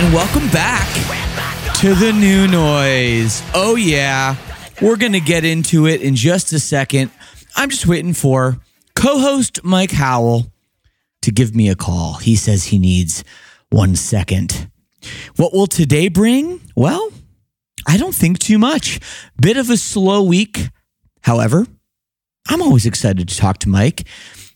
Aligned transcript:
And 0.00 0.14
welcome 0.14 0.48
back 0.48 0.88
to 1.74 1.94
the 1.94 2.10
new 2.10 2.48
noise. 2.48 3.42
Oh, 3.52 3.76
yeah, 3.76 4.34
we're 4.80 4.96
going 4.96 5.12
to 5.12 5.20
get 5.20 5.44
into 5.44 5.86
it 5.86 6.00
in 6.00 6.16
just 6.16 6.54
a 6.54 6.58
second. 6.58 7.10
I'm 7.54 7.68
just 7.68 7.86
waiting 7.86 8.14
for 8.14 8.58
co 8.94 9.18
host 9.18 9.62
Mike 9.62 9.90
Howell 9.90 10.50
to 11.20 11.30
give 11.30 11.54
me 11.54 11.68
a 11.68 11.74
call. 11.74 12.14
He 12.14 12.34
says 12.34 12.64
he 12.64 12.78
needs 12.78 13.24
one 13.68 13.94
second. 13.94 14.70
What 15.36 15.52
will 15.52 15.66
today 15.66 16.08
bring? 16.08 16.62
Well, 16.74 17.10
I 17.86 17.98
don't 17.98 18.14
think 18.14 18.38
too 18.38 18.58
much. 18.58 19.00
Bit 19.38 19.58
of 19.58 19.68
a 19.68 19.76
slow 19.76 20.22
week. 20.22 20.70
However, 21.20 21.66
I'm 22.48 22.62
always 22.62 22.86
excited 22.86 23.28
to 23.28 23.36
talk 23.36 23.58
to 23.58 23.68
Mike, 23.68 24.08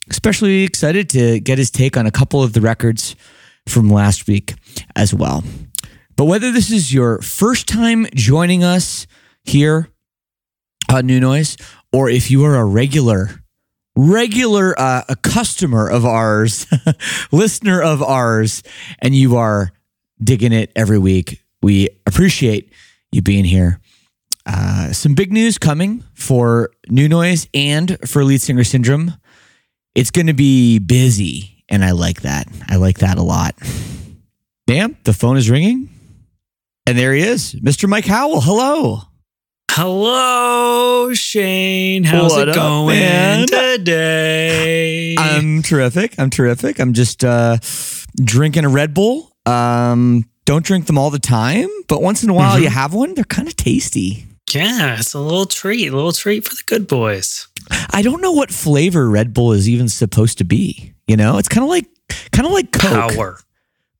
especially 0.09 0.62
excited 0.62 1.10
to 1.10 1.38
get 1.38 1.59
his 1.59 1.71
take 1.71 1.99
on 1.99 2.06
a 2.06 2.10
couple 2.10 2.43
of 2.43 2.54
the 2.54 2.62
records 2.62 3.15
from 3.67 3.91
last 3.91 4.27
week 4.27 4.55
as 4.95 5.15
well. 5.15 5.43
But 6.17 6.27
whether 6.27 6.53
this 6.53 6.71
is 6.71 6.93
your 6.95 7.21
first 7.21 7.67
time 7.67 8.07
joining 8.15 8.63
us 8.63 9.07
here 9.45 9.89
on 10.91 11.07
New 11.07 11.21
Noise, 11.21 11.57
or 11.93 12.09
if 12.09 12.31
you 12.31 12.45
are 12.45 12.57
a 12.57 12.65
regular, 12.65 13.43
regular, 13.97 14.79
uh, 14.79 15.03
a 15.09 15.17
customer 15.17 15.89
of 15.89 16.05
ours, 16.05 16.67
listener 17.33 17.83
of 17.83 18.03
ours, 18.03 18.63
and 19.01 19.15
you 19.15 19.37
are 19.37 19.73
digging 20.23 20.53
it 20.53 20.71
every 20.77 20.99
week, 20.99 21.43
we 21.63 21.89
appreciate 22.07 22.73
you 23.11 23.23
being 23.23 23.45
here. 23.45 23.81
Uh, 24.47 24.93
some 24.93 25.15
big 25.15 25.33
news 25.33 25.57
coming 25.57 26.05
for 26.15 26.71
New 26.89 27.09
Noise 27.09 27.49
and 27.55 27.99
for 28.07 28.25
Lead 28.25 28.43
Singer 28.43 28.65
Syndrome. 28.65 29.15
It's 29.95 30.11
going 30.11 30.27
to 30.27 30.35
be 30.35 30.79
busy, 30.79 31.53
and 31.69 31.85
I 31.85 31.93
like 31.93 32.23
that. 32.23 32.47
I 32.69 32.77
like 32.77 32.99
that 32.99 33.19
a 33.19 33.23
lot. 33.23 33.55
Damn, 34.67 34.97
the 35.05 35.13
phone 35.13 35.37
is 35.37 35.51
ringing. 35.51 35.89
And 36.87 36.99
there 36.99 37.15
he 37.15 37.23
is, 37.23 37.55
Mr. 37.55 37.89
Mike 37.89 38.07
Howell. 38.07 38.41
Hello. 38.43 39.01
Hello, 39.71 41.13
Shane. 41.15 42.05
How's 42.05 42.31
What 42.33 42.43
it 42.43 42.49
up, 42.51 42.55
going 42.55 42.99
man? 43.01 43.47
today? 43.47 45.17
I'm 45.19 45.63
terrific. 45.63 46.15
I'm 46.19 46.31
terrific. 46.31 46.79
I'm 46.79 46.93
just 46.93 47.25
uh, 47.25 47.59
drinking 48.23 48.65
a 48.65 48.69
Red 48.69 48.95
Bull. 48.95 49.33
Um, 49.47 50.25
don't 50.45 50.65
drink 50.65 50.87
them 50.87 50.97
all 50.97 51.11
the 51.11 51.19
time, 51.19 51.69
but 51.89 52.01
once 52.03 52.23
in 52.23 52.31
a 52.31 52.35
while 52.35 52.59
you 52.59 52.69
have 52.69 52.95
one. 52.95 53.15
They're 53.15 53.25
kind 53.25 53.49
of 53.49 53.57
tasty. 53.57 54.27
yeah, 54.53 54.99
it's 54.99 55.13
a 55.15 55.19
little 55.21 55.47
treat, 55.47 55.89
a 55.89 55.95
little 55.97 56.13
treat 56.13 56.45
for 56.47 56.55
the 56.55 56.63
good 56.67 56.87
boys. 56.87 57.49
I 57.91 58.03
don't 58.03 58.21
know 58.23 58.33
what 58.33 58.51
flavor 58.51 59.11
Red 59.11 59.35
Bull 59.35 59.53
is 59.53 59.69
even 59.69 59.89
supposed 59.89 60.39
to 60.39 60.45
be. 60.45 60.94
You 61.06 61.16
know, 61.16 61.38
it's 61.38 61.48
kind 61.48 61.65
of 61.65 61.70
like 61.70 61.87
kind 62.32 62.47
of 62.47 62.53
like 62.53 62.72
Coke. 62.72 63.15
Power. 63.15 63.38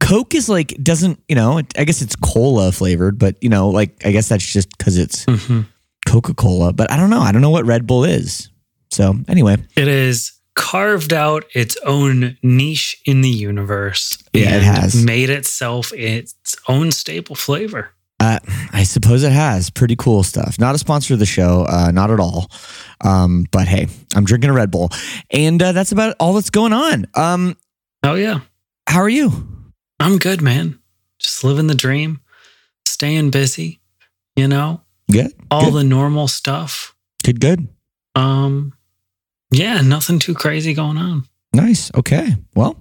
Coke 0.01 0.35
is 0.35 0.49
like 0.49 0.69
doesn't 0.83 1.23
you 1.29 1.35
know? 1.35 1.61
I 1.77 1.85
guess 1.85 2.03
it's 2.03 2.17
cola 2.17 2.73
flavored, 2.73 3.19
but 3.19 3.37
you 3.43 3.49
know, 3.49 3.69
like 3.69 4.05
I 4.07 4.11
guess 4.13 4.29
that's 4.29 4.45
just 4.45 4.69
because 4.77 4.97
it's 4.99 5.25
Mhm. 5.27 5.67
Coca 6.07 6.35
Cola. 6.35 6.73
But 6.73 6.91
I 6.91 6.97
don't 6.97 7.11
know. 7.11 7.21
I 7.21 7.33
don't 7.33 7.41
know 7.43 7.51
what 7.51 7.65
Red 7.65 7.87
Bull 7.87 8.05
is. 8.05 8.49
So 8.91 9.17
anyway, 9.29 9.57
It 9.77 9.89
is 9.89 10.33
carved 10.55 11.13
out 11.13 11.45
its 11.55 11.77
own 11.85 12.37
niche 12.43 12.97
in 13.07 13.23
the 13.23 13.29
universe. 13.31 14.19
Yeah, 14.33 14.57
it 14.57 14.63
has. 14.63 14.95
made 14.95 15.31
itself 15.31 15.93
its 15.93 16.35
own 16.69 16.93
staple 16.93 17.35
flavor. 17.35 17.91
Uh, 18.21 18.39
I 18.73 18.85
suppose 18.85 19.23
it 19.23 19.33
has 19.33 19.71
pretty 19.71 19.97
cool 19.97 20.23
stuff. 20.23 20.59
Not 20.59 20.75
a 20.75 20.79
sponsor 20.79 21.15
of 21.15 21.21
the 21.21 21.27
show, 21.27 21.67
uh, 21.69 21.91
not 21.91 22.11
at 22.11 22.21
all. 22.21 22.51
Um, 23.03 23.47
but 23.51 23.69
hey, 23.69 23.89
I'm 24.15 24.25
drinking 24.25 24.51
a 24.51 24.53
Red 24.55 24.71
Bull, 24.71 24.91
and 25.31 25.63
uh, 25.63 25.73
that's 25.73 25.93
about 25.93 26.17
all 26.21 26.33
that's 26.35 26.51
going 26.51 26.73
on. 26.73 27.07
Um, 27.15 27.57
Oh 28.03 28.15
yeah, 28.15 28.41
how 28.87 29.01
are 29.01 29.09
you? 29.09 29.33
I'm 29.99 30.19
good, 30.19 30.43
man. 30.43 30.79
Just 31.19 31.43
living 31.45 31.67
the 31.69 31.75
dream, 31.75 32.21
staying 32.87 33.31
busy. 33.31 33.81
You 34.37 34.49
know, 34.49 34.83
Good. 35.11 35.33
all 35.51 35.67
good. 35.71 35.75
the 35.75 35.85
normal 35.85 36.29
stuff. 36.29 36.95
good. 37.25 37.41
Good. 37.41 37.69
Um, 38.17 38.73
yeah, 39.51 39.81
nothing 39.81 40.19
too 40.19 40.35
crazy 40.35 40.75
going 40.75 40.99
on. 40.99 41.27
Nice. 41.55 41.91
Okay. 41.95 42.35
Well, 42.55 42.77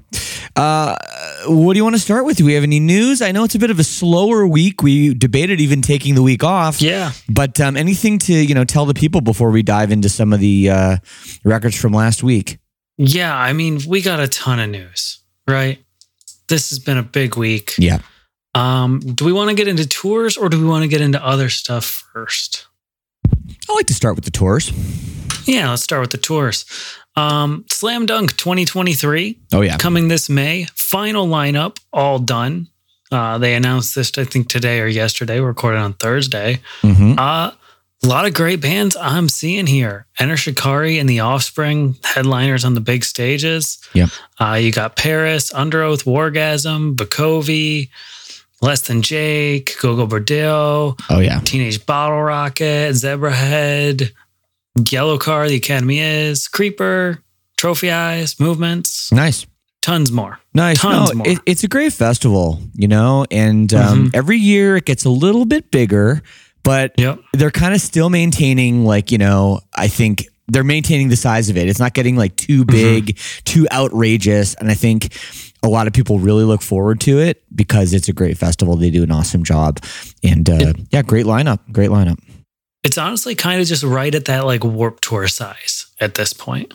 uh, 0.56 0.98
what 1.48 1.74
do 1.74 1.78
you 1.78 1.84
want 1.84 1.96
to 1.96 2.02
start 2.02 2.26
with? 2.26 2.38
Do 2.38 2.46
we 2.46 2.54
have 2.54 2.64
any 2.64 2.80
news? 2.80 3.22
I 3.22 3.32
know 3.32 3.44
it's 3.44 3.56
a 3.56 3.60
bit 3.60 3.70
of 3.70 3.80
a 3.80 3.84
slower 3.84 4.48
week. 4.48 4.82
We 4.82 5.14
debated 5.14 5.62
even 5.62 5.82
taking 5.82 6.16
the 6.16 6.24
week 6.24 6.44
off. 6.44 6.82
Yeah. 6.82 7.12
But 7.30 7.60
um, 7.62 7.78
anything 7.78 8.20
to 8.20 8.34
you 8.34 8.56
know 8.56 8.66
tell 8.66 8.86
the 8.86 8.94
people 8.94 9.22
before 9.22 9.52
we 9.52 9.62
dive 9.62 9.92
into 9.92 10.10
some 10.10 10.34
of 10.34 10.40
the 10.40 10.70
uh, 10.70 10.98
records 11.44 11.80
from 11.80 11.94
last 11.94 12.24
week? 12.24 12.58
Yeah, 12.98 13.36
I 13.36 13.54
mean, 13.54 13.80
we 13.88 14.02
got 14.02 14.20
a 14.20 14.28
ton 14.28 14.60
of 14.60 14.70
news, 14.70 15.24
right? 15.48 15.84
This 16.48 16.70
has 16.70 16.80
been 16.80 16.98
a 16.98 17.04
big 17.04 17.38
week. 17.38 17.74
Yeah. 17.78 18.00
Um, 18.56 19.00
do 19.00 19.26
we 19.26 19.34
want 19.34 19.50
to 19.50 19.56
get 19.56 19.68
into 19.68 19.88
tours 19.88 20.38
or 20.38 20.48
do 20.50 20.60
we 20.60 20.66
want 20.66 20.84
to 20.84 20.88
get 20.88 21.02
into 21.02 21.24
other 21.24 21.50
stuff 21.50 21.86
first? 22.14 22.68
I 23.70 23.74
like 23.74 23.88
to 23.88 23.94
start 23.94 24.16
with 24.16 24.26
the 24.26 24.32
tours. 24.32 24.72
Yeah, 25.46 25.70
let's 25.70 25.82
start 25.82 26.02
with 26.02 26.12
the 26.12 26.18
tours. 26.18 26.66
Um, 27.16 27.66
Slam 27.70 28.06
Dunk 28.06 28.36
2023 28.38 29.38
Oh 29.54 29.62
yeah. 29.62 29.78
coming 29.78 30.08
this 30.08 30.30
May. 30.30 30.66
Final 30.76 31.28
lineup, 31.28 31.78
all 31.92 32.20
done. 32.20 32.68
Uh, 33.12 33.38
they 33.38 33.54
announced 33.54 33.94
this, 33.94 34.12
I 34.18 34.24
think, 34.24 34.50
today 34.50 34.80
or 34.80 34.88
yesterday. 34.88 35.40
Recorded 35.40 35.78
on 35.80 35.94
Thursday. 35.94 36.60
Mm-hmm. 36.82 37.20
Uh, 37.20 37.52
a 38.04 38.08
lot 38.08 38.26
of 38.26 38.34
great 38.34 38.60
bands 38.60 38.98
I'm 39.00 39.30
seeing 39.30 39.68
here. 39.68 40.08
Enter 40.20 40.36
Shikari 40.36 40.98
and 41.00 41.08
the 41.08 41.20
Offspring, 41.22 41.96
headliners 42.04 42.66
on 42.66 42.74
the 42.74 42.82
big 42.82 43.04
stages. 43.06 43.78
Yep. 43.94 44.10
Uh, 44.40 44.54
you 44.60 44.72
got 44.72 44.96
Paris, 44.96 45.54
Underoath, 45.54 46.04
Wargasm, 46.06 46.96
Bakovi, 46.96 47.90
Less 48.62 48.82
Than 48.88 49.04
Jake, 49.04 49.76
Gogol 49.80 50.08
Bordello, 50.08 51.00
Oh 51.10 51.20
yeah. 51.20 51.40
Teenage 51.42 51.86
Bottle 51.86 52.22
Rocket, 52.24 52.94
Zebrahead, 52.96 54.12
Yellowcard, 54.78 55.50
The 55.50 55.56
Academy 55.56 56.00
Is, 56.00 56.48
Creeper, 56.48 57.20
Trophy 57.58 57.92
Eyes, 57.92 58.40
Movements. 58.40 59.12
Nice. 59.12 59.46
tons 59.82 60.14
more. 60.14 60.40
Nice. 60.54 60.80
Tons 60.80 61.10
no, 61.12 61.18
more. 61.18 61.28
It, 61.28 61.40
it's 61.46 61.64
a 61.66 61.68
great 61.68 61.92
festival, 61.92 62.62
you 62.74 62.88
know, 62.88 63.26
and 63.30 63.74
um, 63.74 64.06
Mhm. 64.08 64.16
every 64.16 64.38
year 64.38 64.78
it 64.78 64.86
gets 64.86 65.04
a 65.04 65.10
little 65.10 65.44
bit 65.44 65.72
bigger, 65.72 66.22
but 66.64 66.94
Yep. 66.98 67.20
they're 67.34 67.52
kind 67.52 67.74
of 67.74 67.82
still 67.82 68.10
maintaining, 68.10 68.86
like, 68.86 69.12
you 69.12 69.18
know, 69.18 69.60
I 69.76 69.90
think 69.90 70.26
they're 70.48 70.64
maintaining 70.64 71.10
the 71.10 71.18
size 71.18 71.50
of 71.50 71.58
it. 71.58 71.68
It's 71.68 71.80
not 71.80 71.94
getting 71.94 72.16
like 72.16 72.36
too 72.38 72.64
big, 72.64 73.18
too 73.44 73.68
outrageous. 73.74 74.54
And 74.56 74.72
I 74.72 74.74
think 74.74 75.14
a 75.64 75.68
lot 75.68 75.86
of 75.88 75.92
people 75.92 76.18
really 76.20 76.46
look 76.46 76.62
forward 76.62 77.02
to 77.02 77.20
it 77.20 77.44
because 77.54 77.94
it's 77.94 78.08
a 78.08 78.14
great 78.14 78.38
festival. 78.38 78.78
They 78.78 78.90
do 78.90 79.04
an 79.04 79.12
awesome 79.12 79.44
job. 79.44 79.80
And 80.24 80.50
uh, 80.50 80.74
yeah, 80.92 81.02
great 81.02 81.26
lineup. 81.26 81.60
Great 81.74 81.90
lineup. 81.90 82.18
It's 82.84 82.98
honestly 82.98 83.36
kind 83.36 83.62
of 83.62 83.68
just 83.68 83.84
right 83.84 84.14
at 84.14 84.26
that 84.26 84.46
like 84.46 84.64
warp 84.64 85.00
tour 85.02 85.28
size 85.28 85.88
at 86.00 86.16
this 86.16 86.34
point. 86.34 86.74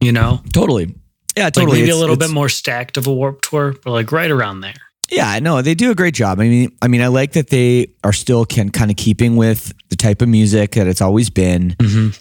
You 0.00 0.12
know? 0.12 0.40
Totally. 0.52 0.94
Yeah, 1.36 1.44
Like 1.44 1.54
totally. 1.54 1.80
maybe 1.80 1.90
a 1.90 1.96
little 1.96 2.16
bit 2.16 2.30
more 2.30 2.48
stacked 2.48 2.96
of 2.96 3.06
a 3.06 3.12
warp 3.12 3.42
tour, 3.42 3.74
but 3.84 3.90
like 3.90 4.10
right 4.12 4.30
around 4.30 4.60
there. 4.60 4.74
Yeah, 5.10 5.38
no, 5.38 5.62
they 5.62 5.74
do 5.74 5.90
a 5.92 5.94
great 5.94 6.14
job. 6.14 6.40
I 6.40 6.48
mean, 6.48 6.76
I 6.82 6.88
mean, 6.88 7.00
I 7.00 7.06
like 7.06 7.32
that 7.34 7.50
they 7.50 7.92
are 8.02 8.12
still 8.12 8.44
can 8.44 8.70
kind 8.70 8.90
of 8.90 8.96
keeping 8.96 9.36
with 9.36 9.72
the 9.88 9.96
type 9.96 10.20
of 10.20 10.28
music 10.28 10.72
that 10.72 10.86
it's 10.88 11.00
always 11.00 11.30
been. 11.30 11.76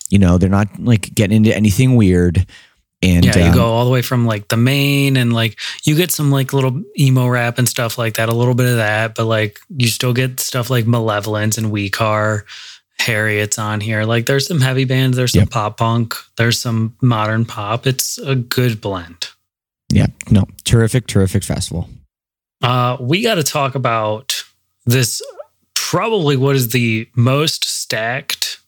You 0.10 0.19
know, 0.19 0.38
they're 0.38 0.50
not 0.50 0.68
like 0.80 1.13
getting 1.16 1.38
into 1.38 1.56
anything 1.56 1.95
weird. 1.95 2.45
And 3.01 3.25
Yeah, 3.25 3.38
you 3.38 3.45
um, 3.45 3.56
go 3.56 3.66
all 3.66 3.86
the 3.86 3.92
way 3.92 4.01
from 4.04 4.25
like 4.25 4.50
the 4.50 4.57
main 4.57 5.18
and 5.18 5.33
like 5.33 5.60
you 5.83 5.95
get 5.95 6.12
some 6.12 6.30
like 6.30 6.54
little 6.54 6.81
emo 7.00 7.28
rap 7.28 7.57
and 7.57 7.68
stuff 7.68 7.98
like 7.98 8.16
that, 8.16 8.30
a 8.30 8.36
little 8.36 8.54
bit 8.56 8.68
of 8.69 8.75
that, 8.78 9.16
but 9.16 9.25
like 9.25 9.60
you 9.75 9.88
still 9.88 10.13
get 10.13 10.39
stuff 10.39 10.69
like 10.69 10.86
Malevolence 10.86 11.57
and 11.57 11.71
We 11.71 11.89
Car, 11.89 12.45
Harriet's 13.00 13.59
on 13.59 13.81
here. 13.81 14.03
Like 14.03 14.25
there's 14.25 14.47
some 14.47 14.62
heavy 14.62 14.86
bands, 14.86 15.18
there's 15.18 15.31
some 15.33 15.42
Yep. 15.42 15.50
pop 15.51 15.77
punk, 15.77 16.15
there's 16.38 16.57
some 16.59 16.95
modern 17.01 17.45
pop. 17.45 17.86
It's 17.88 18.18
a 18.18 18.36
good 18.36 18.81
blend. 18.81 19.30
yeah, 19.92 20.07
no, 20.31 20.45
terrific, 20.63 21.07
terrific 21.07 21.44
festival. 21.44 21.89
Uh, 22.63 22.97
we 23.00 23.21
got 23.21 23.36
to 23.36 23.44
talk 23.44 23.75
about 23.75 24.44
this. 24.86 25.21
Probably 25.75 26.36
what 26.36 26.56
is 26.56 26.69
the 26.69 27.07
most 27.15 27.63
stacked 27.65 28.59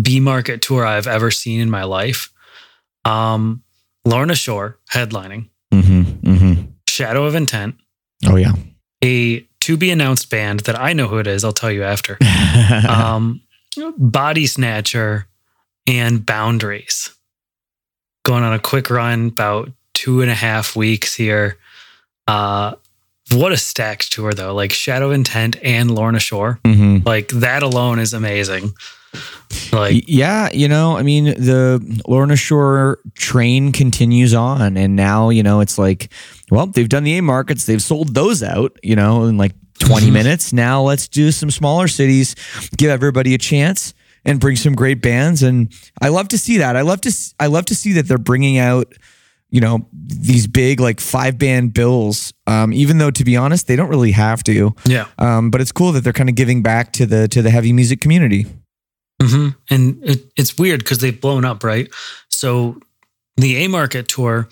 B 0.00 0.18
market 0.18 0.60
tour 0.60 0.84
I've 0.84 1.06
ever 1.06 1.30
seen 1.30 1.60
in 1.60 1.70
my 1.70 1.84
life. 1.84 2.30
Um, 3.04 3.62
Lorna 4.04 4.34
Shore 4.34 4.78
headlining, 4.90 5.48
Mm-hmm, 5.72 6.02
mm-hmm. 6.28 6.62
Shadow 6.88 7.24
of 7.26 7.34
Intent, 7.34 7.76
Oh 8.26 8.36
yeah. 8.36 8.52
a 9.04 9.46
to 9.62 9.76
be 9.76 9.90
announced 9.90 10.30
band 10.30 10.60
that 10.60 10.78
I 10.78 10.92
know 10.92 11.08
who 11.08 11.18
it 11.18 11.26
is. 11.26 11.44
I'll 11.44 11.52
tell 11.52 11.70
you 11.70 11.82
after. 11.84 12.18
um, 12.88 13.40
Body 13.96 14.46
Snatcher 14.46 15.26
and 15.86 16.24
Boundaries. 16.24 17.10
Going 18.24 18.44
on 18.44 18.52
a 18.52 18.58
quick 18.58 18.90
run, 18.90 19.28
about 19.28 19.70
two 19.94 20.20
and 20.20 20.30
a 20.30 20.34
half 20.34 20.76
weeks 20.76 21.14
here. 21.14 21.56
Uh, 22.28 22.74
what 23.32 23.52
a 23.52 23.56
stacked 23.56 24.12
tour 24.12 24.32
though! 24.34 24.54
Like 24.54 24.72
Shadow 24.72 25.10
Intent 25.10 25.56
and 25.62 25.90
Lorna 25.90 26.20
Shore. 26.20 26.58
hmm 26.64 26.98
Like 27.04 27.28
that 27.28 27.62
alone 27.62 27.98
is 27.98 28.12
amazing. 28.12 28.74
Like 29.72 30.04
Yeah, 30.08 30.50
you 30.52 30.68
know, 30.68 30.96
I 30.96 31.02
mean, 31.02 31.24
the 31.24 32.02
Lorna 32.06 32.36
Shore 32.36 32.98
train 33.14 33.72
continues 33.72 34.34
on, 34.34 34.76
and 34.76 34.96
now 34.96 35.30
you 35.30 35.42
know 35.42 35.60
it's 35.60 35.78
like, 35.78 36.10
well, 36.50 36.66
they've 36.66 36.88
done 36.88 37.04
the 37.04 37.18
A 37.18 37.22
markets, 37.22 37.66
they've 37.66 37.82
sold 37.82 38.14
those 38.14 38.42
out, 38.42 38.76
you 38.82 38.96
know, 38.96 39.24
in 39.24 39.36
like 39.36 39.52
20 39.78 40.04
Mm-hmm. 40.06 40.12
minutes. 40.12 40.52
Now 40.52 40.82
let's 40.82 41.08
do 41.08 41.30
some 41.32 41.50
smaller 41.50 41.88
cities, 41.88 42.34
give 42.76 42.90
everybody 42.90 43.34
a 43.34 43.38
chance, 43.38 43.94
and 44.24 44.38
bring 44.38 44.56
some 44.56 44.74
great 44.74 45.02
bands. 45.02 45.42
And 45.42 45.72
I 46.00 46.08
love 46.08 46.28
to 46.28 46.38
see 46.38 46.58
that. 46.58 46.76
I 46.76 46.82
love 46.82 47.00
to, 47.02 47.12
I 47.40 47.46
love 47.48 47.64
to 47.66 47.74
see 47.74 47.92
that 47.94 48.06
they're 48.08 48.18
bringing 48.18 48.58
out. 48.58 48.92
You 49.54 49.60
know 49.60 49.86
these 49.92 50.46
big 50.46 50.80
like 50.80 50.98
five 50.98 51.36
band 51.36 51.74
bills. 51.74 52.32
Um, 52.46 52.72
even 52.72 52.96
though 52.96 53.10
to 53.10 53.22
be 53.22 53.36
honest, 53.36 53.66
they 53.66 53.76
don't 53.76 53.90
really 53.90 54.12
have 54.12 54.42
to. 54.44 54.74
yeah. 54.86 55.04
Um, 55.18 55.50
but 55.50 55.60
it's 55.60 55.72
cool 55.72 55.92
that 55.92 56.04
they're 56.04 56.14
kind 56.14 56.30
of 56.30 56.36
giving 56.36 56.62
back 56.62 56.92
to 56.94 57.04
the 57.04 57.28
to 57.28 57.42
the 57.42 57.50
heavy 57.50 57.70
music 57.74 58.00
community. 58.00 58.46
Hmm 59.22 59.48
And 59.70 60.02
it, 60.02 60.20
it's 60.36 60.58
weird 60.58 60.80
because 60.80 60.98
they've 60.98 61.18
blown 61.18 61.44
up, 61.44 61.64
right? 61.64 61.88
So 62.28 62.80
the 63.36 63.64
A 63.64 63.68
market 63.68 64.08
tour 64.08 64.48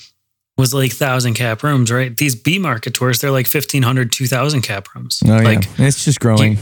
was 0.56 0.74
like 0.74 0.92
thousand 0.92 1.34
cap 1.34 1.62
rooms, 1.62 1.90
right? 1.90 2.16
These 2.16 2.34
B 2.34 2.58
market 2.58 2.94
tours, 2.94 3.20
they're 3.20 3.30
like 3.30 3.46
1500, 3.46 4.12
2000 4.12 4.62
cap 4.62 4.94
rooms. 4.94 5.22
Oh 5.26 5.30
like 5.30 5.64
yeah, 5.78 5.86
it's 5.86 6.04
just 6.04 6.20
growing. 6.20 6.58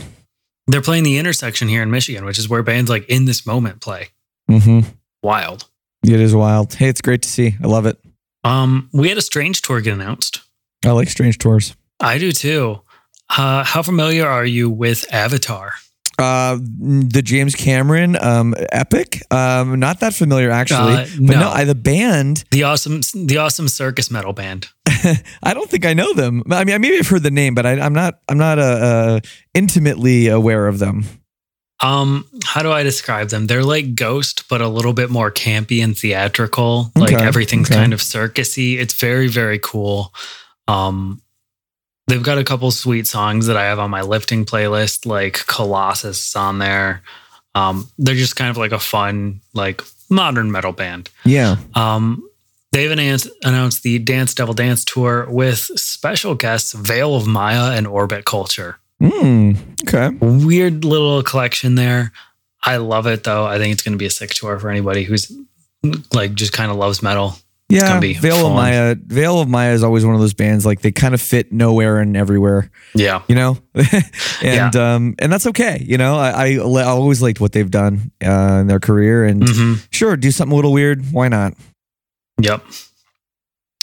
they're 0.67 0.83
playing 0.83 1.05
the 1.05 1.19
intersection 1.19 1.69
here 1.69 1.83
in 1.83 1.91
Michigan, 1.91 2.25
which 2.25 2.39
is 2.39 2.49
where 2.49 2.63
bands 2.63 2.89
like 2.89 3.07
in 3.09 3.25
this 3.25 3.47
moment 3.47 3.81
play. 3.81 4.09
Mm-hmm. 4.51 4.89
Wild. 5.23 5.69
It 6.05 6.21
is 6.21 6.35
wild. 6.35 6.75
Hey, 6.75 6.89
it's 6.89 7.01
great 7.01 7.23
to 7.23 7.29
see. 7.29 7.57
I 7.63 7.67
love 7.67 7.87
it. 7.87 7.99
Um, 8.45 8.89
we 8.93 9.09
had 9.09 9.19
a 9.19 9.23
strange 9.23 9.63
tour 9.63 9.81
get 9.81 9.95
announced. 9.95 10.41
I 10.85 10.93
like 10.93 11.09
strange 11.09 11.39
tours. 11.39 11.75
I 12.01 12.19
do 12.19 12.31
too. 12.33 12.81
Uh, 13.29 13.65
how 13.65 13.83
familiar 13.83 14.27
are 14.27 14.45
you 14.45 14.71
with 14.71 15.05
Avatar? 15.13 15.73
Uh, 16.19 16.59
the 16.61 17.23
James 17.23 17.55
Cameron 17.55 18.17
um, 18.21 18.55
epic. 18.73 19.23
Um, 19.31 19.79
not 19.79 20.01
that 20.01 20.15
familiar 20.15 20.51
actually, 20.51 20.95
Uh, 20.95 21.07
but 21.21 21.37
no, 21.37 21.41
no. 21.41 21.51
I, 21.51 21.65
the 21.65 21.77
band. 21.77 22.45
The 22.51 22.65
awesome, 22.65 23.03
the 23.15 23.39
awesome 23.39 23.69
circus 23.69 24.11
metal 24.11 24.33
band. 24.33 24.69
I 25.43 25.55
don't 25.55 25.71
think 25.71 25.87
I 25.87 25.95
know 25.95 26.13
them. 26.15 26.43
I 26.51 26.65
mean, 26.65 26.75
I 26.75 26.79
maybe 26.79 26.99
I've 26.99 27.09
heard 27.09 27.23
the 27.23 27.31
name, 27.31 27.55
but 27.55 27.67
I, 27.67 27.79
I'm 27.79 27.93
not. 27.93 28.21
I'm 28.29 28.39
not 28.39 28.59
uh, 28.59 28.63
uh, 28.63 29.21
intimately 29.55 30.27
aware 30.27 30.67
of 30.67 30.81
them. 30.81 31.05
Um, 31.81 32.25
how 32.45 32.63
do 32.63 32.73
I 32.73 32.83
describe 32.83 33.29
them? 33.29 33.47
They're 33.47 33.63
like 33.63 33.95
Ghost, 33.95 34.49
but 34.49 34.61
a 34.61 34.69
little 34.69 34.93
bit 34.93 35.11
more 35.11 35.31
campy 35.31 35.83
and 35.83 35.97
theatrical. 35.97 36.91
Like 36.97 37.13
everything's 37.13 37.71
okay. 37.71 37.79
kind 37.79 37.93
of 37.93 38.01
circusy. 38.01 38.79
It's 38.79 38.95
very, 38.95 39.29
very 39.29 39.61
cool. 39.61 40.13
Um, 40.67 41.23
they've 42.09 42.23
got 42.23 42.39
a 42.39 42.45
couple 42.45 42.71
sweet 42.71 43.07
songs 43.07 43.47
that 43.47 43.57
I 43.57 43.65
have 43.65 43.79
on 43.79 43.91
my 43.91 44.03
lifting 44.03 44.45
playlist, 44.45 45.07
like 45.07 45.47
Colossus 45.47 46.31
is 46.31 46.37
on 46.37 46.59
there. 46.59 47.03
Um, 47.55 47.89
they're 47.99 48.15
just 48.15 48.37
kind 48.37 48.51
of 48.51 48.57
like 48.57 48.73
a 48.73 48.79
fun, 48.79 49.41
like 49.55 49.83
modern 50.11 50.51
metal 50.51 50.73
band. 50.73 51.11
Yeah. 51.25 51.57
Um, 51.75 52.29
they've 52.73 52.91
announced, 52.91 53.29
announced 53.45 53.83
the 53.83 53.99
Dance 53.99 54.35
Devil 54.35 54.55
Dance 54.55 54.85
tour 54.85 55.27
with 55.29 55.59
special 55.59 56.35
guests 56.35 56.73
Veil 56.73 57.15
of 57.15 57.27
Maya 57.27 57.77
and 57.77 57.87
Orbit 57.87 58.25
Culture. 58.25 58.79
Mm, 59.01 59.57
okay. 59.87 60.17
Weird 60.21 60.85
little 60.85 61.23
collection 61.23 61.77
there. 61.77 62.13
I 62.65 62.79
love 62.79 63.07
it 63.07 63.25
though. 63.25 63.47
I 63.47 63.59
think 63.59 63.73
it's 63.73 63.83
going 63.83 63.93
to 63.93 63.99
be 63.99 64.07
a 64.07 64.11
sick 64.11 64.31
tour 64.31 64.59
for 64.59 64.71
anybody 64.71 65.05
who's 65.05 65.33
like 66.13 66.35
just 66.35 66.53
kind 66.53 66.71
of 66.71 66.77
loves 66.77 67.03
metal. 67.03 67.35
Yeah. 67.71 68.01
gonna 68.01 68.15
Veil 68.15 68.47
of. 68.47 68.55
Maya. 68.55 68.97
Veil 68.99 69.41
of 69.41 69.49
Maya 69.49 69.73
is 69.75 69.83
always 69.85 70.05
one 70.05 70.15
of 70.15 70.21
those 70.23 70.33
bands 70.35 70.65
like 70.65 70.81
they 70.81 70.91
kind 70.91 71.13
of 71.13 71.21
fit 71.21 71.53
nowhere 71.53 71.99
and 71.99 72.17
everywhere. 72.17 72.71
Yeah. 72.95 73.23
you 73.29 73.35
know 73.35 73.59
and 74.43 74.75
um 74.75 75.15
and 75.19 75.31
that's 75.31 75.47
okay 75.49 75.85
you 75.87 75.99
know 75.99 76.17
I, 76.17 76.31
I 76.31 76.55
I 76.55 76.83
always 76.85 77.21
liked 77.21 77.41
what 77.41 77.53
they've 77.53 77.71
done 77.71 78.11
uh 78.25 78.59
in 78.63 78.67
their 78.69 78.81
career 78.81 79.25
and 79.27 79.43
Mhm. 79.43 79.87
sure 79.93 80.17
do 80.17 80.31
something 80.31 80.53
a 80.53 80.57
little 80.57 80.73
weird 80.73 81.05
why 81.13 81.29
not 81.29 81.53
Yep. 82.41 82.65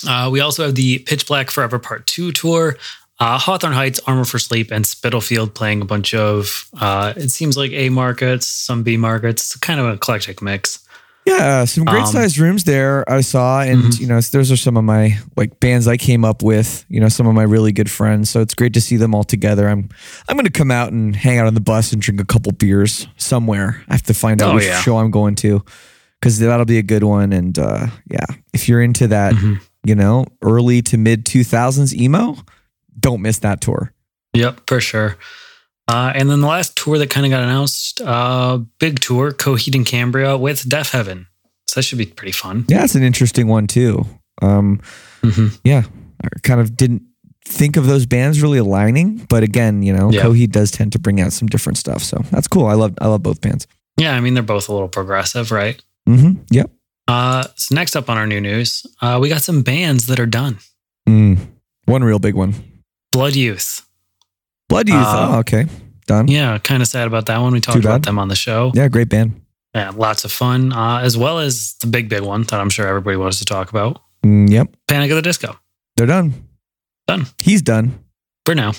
Uh, 0.08 0.30
we 0.32 0.40
also 0.40 0.66
have 0.66 0.76
the 0.76 1.00
Pitch 1.00 1.28
Black 1.28 1.50
Forever 1.52 1.80
Part 1.80 2.08
2 2.08 2.32
tour. 2.32 2.78
Uh, 3.20 3.38
Hawthorne 3.40 3.74
Heights, 3.74 4.00
Armor 4.08 4.26
for 4.26 4.40
Sleep, 4.40 4.72
and 4.72 4.86
Spitalfield 4.86 5.54
playing 5.56 5.82
a 5.82 5.86
bunch 5.86 6.14
of, 6.14 6.70
uh, 6.80 7.14
it 7.16 7.32
seems 7.32 7.58
like 7.58 7.72
A 7.72 7.90
markets, 7.90 8.46
some 8.46 8.84
B 8.84 8.98
markets, 8.98 9.56
kind 9.58 9.80
of 9.80 9.88
an 9.88 9.94
eclectic 9.94 10.42
mix. 10.42 10.80
Yeah 11.26 11.66
some 11.66 11.86
great 11.86 12.02
Um, 12.04 12.08
sized 12.08 12.38
rooms 12.38 12.64
there 12.66 13.04
i 13.10 13.22
saw 13.22 13.62
and 13.62 13.82
Mhm. 13.84 14.00
you 14.00 14.08
know 14.08 14.22
those 14.22 14.52
are 14.52 14.58
some 14.58 14.78
of 14.78 14.84
my 14.84 15.18
like 15.36 15.60
bands 15.60 15.88
i 15.88 15.98
came 15.98 16.24
up 16.24 16.44
with 16.44 16.86
you 16.88 17.00
know 17.00 17.10
some 17.10 17.26
of 17.28 17.34
my 17.34 17.44
really 17.44 17.72
good 17.72 17.90
friends 17.90 18.30
so 18.30 18.42
it's 18.42 18.54
great 18.54 18.74
to 18.74 18.82
see 18.82 18.98
them 18.98 19.16
all 19.16 19.24
together 19.24 19.68
i'm 19.68 19.90
i'm 20.30 20.36
gonna 20.36 20.50
come 20.52 20.72
out 20.72 20.92
and 20.92 21.16
hang 21.16 21.40
out 21.40 21.48
on 21.48 21.54
the 21.56 21.62
bus 21.62 21.92
and 21.94 22.02
drink 22.02 22.22
a 22.22 22.26
couple 22.26 22.52
beers 22.52 23.08
somewhere 23.18 23.82
i 23.90 23.94
have 23.94 24.04
to 24.04 24.14
find 24.14 24.42
out 24.42 24.52
Oh, 24.52 24.56
which 24.56 24.66
yeah. 24.66 24.80
show 24.82 24.98
i'm 24.98 25.12
going 25.12 25.36
to 25.36 25.64
because 26.20 26.38
that'll 26.40 26.66
be 26.66 26.78
a 26.78 26.84
good 26.84 27.04
one 27.04 27.34
and 27.34 27.58
uh 27.58 27.88
yeah 28.10 28.26
if 28.54 28.70
you're 28.70 28.82
into 28.82 29.08
that 29.08 29.34
Mhm. 29.34 29.60
you 29.84 29.96
know 29.96 30.26
early 30.44 30.82
to 30.84 30.98
mid 30.98 31.26
2000s 31.26 31.94
emo 31.94 32.38
don't 33.00 33.22
miss 33.22 33.40
that 33.40 33.62
tour 33.62 33.92
Yep, 34.34 34.62
for 34.68 34.82
sure. 34.82 35.16
Uh, 35.88 36.12
and 36.16 36.30
then 36.30 36.42
the 36.42 36.48
last 36.48 36.76
tour 36.76 36.98
that 36.98 37.10
kind 37.10 37.26
of 37.26 37.30
got 37.30 37.44
announced, 37.44 38.02
uh, 38.02 38.58
big 38.80 39.00
tour, 39.00 39.32
Coheed 39.32 39.76
and 39.76 39.86
Cambria 39.86 40.36
with 40.38 40.64
Deafheaven. 40.68 41.28
So 41.68 41.80
that 41.80 41.84
should 41.84 41.98
be 42.00 42.06
pretty 42.08 42.32
fun. 42.32 42.66
Yeah, 42.68 42.84
it's 42.84 42.96
an 42.96 43.04
interesting 43.04 43.48
one 43.48 43.68
too. 43.68 44.06
Um, 44.42 44.82
Mhm. 45.22 45.58
Yeah, 45.64 45.84
I 46.24 46.28
kind 46.44 46.60
of 46.60 46.76
didn't 46.78 47.04
think 47.48 47.78
of 47.78 47.86
those 47.86 48.06
bands 48.06 48.42
really 48.42 48.58
aligning, 48.58 49.26
but 49.30 49.44
again, 49.44 49.84
you 49.84 49.94
know, 49.96 50.12
Yeah. 50.12 50.22
Coheed 50.24 50.52
does 50.52 50.72
tend 50.72 50.92
to 50.94 51.00
bring 51.00 51.22
out 51.22 51.34
some 51.34 51.48
different 51.48 51.78
stuff, 51.78 52.04
so 52.04 52.24
that's 52.32 52.48
cool. 52.48 52.66
I 52.66 52.74
love 52.74 52.94
I 53.00 53.08
love 53.08 53.22
both 53.24 53.42
bands. 53.42 53.68
Yeah, 53.98 54.16
I 54.16 54.20
mean, 54.20 54.34
they're 54.34 54.44
both 54.44 54.68
a 54.70 54.74
little 54.74 54.88
progressive, 54.90 55.52
right? 55.52 55.82
Mm-hmm. 56.10 56.42
Yep. 56.52 56.72
Uh, 57.08 57.46
so 57.56 57.76
next 57.76 57.96
up 57.96 58.10
on 58.10 58.18
our 58.18 58.26
new 58.28 58.42
news, 58.42 58.86
uh, 59.02 59.20
we 59.22 59.30
got 59.30 59.42
some 59.44 59.62
bands 59.62 60.08
that 60.08 60.20
are 60.20 60.26
done. 60.26 60.58
Mm. 61.08 61.38
One 61.86 62.04
real 62.04 62.20
big 62.20 62.34
one. 62.36 62.56
Blood 63.12 63.36
Youth. 63.36 63.84
Blood 64.70 64.88
Youth. 64.90 64.98
Uh, 64.98 65.30
oh, 65.34 65.40
okay. 65.40 65.66
Done. 66.08 66.28
Yeah. 66.28 66.58
Kind 66.60 66.82
of 66.82 66.88
sad 66.88 67.08
about 67.08 67.26
that 67.28 67.40
one. 67.40 67.54
We 67.54 67.62
talked 67.62 67.80
about 67.80 68.04
them 68.04 68.20
on 68.20 68.28
the 68.28 68.36
show. 68.36 68.72
Yeah, 68.76 68.88
great 68.88 69.10
band. 69.10 69.42
Yeah, 69.74 69.92
lots 69.94 70.24
of 70.24 70.32
fun, 70.32 70.72
uh, 70.72 71.00
as 71.00 71.18
well 71.18 71.40
as 71.40 71.74
the 71.82 71.88
big, 71.88 72.08
big 72.08 72.22
one 72.22 72.44
that 72.44 72.54
I'm 72.62 72.70
sure 72.70 72.88
everybody 72.88 73.18
wants 73.18 73.40
to 73.40 73.46
talk 73.46 73.70
about 73.70 74.02
Mm, 74.26 74.50
yep. 74.50 74.70
Panic 74.88 75.12
at 75.12 75.16
the 75.16 75.22
Disco. 75.22 75.60
They're 75.98 76.08
done. 76.08 76.34
Done. 77.08 77.28
He's 77.38 77.62
done. 77.62 78.00
For 78.46 78.56
now. 78.56 78.74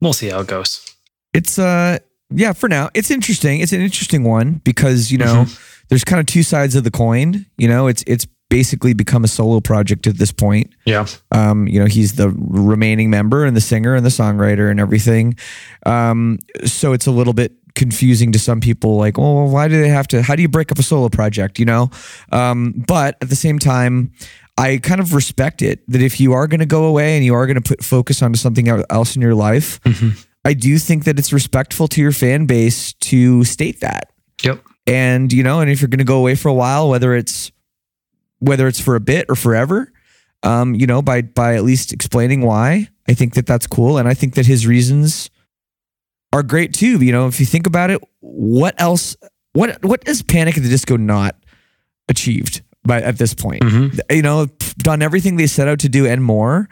We'll 0.00 0.12
see 0.12 0.28
how 0.28 0.40
it 0.40 0.46
goes. 0.46 0.84
It's 1.32 1.58
uh 1.58 1.98
yeah, 2.30 2.52
for 2.52 2.68
now. 2.68 2.90
It's 2.94 3.10
interesting. 3.10 3.60
It's 3.60 3.72
an 3.72 3.80
interesting 3.80 4.24
one 4.24 4.60
because, 4.64 5.10
you 5.12 5.18
know, 5.18 5.46
there's 5.88 6.04
kind 6.04 6.20
of 6.20 6.26
two 6.26 6.42
sides 6.42 6.74
of 6.74 6.84
the 6.84 6.90
coin. 6.90 7.46
You 7.56 7.68
know, 7.68 7.86
it's 7.86 8.04
it's 8.06 8.26
basically 8.48 8.94
become 8.94 9.24
a 9.24 9.28
solo 9.28 9.60
project 9.60 10.06
at 10.06 10.18
this 10.18 10.32
point. 10.32 10.72
Yeah. 10.84 11.06
Um, 11.32 11.66
you 11.66 11.80
know, 11.80 11.86
he's 11.86 12.14
the 12.14 12.30
remaining 12.36 13.10
member 13.10 13.44
and 13.44 13.56
the 13.56 13.60
singer 13.60 13.94
and 13.94 14.04
the 14.04 14.10
songwriter 14.10 14.70
and 14.70 14.78
everything. 14.78 15.36
Um, 15.84 16.38
so 16.64 16.92
it's 16.92 17.06
a 17.06 17.10
little 17.10 17.32
bit 17.32 17.52
confusing 17.74 18.32
to 18.32 18.38
some 18.38 18.60
people, 18.60 18.96
like, 18.96 19.18
oh, 19.18 19.34
well, 19.34 19.48
why 19.48 19.68
do 19.68 19.80
they 19.80 19.88
have 19.88 20.08
to? 20.08 20.22
How 20.22 20.34
do 20.34 20.42
you 20.42 20.48
break 20.48 20.72
up 20.72 20.78
a 20.78 20.82
solo 20.82 21.08
project? 21.08 21.58
You 21.58 21.66
know, 21.66 21.90
um, 22.32 22.84
but 22.86 23.16
at 23.20 23.28
the 23.28 23.36
same 23.36 23.58
time, 23.58 24.12
I 24.56 24.78
kind 24.78 25.00
of 25.00 25.12
respect 25.12 25.60
it 25.60 25.80
that 25.88 26.00
if 26.00 26.18
you 26.18 26.32
are 26.32 26.46
going 26.46 26.60
to 26.60 26.66
go 26.66 26.84
away 26.84 27.16
and 27.16 27.24
you 27.24 27.34
are 27.34 27.46
going 27.46 27.60
to 27.60 27.68
put 27.68 27.84
focus 27.84 28.22
onto 28.22 28.38
something 28.38 28.68
else 28.68 29.14
in 29.14 29.20
your 29.20 29.34
life, 29.34 29.80
I 30.44 30.54
do 30.54 30.78
think 30.78 31.04
that 31.04 31.18
it's 31.18 31.32
respectful 31.32 31.88
to 31.88 32.00
your 32.00 32.12
fan 32.12 32.46
base 32.46 32.94
to 32.94 33.44
state 33.44 33.80
that. 33.80 34.12
Yep. 34.42 34.62
And 34.86 35.32
you 35.32 35.42
know, 35.42 35.60
and 35.60 35.70
if 35.70 35.80
you're 35.80 35.88
going 35.88 35.98
to 35.98 36.04
go 36.04 36.18
away 36.18 36.36
for 36.36 36.48
a 36.48 36.54
while, 36.54 36.88
whether 36.88 37.14
it's 37.14 37.52
whether 38.38 38.68
it's 38.68 38.80
for 38.80 38.96
a 38.96 39.00
bit 39.00 39.26
or 39.28 39.34
forever, 39.34 39.92
um, 40.42 40.74
you 40.74 40.86
know, 40.86 41.02
by 41.02 41.22
by 41.22 41.54
at 41.54 41.64
least 41.64 41.92
explaining 41.92 42.42
why, 42.42 42.88
I 43.08 43.14
think 43.14 43.34
that 43.34 43.46
that's 43.46 43.66
cool, 43.66 43.98
and 43.98 44.08
I 44.08 44.14
think 44.14 44.34
that 44.34 44.46
his 44.46 44.66
reasons 44.66 45.30
are 46.32 46.42
great 46.42 46.72
too. 46.74 47.02
You 47.04 47.12
know, 47.12 47.26
if 47.26 47.40
you 47.40 47.46
think 47.46 47.66
about 47.66 47.90
it, 47.90 48.00
what 48.20 48.74
else? 48.80 49.16
What 49.52 49.84
what 49.84 50.06
is 50.06 50.22
Panic 50.22 50.56
at 50.56 50.62
the 50.62 50.68
Disco 50.68 50.96
not 50.96 51.36
achieved 52.08 52.62
by 52.84 53.00
at 53.02 53.18
this 53.18 53.34
point? 53.34 53.62
You 54.10 54.22
know, 54.22 54.46
done 54.78 55.02
everything 55.02 55.36
they 55.36 55.46
set 55.46 55.68
out 55.68 55.80
to 55.80 55.88
do 55.88 56.06
and 56.06 56.22
more. 56.22 56.68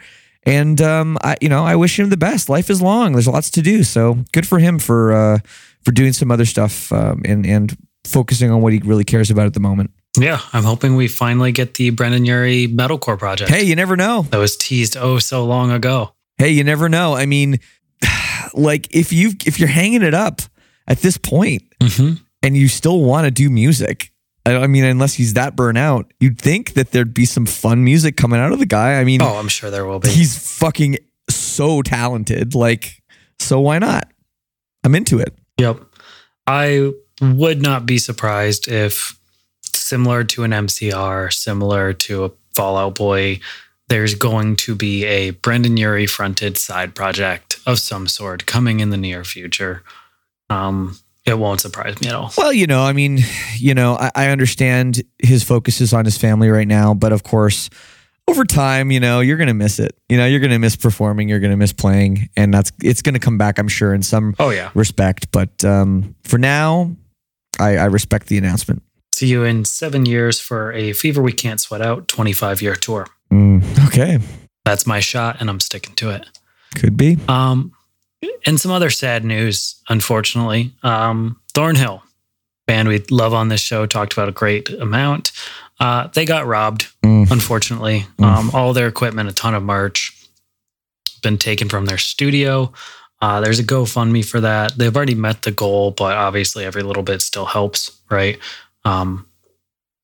And 0.47 0.79
um, 0.79 1.17
I, 1.23 1.37
you 1.41 1.49
know, 1.49 1.65
I 1.65 1.75
wish 1.75 1.99
him 1.99 2.09
the 2.09 2.17
best. 2.17 2.49
Life 2.49 2.69
is 2.69 2.79
long. 2.79 3.13
There's 3.13 3.27
lots 3.27 3.49
to 3.51 3.63
do. 3.63 3.83
So 3.83 4.19
good 4.31 4.47
for 4.47 4.59
him 4.59 4.77
for 4.77 5.11
uh, 5.11 5.39
for 5.81 5.91
doing 5.91 6.13
some 6.13 6.29
other 6.29 6.45
stuff 6.45 6.91
um, 6.93 7.23
and 7.25 7.45
and 7.47 7.75
focusing 8.03 8.51
on 8.51 8.61
what 8.61 8.71
he 8.71 8.79
really 8.79 9.03
cares 9.03 9.31
about 9.31 9.47
at 9.47 9.55
the 9.55 9.59
moment. 9.59 9.89
Yeah. 10.17 10.39
I'm 10.53 10.63
hoping 10.63 10.95
we 10.95 11.07
finally 11.07 11.51
get 11.51 11.73
the 11.75 11.89
Brendon 11.91 12.25
Urie 12.25 12.67
metalcore 12.67 13.17
project. 13.19 13.49
Hey, 13.51 13.63
you 13.63 13.75
never 13.75 13.95
know. 13.95 14.23
That 14.31 14.37
was 14.37 14.55
teased 14.57 14.95
oh 14.97 15.19
so 15.19 15.45
long 15.45 15.71
ago. 15.71 16.11
Hey, 16.37 16.49
you 16.49 16.63
never 16.63 16.89
know. 16.89 17.13
I 17.15 17.25
mean, 17.25 17.59
like 18.53 18.93
if 18.95 19.11
you 19.13 19.31
if 19.45 19.59
you're 19.59 19.69
hanging 19.69 20.01
it 20.03 20.13
up 20.13 20.41
at 20.87 20.99
this 20.99 21.17
point 21.17 21.63
Mm-hmm. 21.81 22.13
and 22.41 22.57
you 22.57 22.67
still 22.67 23.01
want 23.01 23.25
to 23.25 23.31
do 23.31 23.49
music, 23.49 24.11
I, 24.45 24.55
I 24.55 24.67
mean, 24.67 24.83
unless 24.83 25.13
he's 25.13 25.33
that 25.33 25.55
burnt 25.55 25.77
out, 25.77 26.11
you'd 26.19 26.39
think 26.39 26.73
that 26.73 26.91
there'd 26.91 27.13
be 27.13 27.25
some 27.25 27.45
fun 27.45 27.83
music 27.83 28.17
coming 28.17 28.39
out 28.39 28.51
of 28.51 28.59
the 28.59 28.65
guy. 28.65 28.99
I 28.99 29.03
mean, 29.03 29.21
Oh, 29.21 29.35
I'm 29.37 29.47
sure 29.49 29.69
there 29.69 29.85
will 29.85 29.99
be. 29.99 30.09
he's 30.09 30.57
fucking 30.57 30.97
so 31.29 31.81
talented. 31.81 32.55
Like, 32.55 33.01
so 33.39 33.59
why 33.59 33.77
not? 33.79 34.07
I'm 34.83 34.95
into 34.95 35.19
it. 35.19 35.37
Yep. 35.59 35.79
I 36.47 36.91
would 37.21 37.61
not 37.61 37.85
be 37.85 37.97
surprised 37.97 38.67
if, 38.67 39.19
similar 39.85 40.23
to 40.23 40.43
an 40.43 40.51
MCR, 40.51 41.31
similar 41.31 41.93
to 41.93 42.25
a 42.25 42.31
Fall 42.55 42.77
Out 42.77 42.95
Boy, 42.95 43.39
there's 43.87 44.15
going 44.15 44.55
to 44.57 44.73
be 44.75 45.05
a 45.05 45.29
Brendon 45.31 45.77
Urie 45.77 46.07
fronted 46.07 46.57
side 46.57 46.95
project 46.95 47.59
of 47.67 47.79
some 47.79 48.07
sort 48.07 48.45
coming 48.45 48.79
in 48.79 48.89
the 48.89 48.97
near 48.97 49.23
future. 49.23 49.83
Um, 50.49 50.97
it 51.25 51.37
won't 51.37 51.61
surprise 51.61 51.99
me 52.01 52.07
at 52.07 52.15
all. 52.15 52.31
Well, 52.37 52.53
you 52.53 52.67
know, 52.67 52.83
I 52.83 52.93
mean, 52.93 53.19
you 53.57 53.73
know, 53.73 53.95
I, 53.95 54.11
I 54.15 54.27
understand 54.29 55.01
his 55.19 55.43
focus 55.43 55.81
is 55.81 55.93
on 55.93 56.05
his 56.05 56.17
family 56.17 56.49
right 56.49 56.67
now, 56.67 56.93
but 56.93 57.11
of 57.11 57.23
course, 57.23 57.69
over 58.27 58.43
time, 58.43 58.89
you 58.91 58.99
know, 58.99 59.19
you're 59.19 59.37
gonna 59.37 59.53
miss 59.53 59.77
it. 59.79 59.95
You 60.09 60.17
know, 60.17 60.25
you're 60.25 60.39
gonna 60.39 60.57
miss 60.59 60.75
performing, 60.75 61.29
you're 61.29 61.39
gonna 61.39 61.57
miss 61.57 61.73
playing, 61.73 62.29
and 62.35 62.51
that's 62.53 62.71
it's 62.83 63.01
gonna 63.03 63.19
come 63.19 63.37
back, 63.37 63.59
I'm 63.59 63.67
sure, 63.67 63.93
in 63.93 64.01
some 64.01 64.35
Oh, 64.39 64.49
yeah. 64.49 64.71
respect. 64.73 65.31
But 65.31 65.63
um, 65.63 66.15
for 66.23 66.37
now, 66.39 66.95
I, 67.59 67.77
I 67.77 67.85
respect 67.85 68.27
the 68.27 68.37
announcement. 68.39 68.81
See 69.15 69.27
you 69.27 69.45
in 69.45 69.63
seven 69.63 70.05
years 70.05 70.41
for 70.41 70.73
a 70.73 70.91
Fever 70.91 71.21
We 71.21 71.31
Can't 71.31 71.61
Sweat 71.61 71.81
Out 71.81 72.09
25 72.09 72.61
year 72.61 72.75
tour. 72.75 73.07
Mm, 73.31 73.63
okay, 73.87 74.19
That's 74.65 74.85
my 74.85 74.99
shot, 74.99 75.37
and 75.39 75.49
I'm 75.49 75.61
sticking 75.61 75.95
to 75.95 76.09
it. 76.09 76.27
could 76.75 76.97
be. 76.97 77.17
Um, 77.29 77.71
and 78.45 78.59
some 78.59 78.71
other 78.71 78.89
sad 78.89 79.23
news, 79.23 79.75
unfortunately. 79.87 80.73
Um, 80.83 81.39
Thornhill, 81.53 82.03
band 82.67 82.89
we 82.89 82.99
love 83.09 83.33
on 83.33 83.47
this 83.47 83.61
show, 83.61 83.85
talked 83.85 84.11
about 84.11 84.27
a 84.27 84.33
great 84.33 84.67
amount. 84.69 85.31
Uh, 85.79 86.07
they 86.07 86.25
got 86.25 86.45
robbed, 86.45 86.87
Mm. 87.01 87.31
unfortunately. 87.31 88.05
Um, 88.19 88.51
all 88.53 88.73
their 88.73 88.87
equipment, 88.89 89.29
a 89.29 89.33
ton 89.33 89.53
of 89.55 89.63
merch, 89.63 90.11
been 91.23 91.37
taken 91.37 91.69
from 91.69 91.85
their 91.85 91.97
studio. 91.97 92.73
Uh, 93.21 93.39
there's 93.39 93.59
a 93.59 93.63
GoFundMe 93.63 94.25
for 94.25 94.41
that. 94.41 94.77
They've 94.77 94.93
already 94.93 95.15
met 95.15 95.43
the 95.43 95.51
goal, 95.51 95.91
but 95.91 96.17
obviously 96.17 96.65
every 96.65 96.83
little 96.83 97.01
bit 97.03 97.21
still 97.21 97.45
helps, 97.45 97.91
right? 98.11 98.37
Um, 98.85 99.27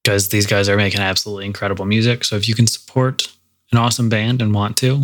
because 0.03 0.29
these 0.29 0.47
guys 0.47 0.67
are 0.67 0.77
making 0.77 0.99
absolutely 0.99 1.45
incredible 1.45 1.85
music. 1.85 2.23
So 2.23 2.35
if 2.35 2.49
you 2.49 2.55
can 2.55 2.65
support 2.65 3.27
an 3.71 3.77
awesome 3.77 4.09
band 4.09 4.41
and 4.41 4.53
want 4.53 4.77
to, 4.77 5.03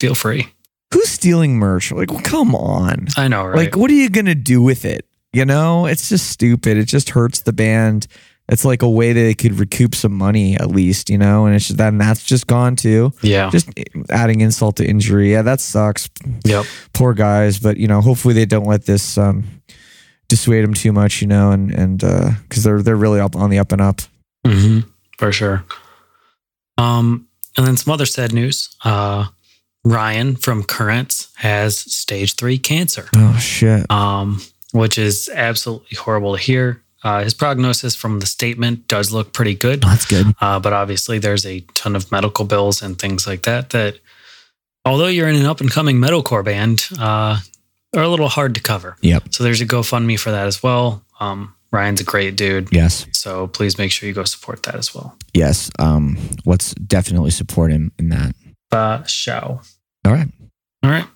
feel 0.00 0.14
free. 0.14 0.48
Who's 0.94 1.10
stealing 1.10 1.58
merch? 1.58 1.92
Like, 1.92 2.10
well, 2.10 2.22
come 2.22 2.54
on. 2.54 3.08
I 3.16 3.28
know, 3.28 3.44
right? 3.44 3.56
Like, 3.56 3.76
what 3.76 3.90
are 3.90 3.94
you 3.94 4.08
gonna 4.08 4.34
do 4.34 4.62
with 4.62 4.84
it? 4.84 5.06
You 5.32 5.44
know, 5.44 5.86
it's 5.86 6.08
just 6.08 6.28
stupid. 6.30 6.76
It 6.76 6.86
just 6.86 7.10
hurts 7.10 7.42
the 7.42 7.52
band. 7.52 8.06
It's 8.48 8.64
like 8.64 8.82
a 8.82 8.90
way 8.90 9.12
that 9.12 9.20
they 9.20 9.34
could 9.34 9.60
recoup 9.60 9.94
some 9.94 10.12
money 10.12 10.56
at 10.56 10.68
least, 10.68 11.08
you 11.08 11.18
know, 11.18 11.46
and 11.46 11.54
it's 11.54 11.68
just 11.68 11.76
then 11.76 11.98
that's 11.98 12.24
just 12.24 12.48
gone 12.48 12.74
too. 12.74 13.12
yeah. 13.22 13.48
Just 13.50 13.68
adding 14.08 14.40
insult 14.40 14.76
to 14.76 14.84
injury. 14.84 15.30
Yeah, 15.30 15.42
that 15.42 15.60
sucks. 15.60 16.08
Yep. 16.44 16.64
Poor 16.92 17.14
guys, 17.14 17.60
but 17.60 17.76
you 17.76 17.86
know, 17.86 18.00
hopefully 18.00 18.34
they 18.34 18.46
don't 18.46 18.66
let 18.66 18.86
this 18.86 19.16
um, 19.16 19.44
dissuade 20.30 20.64
them 20.64 20.72
too 20.74 20.92
much, 20.92 21.20
you 21.20 21.26
know, 21.28 21.50
and 21.52 21.70
and 21.70 22.02
uh 22.02 22.30
because 22.48 22.62
they're 22.64 22.80
they're 22.82 22.96
really 22.96 23.20
up 23.20 23.36
on 23.36 23.50
the 23.50 23.58
up 23.58 23.72
and 23.72 23.82
up. 23.82 24.00
hmm 24.46 24.80
For 25.18 25.30
sure. 25.32 25.64
Um, 26.78 27.26
and 27.56 27.66
then 27.66 27.76
some 27.76 27.92
other 27.92 28.06
sad 28.06 28.32
news. 28.32 28.74
Uh, 28.84 29.26
Ryan 29.84 30.36
from 30.36 30.62
Currents 30.62 31.28
has 31.36 31.78
stage 31.78 32.34
three 32.36 32.58
cancer, 32.58 33.06
Oh 33.14 33.36
shit. 33.38 33.90
um, 33.90 34.40
which 34.72 34.98
is 34.98 35.28
absolutely 35.32 35.96
horrible 35.96 36.36
to 36.36 36.42
hear. 36.42 36.82
Uh, 37.02 37.22
his 37.24 37.32
prognosis 37.34 37.96
from 37.96 38.20
the 38.20 38.26
statement 38.26 38.86
does 38.88 39.10
look 39.10 39.32
pretty 39.32 39.54
good, 39.54 39.80
that's 39.82 40.04
good. 40.06 40.26
uh, 40.40 40.60
but 40.60 40.72
obviously 40.74 41.18
there's 41.18 41.46
a 41.46 41.60
ton 41.74 41.96
of 41.96 42.12
medical 42.12 42.44
bills 42.44 42.82
and 42.82 42.98
things 42.98 43.26
like 43.26 43.42
that 43.42 43.70
that, 43.70 43.98
although 44.84 45.06
you're 45.06 45.28
in 45.28 45.36
an 45.36 45.46
up 45.46 45.60
and 45.62 45.70
coming 45.70 45.96
metalcore 45.96 46.44
band, 46.44 46.86
uh, 46.98 47.38
are 47.94 48.02
a 48.02 48.08
little 48.08 48.28
hard 48.28 48.54
to 48.54 48.60
cover. 48.60 48.96
Yep. 49.00 49.34
So 49.34 49.44
there's 49.44 49.60
a 49.60 49.66
GoFundMe 49.66 50.18
for 50.18 50.30
that 50.30 50.46
as 50.46 50.62
well. 50.62 51.04
Um, 51.18 51.54
Ryan's 51.72 52.00
a 52.00 52.04
great 52.04 52.36
dude. 52.36 52.68
Yes. 52.72 53.06
So 53.12 53.46
please 53.46 53.78
make 53.78 53.92
sure 53.92 54.08
you 54.08 54.14
go 54.14 54.24
support 54.24 54.62
that 54.64 54.74
as 54.74 54.94
well. 54.94 55.16
Yes. 55.34 55.70
Um. 55.78 56.18
Let's 56.44 56.74
definitely 56.74 57.30
support 57.30 57.70
him 57.70 57.92
in 57.98 58.08
that. 58.08 58.34
Uh, 58.72 59.02
show. 59.04 59.60
All 60.04 60.12
right. 60.12 60.28
All 60.82 60.90
right. 60.90 61.06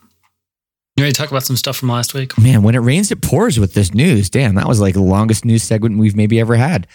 You 0.97 1.03
ready 1.03 1.13
to 1.13 1.21
talk 1.21 1.31
about 1.31 1.43
some 1.43 1.57
stuff 1.57 1.77
from 1.77 1.89
last 1.89 2.15
week? 2.15 2.39
Man, 2.39 2.63
when 2.63 2.77
it 2.77 2.79
rains, 2.79 3.11
it 3.11 3.21
pours 3.21 3.59
with 3.59 3.75
this 3.75 3.93
news. 3.95 4.31
Damn, 4.31 4.55
that 4.55 4.69
was 4.69 4.81
like 4.81 4.95
the 4.95 5.03
longest 5.03 5.45
news 5.45 5.65
segment 5.65 5.99
we've 5.99 6.15
maybe 6.15 6.39
ever 6.39 6.55
had. 6.55 6.87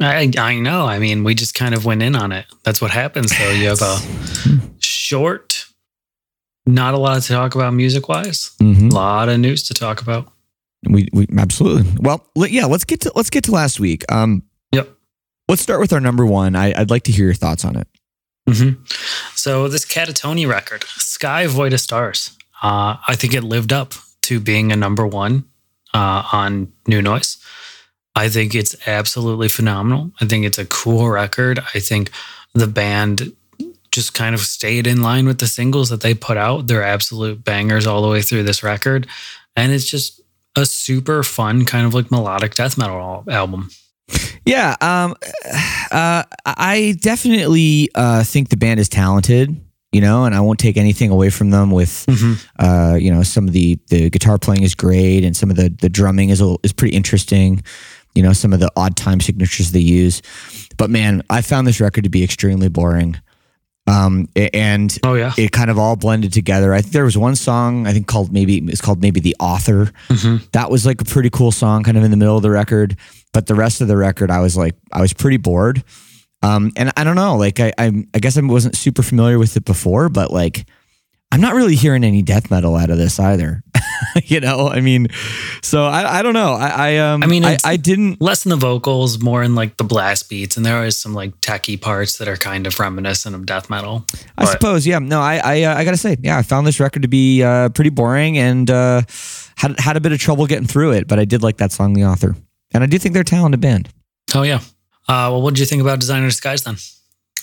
I 0.00 0.30
I 0.38 0.58
know. 0.58 0.86
I 0.86 0.98
mean, 0.98 1.24
we 1.24 1.34
just 1.34 1.54
kind 1.54 1.74
of 1.74 1.84
went 1.84 2.02
in 2.02 2.14
on 2.16 2.32
it. 2.32 2.46
That's 2.64 2.80
what 2.80 2.90
happens 2.90 3.36
though. 3.36 3.50
You 3.50 3.68
have 3.68 3.82
a 3.82 3.98
short, 4.78 5.55
not 6.66 6.94
a 6.94 6.98
lot 6.98 7.22
to 7.22 7.28
talk 7.28 7.54
about 7.54 7.72
music 7.72 8.08
wise. 8.08 8.50
Mm-hmm. 8.60 8.88
A 8.88 8.94
lot 8.94 9.28
of 9.28 9.38
news 9.38 9.62
to 9.68 9.74
talk 9.74 10.00
about. 10.02 10.32
We, 10.88 11.08
we 11.12 11.26
absolutely. 11.38 11.90
Well, 12.00 12.28
yeah. 12.36 12.66
Let's 12.66 12.84
get 12.84 13.00
to 13.02 13.12
let's 13.14 13.30
get 13.30 13.44
to 13.44 13.52
last 13.52 13.80
week. 13.80 14.04
Um. 14.10 14.42
Yep. 14.72 14.88
Let's 15.48 15.62
start 15.62 15.80
with 15.80 15.92
our 15.92 16.00
number 16.00 16.26
one. 16.26 16.56
I, 16.56 16.78
I'd 16.78 16.90
like 16.90 17.04
to 17.04 17.12
hear 17.12 17.26
your 17.26 17.34
thoughts 17.34 17.64
on 17.64 17.76
it. 17.76 17.88
hmm 18.48 18.82
So 19.34 19.68
this 19.68 19.84
Katatonia 19.84 20.48
record, 20.48 20.84
Sky 20.84 21.46
Void 21.46 21.72
of 21.72 21.80
Stars, 21.80 22.36
uh, 22.62 22.96
I 23.06 23.14
think 23.16 23.34
it 23.34 23.42
lived 23.42 23.72
up 23.72 23.94
to 24.22 24.40
being 24.40 24.72
a 24.72 24.76
number 24.76 25.06
one 25.06 25.44
uh, 25.94 26.24
on 26.32 26.72
New 26.86 27.00
Noise. 27.00 27.38
I 28.14 28.28
think 28.28 28.54
it's 28.54 28.74
absolutely 28.88 29.48
phenomenal. 29.48 30.10
I 30.20 30.24
think 30.24 30.46
it's 30.46 30.58
a 30.58 30.64
cool 30.66 31.08
record. 31.08 31.60
I 31.74 31.80
think 31.80 32.10
the 32.54 32.66
band 32.66 33.32
just 33.96 34.14
kind 34.14 34.34
of 34.34 34.40
stayed 34.42 34.86
in 34.86 35.02
line 35.02 35.26
with 35.26 35.38
the 35.38 35.48
singles 35.48 35.88
that 35.88 36.02
they 36.02 36.14
put 36.14 36.36
out. 36.36 36.68
They're 36.68 36.84
absolute 36.84 37.42
bangers 37.42 37.86
all 37.86 38.02
the 38.02 38.08
way 38.08 38.22
through 38.22 38.44
this 38.44 38.62
record. 38.62 39.08
And 39.56 39.72
it's 39.72 39.86
just 39.86 40.20
a 40.54 40.66
super 40.66 41.22
fun, 41.22 41.64
kind 41.64 41.86
of 41.86 41.94
like 41.94 42.10
melodic 42.10 42.54
death 42.54 42.76
metal 42.76 42.96
al- 42.96 43.24
album. 43.28 43.70
Yeah. 44.44 44.76
Um. 44.80 45.16
Uh. 45.90 46.22
I 46.44 46.96
definitely 47.00 47.88
uh 47.94 48.22
think 48.22 48.50
the 48.50 48.56
band 48.56 48.78
is 48.78 48.88
talented. 48.88 49.60
You 49.92 50.02
know, 50.02 50.24
and 50.26 50.34
I 50.34 50.40
won't 50.40 50.58
take 50.58 50.76
anything 50.76 51.10
away 51.10 51.30
from 51.30 51.50
them 51.50 51.70
with 51.70 52.04
uh, 52.58 52.98
you 53.00 53.10
know, 53.10 53.22
some 53.22 53.48
of 53.48 53.54
the 53.54 53.78
the 53.88 54.10
guitar 54.10 54.36
playing 54.36 54.62
is 54.62 54.74
great, 54.74 55.24
and 55.24 55.34
some 55.34 55.48
of 55.48 55.56
the 55.56 55.70
the 55.70 55.88
drumming 55.88 56.28
is 56.28 56.42
a, 56.42 56.54
is 56.62 56.72
pretty 56.74 56.94
interesting. 56.94 57.62
You 58.14 58.22
know, 58.22 58.34
some 58.34 58.52
of 58.52 58.60
the 58.60 58.70
odd 58.76 58.96
time 58.96 59.20
signatures 59.20 59.72
they 59.72 59.80
use, 59.80 60.20
but 60.76 60.90
man, 60.90 61.22
I 61.30 61.40
found 61.40 61.66
this 61.66 61.80
record 61.80 62.04
to 62.04 62.10
be 62.10 62.22
extremely 62.22 62.68
boring. 62.68 63.16
Um, 63.88 64.28
and 64.52 64.96
Oh 65.04 65.14
yeah. 65.14 65.32
it 65.38 65.52
kind 65.52 65.70
of 65.70 65.78
all 65.78 65.94
blended 65.94 66.32
together. 66.32 66.74
I 66.74 66.80
think 66.80 66.92
there 66.92 67.04
was 67.04 67.16
one 67.16 67.36
song 67.36 67.86
I 67.86 67.92
think 67.92 68.06
called 68.08 68.32
maybe 68.32 68.58
it's 68.58 68.80
called 68.80 69.00
maybe 69.00 69.20
the 69.20 69.36
author. 69.38 69.92
That 70.52 70.70
was 70.70 70.84
like 70.84 71.00
a 71.00 71.04
pretty 71.04 71.30
cool 71.30 71.52
song, 71.52 71.84
kind 71.84 71.96
of 71.96 72.02
in 72.02 72.10
the 72.10 72.16
middle 72.16 72.36
of 72.36 72.42
the 72.42 72.50
record. 72.50 72.96
But 73.32 73.46
the 73.46 73.54
rest 73.54 73.80
of 73.80 73.88
the 73.88 73.96
record, 73.96 74.30
I 74.30 74.40
was 74.40 74.56
like, 74.56 74.74
I 74.92 75.00
was 75.00 75.12
pretty 75.12 75.36
bored. 75.36 75.84
Um, 76.42 76.72
and 76.76 76.92
I 76.96 77.04
don't 77.04 77.16
know, 77.16 77.36
like 77.36 77.60
I, 77.60 77.72
I, 77.78 78.04
I 78.14 78.18
guess 78.18 78.36
I 78.36 78.40
wasn't 78.42 78.76
super 78.76 79.02
familiar 79.02 79.38
with 79.38 79.56
it 79.56 79.64
before, 79.64 80.08
but 80.08 80.30
like 80.32 80.66
I'm 81.32 81.40
not 81.40 81.54
really 81.54 81.74
hearing 81.76 82.04
any 82.04 82.22
death 82.22 82.50
metal 82.50 82.76
out 82.76 82.90
of 82.90 82.98
this 82.98 83.18
either. 83.20 83.62
you 84.24 84.40
know, 84.40 84.68
I 84.68 84.80
mean, 84.80 85.08
so 85.62 85.84
I, 85.84 86.18
I 86.18 86.22
don't 86.22 86.34
know. 86.34 86.52
I, 86.54 86.68
I 86.68 86.96
um, 86.98 87.22
I 87.22 87.26
mean, 87.26 87.44
I, 87.44 87.56
I 87.64 87.76
didn't. 87.76 88.20
Less 88.20 88.44
in 88.44 88.50
the 88.50 88.56
vocals, 88.56 89.20
more 89.20 89.42
in 89.42 89.54
like 89.54 89.76
the 89.76 89.84
blast 89.84 90.28
beats, 90.28 90.56
and 90.56 90.64
there 90.64 90.84
is 90.84 90.98
some 90.98 91.14
like 91.14 91.40
techie 91.40 91.80
parts 91.80 92.18
that 92.18 92.28
are 92.28 92.36
kind 92.36 92.66
of 92.66 92.78
reminiscent 92.78 93.34
of 93.34 93.46
death 93.46 93.68
metal. 93.70 94.04
I 94.38 94.44
But- 94.44 94.52
suppose, 94.52 94.86
yeah. 94.86 94.98
No, 94.98 95.20
I, 95.20 95.36
I, 95.42 95.62
uh, 95.62 95.76
I 95.76 95.84
gotta 95.84 95.96
say, 95.96 96.16
yeah, 96.20 96.38
I 96.38 96.42
found 96.42 96.66
this 96.66 96.80
record 96.80 97.02
to 97.02 97.08
be 97.08 97.42
uh, 97.42 97.68
pretty 97.70 97.90
boring 97.90 98.38
and 98.38 98.70
uh, 98.70 99.02
had 99.56 99.78
had 99.78 99.96
a 99.96 100.00
bit 100.00 100.12
of 100.12 100.18
trouble 100.18 100.46
getting 100.46 100.66
through 100.66 100.92
it. 100.92 101.08
But 101.08 101.18
I 101.18 101.24
did 101.24 101.42
like 101.42 101.56
that 101.58 101.72
song, 101.72 101.94
the 101.94 102.04
author, 102.04 102.34
and 102.72 102.82
I 102.82 102.86
do 102.86 102.98
think 102.98 103.12
they're 103.12 103.22
a 103.22 103.24
talented 103.24 103.60
band. 103.60 103.88
Oh 104.34 104.42
yeah. 104.42 104.60
Uh, 105.08 105.30
well, 105.30 105.42
what 105.42 105.54
did 105.54 105.60
you 105.60 105.66
think 105.66 105.80
about 105.82 106.00
Designer 106.00 106.26
Disguise 106.26 106.64
then? 106.64 106.76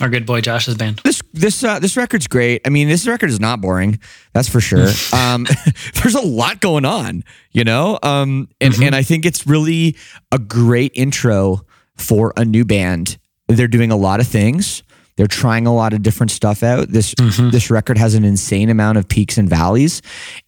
Our 0.02 0.10
good 0.10 0.26
boy 0.26 0.42
Josh's 0.42 0.76
band. 0.76 1.00
This 1.04 1.22
this 1.34 1.64
uh, 1.64 1.78
this 1.80 1.96
record's 1.96 2.28
great. 2.28 2.62
I 2.66 2.70
mean, 2.70 2.90
this 2.90 3.06
record 3.08 3.30
is 3.30 3.40
not 3.40 3.62
boring. 3.62 4.00
That's 4.34 4.50
for 4.50 4.60
sure. 4.60 4.88
um, 5.14 5.46
there's 6.02 6.16
a 6.16 6.22
lot 6.22 6.62
going 6.62 6.84
on, 6.84 7.24
you 7.52 7.64
know, 7.64 8.00
um, 8.02 8.50
and 8.60 8.74
and 8.82 8.96
I 8.96 9.04
think 9.04 9.26
it's 9.26 9.46
really 9.46 9.96
a 10.32 10.40
great 10.40 10.94
intro 10.96 11.66
for 11.96 12.34
a 12.36 12.44
new 12.44 12.66
band. 12.66 13.18
They're 13.48 13.68
doing 13.68 13.92
a 13.92 13.96
lot 13.96 14.20
of 14.20 14.28
things. 14.28 14.82
They're 15.16 15.28
trying 15.28 15.68
a 15.68 15.74
lot 15.74 15.94
of 15.94 16.02
different 16.02 16.32
stuff 16.32 16.64
out. 16.64 16.90
This 16.90 17.14
this 17.52 17.70
record 17.70 18.00
has 18.00 18.16
an 18.16 18.24
insane 18.24 18.70
amount 18.70 18.98
of 18.98 19.08
peaks 19.08 19.38
and 19.38 19.48
valleys, 19.48 20.02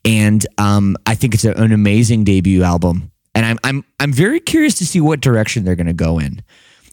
and 0.04 0.46
um, 0.58 0.98
I 1.06 1.14
think 1.14 1.36
it's 1.36 1.46
a, 1.46 1.52
an 1.52 1.72
amazing 1.72 2.24
debut 2.24 2.64
album. 2.64 3.12
And 3.36 3.46
I'm 3.46 3.60
I'm 3.64 3.86
I'm 4.00 4.12
very 4.12 4.40
curious 4.40 4.74
to 4.80 4.88
see 4.88 5.00
what 5.00 5.20
direction 5.20 5.66
they're 5.66 5.76
going 5.76 5.86
to 5.86 5.94
go 5.94 6.18
in. 6.18 6.42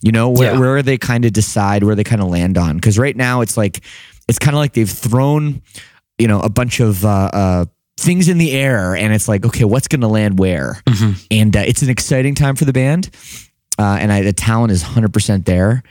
You 0.03 0.13
know, 0.13 0.31
where, 0.31 0.53
Yeah. 0.53 0.59
where 0.59 0.83
they 0.83 0.99
kind 0.99 1.25
of 1.25 1.33
decide 1.33 1.85
where 1.85 1.95
they 1.95 2.05
kind 2.05 2.21
of 2.21 2.29
land 2.29 2.59
on. 2.59 2.77
Because 2.77 2.99
right 2.99 3.17
now 3.17 3.41
it's 3.41 3.57
like, 3.57 3.81
it's 4.29 4.39
kind 4.39 4.55
of 4.55 4.59
like 4.59 4.73
they've 4.73 4.91
thrown, 4.91 5.63
you 6.19 6.27
know, 6.29 6.41
a 6.41 6.49
bunch 6.49 6.81
of 6.81 7.05
uh, 7.05 7.31
uh, 7.33 7.65
things 7.97 8.29
in 8.29 8.39
the 8.39 8.53
air, 8.53 8.95
and 8.97 9.13
it's 9.15 9.29
like, 9.29 9.45
okay, 9.47 9.65
what's 9.65 9.89
going 9.89 10.01
to 10.01 10.09
land 10.09 10.39
where? 10.39 10.83
And 11.31 11.57
uh, 11.57 11.61
it's 11.61 11.83
an 11.83 11.89
exciting 11.91 12.35
time 12.35 12.57
for 12.57 12.65
the 12.65 12.73
band, 12.73 13.11
uh, 13.79 13.99
and 14.01 14.13
I, 14.13 14.23
the 14.23 14.33
talent 14.33 14.73
is 14.73 14.83
100 14.83 15.13
percent 15.13 15.47
there. 15.47 15.83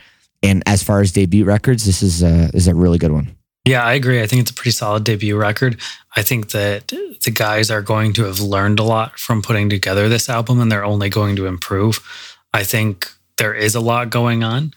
And 0.42 0.62
as 0.66 0.82
far 0.82 1.00
as 1.00 1.12
debut 1.12 1.44
records, 1.44 1.84
this 1.86 2.02
is 2.02 2.22
a, 2.22 2.50
is 2.52 2.66
a 2.66 2.74
really 2.74 2.98
good 2.98 3.12
one. 3.12 3.36
Yeah, 3.64 3.84
I 3.84 3.92
agree. 3.94 4.20
I 4.20 4.26
think 4.26 4.42
it's 4.42 4.50
a 4.50 4.54
pretty 4.54 4.72
solid 4.72 5.04
debut 5.04 5.36
record. 5.36 5.80
I 6.16 6.22
think 6.22 6.50
that 6.50 6.88
the 7.24 7.30
guys 7.30 7.70
are 7.70 7.80
going 7.80 8.12
to 8.14 8.24
have 8.24 8.40
learned 8.40 8.80
a 8.80 8.82
lot 8.82 9.20
from 9.20 9.40
putting 9.40 9.70
together 9.70 10.08
this 10.08 10.28
album 10.28 10.60
and 10.60 10.70
they're 10.72 10.84
only 10.84 11.08
going 11.08 11.36
to 11.36 11.46
improve. 11.46 12.00
I 12.52 12.64
think 12.64 13.08
there 13.38 13.54
is 13.54 13.74
a 13.74 13.80
lot 13.80 14.10
going 14.10 14.44
on 14.44 14.74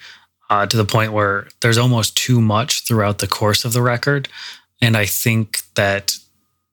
uh, 0.50 0.66
to 0.66 0.78
the 0.78 0.86
point 0.86 1.14
where 1.14 1.48
there's 1.62 1.78
almost 1.78 2.16
too 2.18 2.42
much 2.42 2.86
throughout 2.88 3.20
the 3.20 3.28
course 3.28 3.66
of 3.66 3.74
the 3.74 3.82
record. 3.82 4.28
And 4.82 4.96
I 4.96 5.06
think 5.06 5.62
that 5.76 6.18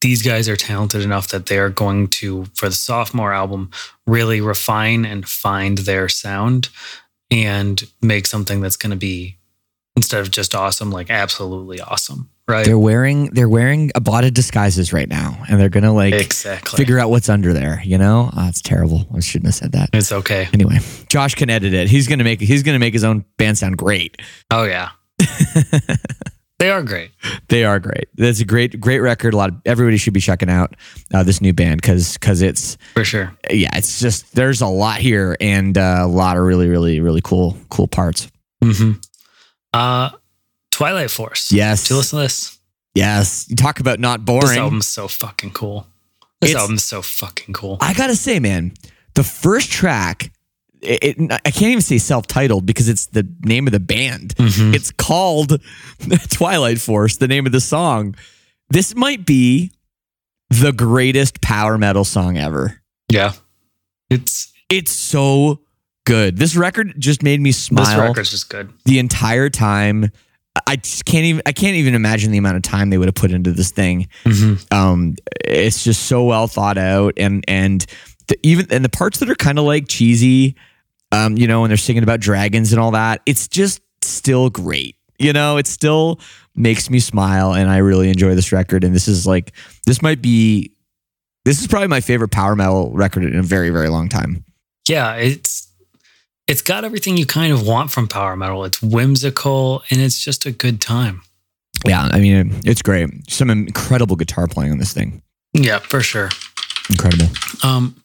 these 0.00 0.22
guys 0.22 0.48
are 0.48 0.56
talented 0.56 1.02
enough 1.02 1.28
that 1.28 1.46
they 1.46 1.58
are 1.58 1.70
going 1.70 2.08
to, 2.08 2.46
for 2.54 2.68
the 2.68 2.74
sophomore 2.74 3.32
album, 3.32 3.70
really 4.06 4.40
refine 4.40 5.04
and 5.04 5.26
find 5.26 5.78
their 5.78 6.08
sound 6.08 6.68
and 7.30 7.84
make 8.02 8.26
something 8.26 8.60
that's 8.60 8.76
going 8.76 8.90
to 8.90 8.96
be 8.96 9.36
instead 9.96 10.20
of 10.20 10.30
just 10.30 10.54
awesome, 10.54 10.90
like 10.90 11.08
absolutely 11.08 11.80
awesome, 11.80 12.28
right? 12.48 12.64
They're 12.66 12.78
wearing 12.78 13.26
they're 13.30 13.48
wearing 13.48 13.90
a 13.94 14.00
lot 14.10 14.24
of 14.24 14.34
disguises 14.34 14.92
right 14.92 15.08
now, 15.08 15.42
and 15.48 15.60
they're 15.60 15.68
gonna 15.68 15.92
like 15.92 16.14
exactly. 16.14 16.76
figure 16.76 16.98
out 16.98 17.10
what's 17.10 17.28
under 17.28 17.52
there. 17.52 17.80
You 17.84 17.98
know, 17.98 18.30
oh, 18.36 18.48
it's 18.48 18.60
terrible. 18.62 19.06
I 19.14 19.20
shouldn't 19.20 19.46
have 19.46 19.54
said 19.54 19.72
that. 19.72 19.90
it's 19.92 20.12
okay. 20.12 20.48
Anyway, 20.52 20.78
Josh 21.08 21.34
can 21.34 21.50
edit 21.50 21.74
it. 21.74 21.88
He's 21.88 22.08
gonna 22.08 22.24
make 22.24 22.40
he's 22.40 22.62
gonna 22.62 22.78
make 22.78 22.92
his 22.94 23.04
own 23.04 23.24
band 23.38 23.58
sound 23.58 23.76
great. 23.78 24.20
Oh 24.50 24.64
yeah, 24.64 24.90
they 26.58 26.70
are 26.70 26.82
great. 26.82 27.10
They 27.48 27.64
are 27.64 27.78
great. 27.80 28.08
That's 28.14 28.40
a 28.40 28.44
great 28.44 28.80
great 28.80 29.00
record. 29.00 29.34
A 29.34 29.36
lot 29.36 29.48
of 29.50 29.56
everybody 29.64 29.96
should 29.96 30.12
be 30.14 30.20
checking 30.20 30.48
out 30.50 30.76
uh, 31.12 31.22
this 31.22 31.40
new 31.40 31.52
band 31.52 31.80
because 31.82 32.14
because 32.14 32.40
it's 32.42 32.76
For 32.94 33.04
sure. 33.04 33.32
yeah 33.50 33.76
it's 33.76 33.98
just 34.00 34.34
there's 34.34 34.60
a 34.60 34.66
lot 34.68 34.98
here 34.98 35.36
and 35.40 35.76
uh, 35.76 36.00
a 36.02 36.06
lot 36.06 36.36
of 36.36 36.44
really 36.44 36.68
really 36.68 37.00
really 37.00 37.20
cool 37.22 37.56
cool 37.70 37.88
parts. 37.88 38.30
hmm 38.62 38.92
Uh, 39.74 40.10
Twilight 40.72 41.10
Force. 41.10 41.52
Yes. 41.52 41.88
You 41.88 41.96
listen 41.96 42.18
to 42.18 42.24
this? 42.24 42.58
Yes, 42.94 43.46
you 43.48 43.56
talk 43.56 43.80
about 43.80 44.00
not 44.00 44.20
This 44.20 44.24
boring. 44.26 44.58
album's 44.58 44.88
so 44.88 45.08
fucking 45.08 45.52
cool. 45.52 45.86
This 46.40 46.50
It's- 46.50 46.60
album's 46.60 46.84
so 46.84 47.00
fucking 47.00 47.54
cool. 47.54 47.78
I 47.80 47.94
gotta 47.94 48.16
say, 48.16 48.40
man, 48.40 48.72
the 49.14 49.22
first 49.24 49.70
track. 49.70 50.32
It, 50.82 51.16
it- 51.18 51.32
I 51.32 51.50
can't 51.52 51.70
even 51.70 51.80
say 51.80 51.98
self-titled 51.98 52.66
because 52.66 52.88
it's 52.88 53.06
the 53.06 53.26
name 53.44 53.66
of 53.68 53.72
the 53.72 53.78
band. 53.80 54.34
Mhm. 54.36 54.74
It's 54.74 54.90
called 54.90 55.60
Twilight 56.30 56.80
Force, 56.80 57.16
the 57.18 57.28
name 57.28 57.46
of 57.46 57.52
the 57.52 57.60
song. 57.60 58.16
This 58.68 58.94
might 58.96 59.24
be 59.24 59.70
the 60.50 60.72
greatest 60.72 61.40
power 61.40 61.78
metal 61.78 62.04
song 62.04 62.36
ever. 62.36 62.80
Yeah. 63.08 63.32
It's 64.10 64.52
It's 64.68 64.90
so 64.92 65.60
good. 66.04 66.36
This 66.36 66.56
record 66.56 66.94
just 66.98 67.22
made 67.22 67.40
me 67.40 67.52
smile. 67.52 67.84
this 67.86 67.94
record's 67.96 68.30
just 68.32 68.48
good. 68.50 68.70
the 68.84 68.98
entire 68.98 69.48
time. 69.50 70.10
I 70.66 70.76
just 70.76 71.04
can't 71.06 71.24
even 71.24 71.42
I 71.46 71.52
can't 71.52 71.76
even 71.76 71.94
imagine 71.94 72.30
the 72.30 72.38
amount 72.38 72.56
of 72.56 72.62
time 72.62 72.90
they 72.90 72.98
would 72.98 73.08
have 73.08 73.14
put 73.14 73.30
into 73.30 73.52
this 73.52 73.70
thing. 73.70 74.08
Mhm. 74.24 74.72
Um, 74.72 75.16
it's 75.44 75.82
just 75.82 76.04
so 76.04 76.24
well 76.24 76.46
thought 76.46 76.76
out, 76.78 77.14
and 77.16 77.44
and 77.48 77.86
the, 78.28 78.38
even 78.42 78.66
and 78.70 78.84
the 78.84 78.90
parts 78.90 79.18
that 79.20 79.30
are 79.30 79.34
kind 79.34 79.58
of 79.58 79.64
like 79.64 79.88
cheesy, 79.88 80.54
um, 81.10 81.36
you 81.36 81.46
know, 81.46 81.62
when 81.62 81.70
they're 81.70 81.76
singing 81.78 82.02
about 82.02 82.20
dragons 82.20 82.72
and 82.72 82.80
all 82.80 82.90
that, 82.90 83.22
it's 83.24 83.48
just 83.48 83.80
still 84.02 84.50
great. 84.50 84.96
You 85.18 85.32
know, 85.32 85.56
it 85.56 85.66
still 85.66 86.20
makes 86.54 86.90
me 86.90 87.00
smile, 87.00 87.54
and 87.54 87.70
I 87.70 87.78
really 87.78 88.10
enjoy 88.10 88.34
this 88.34 88.52
record. 88.52 88.84
And 88.84 88.94
this 88.94 89.08
is 89.08 89.26
like 89.26 89.52
this 89.86 90.02
might 90.02 90.20
be 90.20 90.72
this 91.44 91.60
is 91.60 91.66
probably 91.66 91.88
my 91.88 92.00
favorite 92.00 92.30
power 92.30 92.54
metal 92.54 92.90
record 92.92 93.24
in 93.24 93.36
a 93.36 93.42
very 93.42 93.70
very 93.70 93.88
long 93.88 94.08
time. 94.08 94.44
Yeah, 94.88 95.14
it's 95.14 95.61
it's 96.52 96.60
got 96.60 96.84
everything 96.84 97.16
you 97.16 97.24
kind 97.24 97.50
of 97.50 97.66
want 97.66 97.90
from 97.90 98.06
power 98.06 98.36
metal. 98.36 98.66
It's 98.66 98.82
whimsical 98.82 99.82
and 99.88 100.02
it's 100.02 100.22
just 100.22 100.44
a 100.44 100.52
good 100.52 100.82
time. 100.82 101.22
Yeah, 101.86 102.10
I 102.12 102.20
mean, 102.20 102.60
it's 102.66 102.82
great. 102.82 103.08
Some 103.30 103.48
incredible 103.48 104.16
guitar 104.16 104.46
playing 104.46 104.70
on 104.70 104.76
this 104.76 104.92
thing. 104.92 105.22
Yeah, 105.54 105.78
for 105.78 106.02
sure. 106.02 106.28
Incredible. 106.90 107.32
Um, 107.62 107.96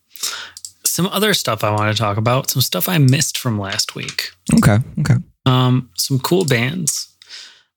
some 0.85 1.07
other 1.07 1.33
stuff 1.33 1.61
I 1.65 1.71
want 1.71 1.93
to 1.93 2.01
talk 2.01 2.15
about. 2.15 2.49
Some 2.49 2.61
stuff 2.61 2.87
I 2.87 2.97
missed 2.99 3.37
from 3.37 3.59
last 3.59 3.95
week. 3.95 4.31
Okay. 4.55 4.77
Okay. 5.01 5.15
Um, 5.45 5.89
some 5.97 6.17
cool 6.17 6.45
bands. 6.45 7.13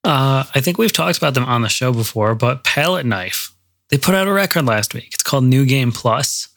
Uh, 0.05 0.45
I 0.55 0.61
think 0.61 0.79
we've 0.79 0.93
talked 0.93 1.19
about 1.19 1.35
them 1.35 1.47
on 1.47 1.63
the 1.63 1.69
show 1.69 1.93
before, 1.93 2.37
but 2.37 2.63
Palette 2.63 3.07
Knife. 3.07 3.53
They 3.89 3.99
put 3.99 4.15
out 4.15 4.29
a 4.29 4.33
record 4.33 4.67
last 4.67 4.95
week. 4.95 5.11
It's 5.15 5.25
called 5.25 5.43
New 5.43 5.67
Game 5.67 5.91
Plus. 5.91 6.49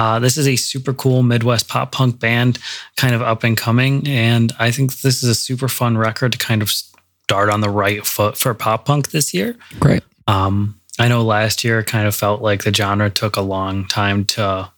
Uh, 0.00 0.18
this 0.18 0.38
is 0.38 0.48
a 0.48 0.56
super 0.56 0.94
cool 0.94 1.22
Midwest 1.22 1.68
pop 1.68 1.92
punk 1.92 2.18
band, 2.18 2.58
kind 2.96 3.14
of 3.14 3.20
up 3.20 3.44
and 3.44 3.54
coming. 3.54 4.08
And 4.08 4.50
I 4.58 4.70
think 4.70 5.00
this 5.00 5.22
is 5.22 5.28
a 5.28 5.34
super 5.34 5.68
fun 5.68 5.98
record 5.98 6.32
to 6.32 6.38
kind 6.38 6.62
of 6.62 6.70
start 6.70 7.50
on 7.50 7.60
the 7.60 7.68
right 7.68 8.06
foot 8.06 8.38
for 8.38 8.54
pop 8.54 8.86
punk 8.86 9.10
this 9.10 9.34
year. 9.34 9.56
Great. 9.78 10.02
Um, 10.26 10.80
I 10.98 11.08
know 11.08 11.22
last 11.22 11.64
year 11.64 11.82
kind 11.82 12.08
of 12.08 12.14
felt 12.14 12.40
like 12.40 12.64
the 12.64 12.72
genre 12.72 13.10
took 13.10 13.36
a 13.36 13.42
long 13.42 13.86
time 13.88 14.24
to 14.24 14.70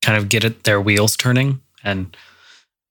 kind 0.00 0.16
of 0.16 0.30
get 0.30 0.42
it, 0.42 0.64
their 0.64 0.80
wheels 0.80 1.18
turning, 1.18 1.60
and 1.84 2.16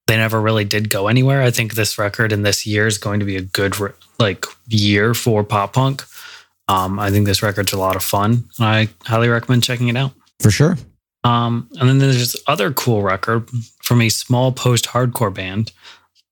they 0.06 0.18
never 0.18 0.40
really 0.40 0.66
did 0.66 0.92
go 0.92 1.08
anywhere. 1.08 1.42
I 1.42 1.50
think 1.50 1.74
this 1.74 1.98
record 1.98 2.32
in 2.32 2.44
this 2.44 2.68
year 2.68 2.86
is 2.86 3.00
going 3.00 3.20
to 3.22 3.26
be 3.26 3.38
a 3.38 3.42
good 3.42 3.74
like 4.20 4.46
year 4.68 5.16
for 5.16 5.44
pop 5.44 5.74
punk. 5.74 6.04
Um, 6.68 7.00
I 7.00 7.10
think 7.10 7.26
this 7.26 7.42
record's 7.42 7.74
a 7.74 7.80
lot 7.80 7.96
of 7.96 8.04
fun. 8.04 8.44
And 8.60 8.68
I 8.68 8.90
highly 9.04 9.30
recommend 9.30 9.64
checking 9.64 9.88
it 9.88 9.98
out. 9.98 10.12
For 10.40 10.52
sure. 10.52 10.78
Um, 11.26 11.68
and 11.80 11.90
then 11.90 11.98
there's 11.98 12.20
this 12.20 12.36
other 12.46 12.72
cool 12.72 13.02
record 13.02 13.50
from 13.82 14.02
a 14.02 14.10
small 14.10 14.52
post 14.52 14.86
hardcore 14.86 15.34
band. 15.34 15.72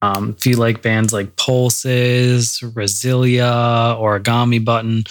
Um, 0.03 0.35
if 0.37 0.45
you 0.45 0.55
like 0.55 0.83
bands 0.83 1.11
like 1.11 1.35
Pulses, 1.35 2.59
Resilia, 2.59 3.97
Origami 3.99 4.63
Button, 4.63 5.05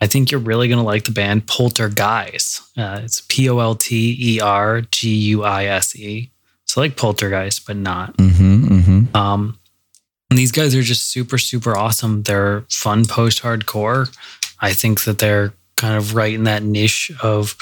I 0.00 0.08
think 0.08 0.30
you're 0.30 0.40
really 0.40 0.66
going 0.66 0.78
to 0.78 0.84
like 0.84 1.04
the 1.04 1.12
band 1.12 1.46
Polterguise. 1.46 2.60
Uh, 2.76 3.00
it's 3.04 3.22
P 3.28 3.48
O 3.48 3.60
L 3.60 3.76
T 3.76 4.16
E 4.18 4.40
R 4.40 4.80
G 4.80 5.14
U 5.14 5.44
I 5.44 5.66
S 5.66 5.94
E. 5.94 6.32
So 6.64 6.80
like 6.80 6.96
Poltergeist, 6.96 7.64
but 7.64 7.76
not. 7.76 8.16
Mm-hmm. 8.16 8.64
Mm-hmm. 8.66 9.16
Um, 9.16 9.58
and 10.30 10.38
these 10.38 10.52
guys 10.52 10.74
are 10.74 10.82
just 10.82 11.04
super, 11.04 11.38
super 11.38 11.76
awesome. 11.76 12.24
They're 12.24 12.64
fun 12.70 13.06
post 13.06 13.42
hardcore. 13.42 14.14
I 14.60 14.72
think 14.72 15.04
that 15.04 15.18
they're 15.18 15.52
kind 15.76 15.96
of 15.96 16.14
right 16.16 16.34
in 16.34 16.44
that 16.44 16.62
niche 16.64 17.12
of 17.22 17.56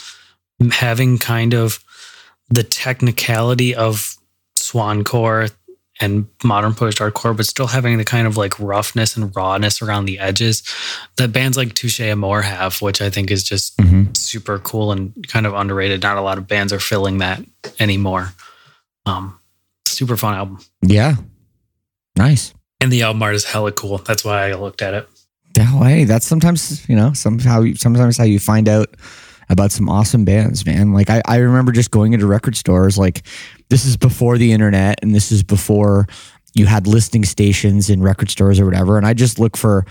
having 0.72 1.18
kind 1.18 1.54
of 1.54 1.82
the 2.48 2.62
technicality 2.62 3.74
of 3.74 4.16
swancore 4.56 5.50
and 6.00 6.26
modern 6.44 6.74
post 6.74 6.98
hardcore, 6.98 7.36
but 7.36 7.46
still 7.46 7.66
having 7.66 7.96
the 7.96 8.04
kind 8.04 8.26
of 8.26 8.36
like 8.36 8.58
roughness 8.60 9.16
and 9.16 9.34
rawness 9.34 9.80
around 9.80 10.04
the 10.04 10.18
edges 10.18 10.62
that 11.16 11.32
bands 11.32 11.56
like 11.56 11.74
Touche 11.74 12.00
Amore 12.00 12.42
have, 12.42 12.82
which 12.82 13.00
I 13.00 13.08
think 13.08 13.30
is 13.30 13.42
just 13.42 13.74
super 14.14 14.58
cool 14.58 14.92
and 14.92 15.26
kind 15.28 15.46
of 15.46 15.54
underrated. 15.54 16.02
Not 16.02 16.18
a 16.18 16.20
lot 16.20 16.38
of 16.38 16.46
bands 16.46 16.72
are 16.72 16.78
filling 16.78 17.18
that 17.18 17.42
anymore. 17.78 18.32
Um, 19.06 19.38
super 19.86 20.16
fun 20.16 20.34
album. 20.34 20.58
Yeah. 20.82 21.16
Nice. 22.16 22.52
And 22.80 22.92
the 22.92 23.02
album 23.02 23.22
art 23.22 23.34
is 23.34 23.44
hella 23.44 23.72
cool. 23.72 23.98
That's 23.98 24.24
why 24.24 24.50
I 24.50 24.54
looked 24.54 24.82
at 24.82 24.92
it. 24.92 25.08
Yeah, 25.56 25.72
well, 25.74 25.84
hey, 25.84 26.04
that's 26.04 26.26
sometimes, 26.26 26.86
you 26.88 26.96
know, 26.96 27.14
somehow 27.14 27.64
sometimes 27.74 28.18
how 28.18 28.24
you 28.24 28.38
find 28.38 28.68
out 28.68 28.94
about 29.48 29.72
some 29.72 29.88
awesome 29.88 30.24
bands, 30.24 30.66
man. 30.66 30.92
Like 30.92 31.10
I, 31.10 31.22
I 31.26 31.36
remember 31.36 31.72
just 31.72 31.90
going 31.90 32.12
into 32.12 32.26
record 32.26 32.56
stores, 32.56 32.98
like 32.98 33.22
this 33.68 33.84
is 33.84 33.96
before 33.96 34.38
the 34.38 34.52
internet 34.52 34.98
and 35.02 35.14
this 35.14 35.30
is 35.30 35.42
before 35.42 36.06
you 36.54 36.66
had 36.66 36.86
listing 36.86 37.24
stations 37.24 37.90
in 37.90 38.02
record 38.02 38.30
stores 38.30 38.58
or 38.58 38.64
whatever. 38.64 38.96
And 38.96 39.06
I 39.06 39.14
just 39.14 39.38
look 39.38 39.56
for 39.56 39.84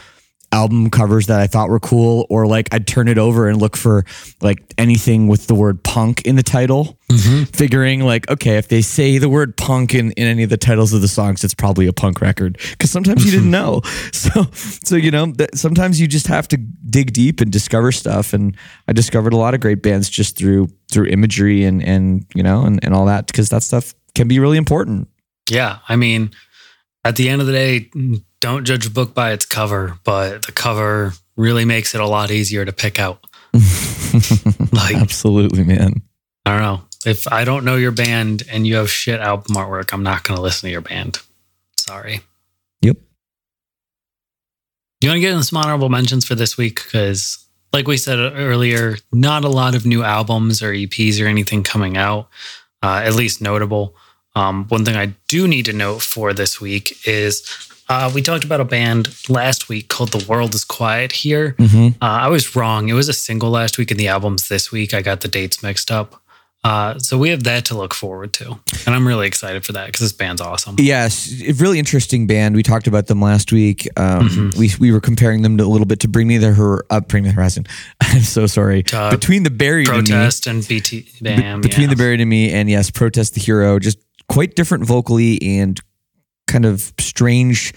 album 0.56 0.90
covers 0.90 1.28
that 1.28 1.42
I 1.42 1.48
thought 1.48 1.70
were 1.70 1.82
cool, 1.82 2.26
or 2.30 2.48
like 2.48 2.74
I'd 2.74 2.88
turn 2.88 3.10
it 3.10 3.18
over 3.18 3.50
and 3.50 3.62
look 3.62 3.76
for 3.76 4.06
like 4.42 4.74
anything 4.78 5.28
with 5.28 5.48
the 5.48 5.54
word 5.54 5.84
punk 5.84 6.22
in 6.22 6.38
the 6.38 6.44
title, 6.44 6.98
mm-hmm. 7.12 7.44
figuring 7.44 8.00
like, 8.00 8.30
okay, 8.30 8.58
if 8.58 8.70
they 8.70 8.82
say 8.82 9.18
the 9.18 9.28
word 9.28 9.58
punk 9.58 9.94
in, 9.94 10.12
in 10.14 10.26
any 10.26 10.44
of 10.44 10.50
the 10.50 10.58
titles 10.58 10.94
of 10.94 11.02
the 11.02 11.10
songs, 11.10 11.44
it's 11.44 11.54
probably 11.54 11.88
a 11.88 11.94
punk 11.94 12.22
record. 12.22 12.58
Cause 12.80 12.90
sometimes 12.90 13.26
you 13.26 13.32
didn't 13.32 13.52
know. 13.60 13.82
So, 14.14 14.46
so, 14.54 14.96
you 14.96 15.12
know, 15.12 15.28
that 15.34 15.58
sometimes 15.58 16.00
you 16.00 16.08
just 16.08 16.28
have 16.28 16.48
to 16.48 16.58
dig 16.58 17.12
deep 17.12 17.42
and 17.42 17.52
discover 17.52 17.92
stuff. 17.92 18.34
And 18.34 18.56
I 18.88 18.94
discovered 18.94 19.34
a 19.34 19.38
lot 19.38 19.54
of 19.54 19.60
great 19.60 19.84
bands 19.84 20.10
just 20.10 20.38
through, 20.38 20.70
through 20.90 21.08
imagery 21.08 21.66
and, 21.66 21.84
and, 21.84 22.26
you 22.34 22.44
know, 22.44 22.66
and, 22.66 22.84
and 22.84 22.94
all 22.94 23.06
that, 23.06 23.32
cause 23.34 23.50
that 23.50 23.62
stuff 23.62 23.94
can 24.16 24.30
be 24.30 24.40
really 24.40 24.58
important. 24.58 25.10
Yeah. 25.50 25.80
I 25.90 25.98
mean, 25.98 26.32
at 27.04 27.18
the 27.18 27.30
end 27.30 27.42
of 27.42 27.48
the 27.48 27.54
day, 27.54 27.92
don't 28.46 28.66
judge 28.66 28.86
a 28.86 28.92
book 28.92 29.14
by 29.14 29.32
its 29.32 29.46
cover, 29.46 29.98
but 30.04 30.46
the 30.46 30.52
cover 30.52 31.14
really 31.36 31.66
makes 31.66 31.96
it 31.96 32.02
a 32.02 32.08
lot 32.08 32.30
easier 32.30 32.64
to 32.64 32.72
pick 32.72 33.00
out. 33.00 33.26
like, 34.72 34.96
Absolutely, 34.96 35.64
man. 35.64 36.02
I 36.46 36.52
don't 36.52 36.62
know. 36.62 36.82
If 37.08 37.32
I 37.32 37.44
don't 37.44 37.66
know 37.66 37.76
your 37.76 37.92
band 37.92 38.44
and 38.50 38.68
you 38.68 38.76
have 38.76 38.90
shit 38.90 39.20
album 39.20 39.56
artwork, 39.56 39.94
I'm 39.94 40.04
not 40.04 40.24
going 40.24 40.38
to 40.38 40.44
listen 40.44 40.68
to 40.68 40.72
your 40.72 40.82
band. 40.82 41.20
Sorry. 41.78 42.22
Yep. 42.82 42.98
You 45.02 45.10
want 45.10 45.18
to 45.18 45.22
get 45.22 45.34
in 45.34 45.44
some 45.44 45.58
honorable 45.58 45.90
mentions 45.90 46.26
for 46.26 46.36
this 46.36 46.56
week? 46.56 46.84
Because, 46.84 47.44
like 47.74 47.88
we 47.88 47.98
said 47.98 48.20
earlier, 48.20 48.98
not 49.12 49.44
a 49.44 49.50
lot 49.50 49.76
of 49.76 49.86
new 49.88 50.04
albums 50.04 50.62
or 50.62 50.72
EPs 50.72 51.24
or 51.24 51.28
anything 51.28 51.64
coming 51.64 51.98
out, 51.98 52.30
uh, 52.84 53.02
at 53.04 53.16
least 53.16 53.42
notable. 53.42 53.96
Um, 54.36 54.66
one 54.68 54.86
thing 54.86 54.96
I 54.96 55.16
do 55.28 55.48
need 55.48 55.66
to 55.66 55.74
note 55.74 56.02
for 56.02 56.34
this 56.34 56.60
week 56.62 57.08
is 57.08 57.72
uh, 57.90 58.12
we 58.14 58.22
talked 58.22 58.44
about 58.44 58.60
a 58.60 58.66
band 58.66 59.30
last 59.30 59.70
week 59.70 59.90
called 59.90 60.12
The 60.12 60.26
World 60.28 60.56
is 60.56 60.64
Quiet 60.64 61.12
Here. 61.12 61.56
Uh, 61.60 61.90
I 62.02 62.28
was 62.30 62.56
wrong. 62.56 62.90
It 62.90 62.94
was 62.94 63.10
a 63.10 63.14
single 63.14 63.50
last 63.50 63.78
week, 63.78 63.92
and 63.92 64.00
the 64.00 64.08
album's 64.08 64.48
this 64.48 64.72
week. 64.72 64.94
I 64.94 65.02
got 65.02 65.22
the 65.22 65.28
dates 65.28 65.62
mixed 65.62 65.92
up. 65.92 66.22
Uh, 66.64 66.98
so 66.98 67.16
we 67.16 67.30
have 67.30 67.44
that 67.44 67.64
to 67.64 67.78
look 67.78 67.94
forward 67.94 68.34
to. 68.34 68.60
And 68.88 68.96
I'm 68.96 69.08
really 69.08 69.28
excited 69.28 69.64
for 69.64 69.74
that 69.74 69.86
because 69.86 70.00
this 70.00 70.14
band's 70.14 70.42
awesome. 70.42 70.78
Yes, 70.80 71.32
really 71.60 71.78
interesting 71.78 72.26
band. 72.26 72.56
We 72.56 72.64
talked 72.64 72.88
about 72.88 73.06
them 73.06 73.22
last 73.22 73.52
week. 73.52 73.88
Um, 73.98 74.52
We 74.58 74.72
we 74.80 74.92
were 74.92 75.00
comparing 75.00 75.44
them 75.44 75.60
to, 75.60 75.64
a 75.64 75.68
little 75.68 75.86
bit 75.86 76.00
to 76.00 76.08
Bring 76.08 76.28
Me 76.28 76.40
the 76.40 76.54
Her, 76.54 76.84
uh, 76.90 77.02
Bring 77.02 77.24
Me 77.24 77.30
the 77.30 77.36
Horizon. 77.36 77.68
I'm 78.02 78.22
so 78.22 78.48
sorry. 78.48 78.84
Uh, 78.92 79.12
Between 79.12 79.44
the 79.44 79.52
Buried 79.52 79.88
and 79.90 79.98
Me, 79.98 80.16
Protest 80.16 80.48
and 80.48 80.68
BT 80.68 81.08
Bam. 81.22 81.62
between 81.62 81.84
yeah. 81.84 81.90
the 81.92 81.96
Buried 81.98 82.20
and 82.20 82.30
Me, 82.32 82.52
and 82.52 82.68
yes, 82.68 82.90
Protest 82.90 83.36
the 83.36 83.42
Hero. 83.42 83.78
Just 83.78 84.00
quite 84.28 84.56
different 84.56 84.86
vocally 84.86 85.40
and 85.44 85.80
kind 86.56 86.66
of 86.66 86.94
strange 87.00 87.74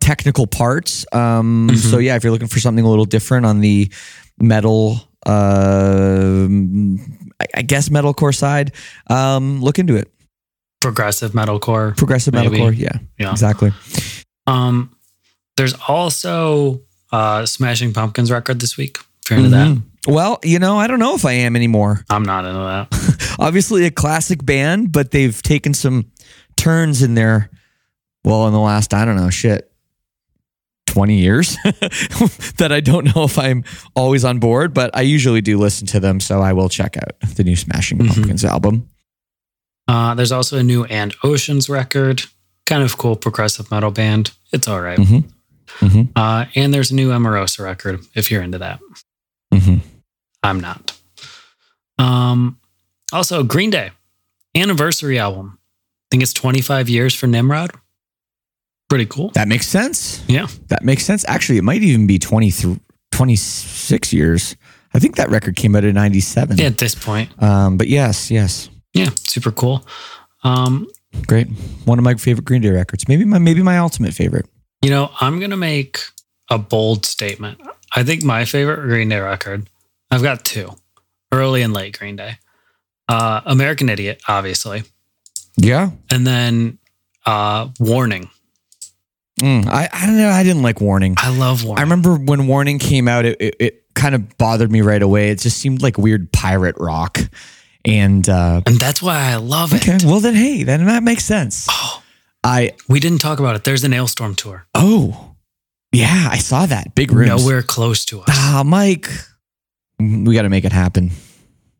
technical 0.00 0.46
parts. 0.46 1.06
Um, 1.12 1.68
Mm-hmm. 1.70 1.76
So 1.90 1.98
yeah, 1.98 2.16
if 2.16 2.22
you're 2.24 2.32
looking 2.32 2.48
for 2.48 2.60
something 2.60 2.84
a 2.84 2.88
little 2.88 3.06
different 3.06 3.46
on 3.46 3.60
the 3.60 3.90
metal. 4.38 5.00
Uh, 5.26 6.46
I- 7.40 7.46
I 7.58 7.62
guess 7.62 7.88
metalcore 7.88 8.34
side. 8.34 8.72
Um, 9.08 9.60
look 9.62 9.78
into 9.78 9.96
it. 9.96 10.08
progressive 10.80 11.32
metalcore. 11.32 11.96
Progressive 11.96 12.32
Maybe. 12.34 12.58
metalcore. 12.58 12.76
Yeah, 12.78 12.98
Yeah. 13.18 13.32
exactly. 13.32 13.72
Um, 14.46 14.90
there's 15.56 15.74
also 15.88 16.82
uh, 17.10 17.44
Smashing 17.46 17.92
Pumpkins 17.92 18.30
record 18.30 18.60
this 18.60 18.76
week. 18.76 18.98
If 19.24 19.30
you're 19.30 19.38
into 19.40 19.50
that, 19.50 19.66
Mhm. 19.68 19.82
Well, 20.06 20.38
you 20.44 20.58
know, 20.60 20.78
I 20.78 20.86
don't 20.86 21.00
know 21.00 21.14
if 21.16 21.24
I 21.24 21.32
am 21.32 21.56
anymore. 21.56 22.04
I'm 22.10 22.22
not 22.22 22.44
into 22.44 22.60
that. 22.60 23.36
Obviously, 23.40 23.84
a 23.86 23.90
classic 23.90 24.44
band, 24.44 24.92
but 24.92 25.10
they've 25.10 25.40
taken 25.42 25.74
some 25.74 26.06
turns 26.56 27.02
in 27.02 27.14
their, 27.14 27.50
well, 28.28 28.46
in 28.46 28.52
the 28.52 28.60
last, 28.60 28.92
I 28.94 29.04
don't 29.04 29.16
know, 29.16 29.30
shit, 29.30 29.70
20 30.86 31.18
years 31.18 31.56
that 32.58 32.68
I 32.70 32.80
don't 32.80 33.14
know 33.14 33.24
if 33.24 33.38
I'm 33.38 33.64
always 33.94 34.24
on 34.24 34.38
board, 34.38 34.72
but 34.74 34.90
I 34.96 35.02
usually 35.02 35.40
do 35.40 35.58
listen 35.58 35.86
to 35.88 36.00
them. 36.00 36.20
So 36.20 36.40
I 36.40 36.52
will 36.52 36.68
check 36.68 36.96
out 36.96 37.18
the 37.36 37.44
new 37.44 37.56
Smashing 37.56 37.98
Mhm. 37.98 38.08
Pumpkins 38.14 38.44
album. 38.44 38.88
Uh, 39.86 40.14
there's 40.14 40.32
also 40.32 40.58
a 40.58 40.62
new 40.62 40.84
And 40.84 41.14
Oceans 41.24 41.68
record. 41.68 42.22
Kind 42.66 42.82
of 42.82 42.98
cool 42.98 43.16
progressive 43.16 43.70
metal 43.70 43.90
band. 43.90 44.30
It's 44.52 44.68
all 44.68 44.80
right. 44.80 44.98
Mhm. 44.98 45.24
Mhm. 45.80 46.08
Uh, 46.16 46.44
and 46.54 46.72
there's 46.74 46.90
a 46.90 46.94
new 46.94 47.10
Emarosa 47.10 47.64
record 47.64 48.00
if 48.14 48.30
you're 48.30 48.42
into 48.42 48.58
that. 48.58 48.80
Mhm. 49.54 49.80
I'm 50.42 50.60
not. 50.60 50.92
Um, 51.98 52.58
also, 53.12 53.42
Green 53.42 53.70
Day 53.70 53.90
anniversary 54.54 55.18
album. 55.18 55.58
I 55.58 56.06
think 56.10 56.22
it's 56.22 56.32
25 56.32 56.88
years 56.88 57.14
for 57.14 57.26
Nimrod. 57.26 57.70
Pretty 58.88 59.06
cool. 59.06 59.30
That 59.30 59.48
makes 59.48 59.66
sense. 59.66 60.24
Yeah. 60.28 60.46
That 60.68 60.82
makes 60.82 61.04
sense. 61.04 61.24
Actually, 61.28 61.58
it 61.58 61.64
might 61.64 61.82
even 61.82 62.06
be 62.06 62.18
23, 62.18 62.78
26 63.12 64.12
years. 64.12 64.56
I 64.94 64.98
think 64.98 65.16
that 65.16 65.28
record 65.28 65.56
came 65.56 65.76
out 65.76 65.84
in 65.84 65.94
97. 65.94 66.56
Yeah, 66.56 66.66
at 66.66 66.78
this 66.78 66.94
point. 66.94 67.30
Um, 67.42 67.76
but 67.76 67.88
yes, 67.88 68.30
yes. 68.30 68.70
Yeah, 68.94 69.10
super 69.14 69.50
cool. 69.50 69.86
Um, 70.42 70.88
Great. 71.26 71.48
One 71.84 71.98
of 71.98 72.04
my 72.04 72.14
favorite 72.14 72.44
Green 72.44 72.62
Day 72.62 72.70
records. 72.70 73.08
Maybe 73.08 73.24
my 73.24 73.38
maybe 73.38 73.62
my 73.62 73.78
ultimate 73.78 74.14
favorite. 74.14 74.46
You 74.82 74.90
know, 74.90 75.10
I'm 75.20 75.38
going 75.38 75.50
to 75.50 75.56
make 75.56 76.00
a 76.50 76.58
bold 76.58 77.04
statement. 77.04 77.60
I 77.94 78.04
think 78.04 78.22
my 78.22 78.44
favorite 78.44 78.82
Green 78.82 79.08
Day 79.08 79.18
record, 79.18 79.68
I've 80.10 80.22
got 80.22 80.44
two 80.44 80.70
early 81.32 81.62
and 81.62 81.72
late 81.72 81.98
Green 81.98 82.16
Day. 82.16 82.38
Uh, 83.08 83.40
American 83.46 83.88
Idiot, 83.88 84.22
obviously. 84.28 84.84
Yeah. 85.56 85.90
And 86.10 86.26
then 86.26 86.78
uh, 87.26 87.68
Warning. 87.80 88.30
Mm, 89.38 89.66
I 89.66 89.88
I 89.92 90.06
don't 90.06 90.16
know. 90.16 90.30
I 90.30 90.42
didn't 90.42 90.62
like 90.62 90.80
Warning. 90.80 91.14
I 91.18 91.36
love 91.36 91.64
Warning. 91.64 91.78
I 91.78 91.82
remember 91.82 92.16
when 92.16 92.46
Warning 92.46 92.78
came 92.78 93.08
out, 93.08 93.24
it, 93.24 93.36
it, 93.40 93.56
it 93.58 93.84
kind 93.94 94.14
of 94.14 94.36
bothered 94.38 94.70
me 94.70 94.80
right 94.80 95.02
away. 95.02 95.30
It 95.30 95.38
just 95.38 95.58
seemed 95.58 95.82
like 95.82 95.98
weird 95.98 96.32
pirate 96.32 96.76
rock. 96.78 97.18
And 97.84 98.28
uh, 98.28 98.62
and 98.66 98.78
that's 98.78 99.00
why 99.00 99.32
I 99.32 99.36
love 99.36 99.72
it. 99.72 99.88
okay, 99.88 99.98
well 100.04 100.20
then, 100.20 100.34
hey, 100.34 100.62
then 100.64 100.84
that 100.86 101.02
makes 101.02 101.24
sense. 101.24 101.66
Oh, 101.70 102.02
I 102.44 102.72
we 102.88 103.00
didn't 103.00 103.20
talk 103.20 103.38
about 103.38 103.56
it. 103.56 103.64
There's 103.64 103.84
an 103.84 103.92
Alestorm 103.92 104.36
tour. 104.36 104.66
oh 104.74 105.34
yeah, 105.92 106.28
I 106.30 106.36
saw 106.38 106.66
that 106.66 106.94
big 106.94 107.12
rooms. 107.12 107.28
Nowhere 107.42 107.62
close 107.62 108.04
to 108.06 108.20
us. 108.20 108.26
Ah, 108.28 108.62
Mike, 108.66 109.08
we 109.98 110.34
got 110.34 110.42
to 110.42 110.50
make 110.50 110.64
it 110.66 110.72
happen. 110.72 111.10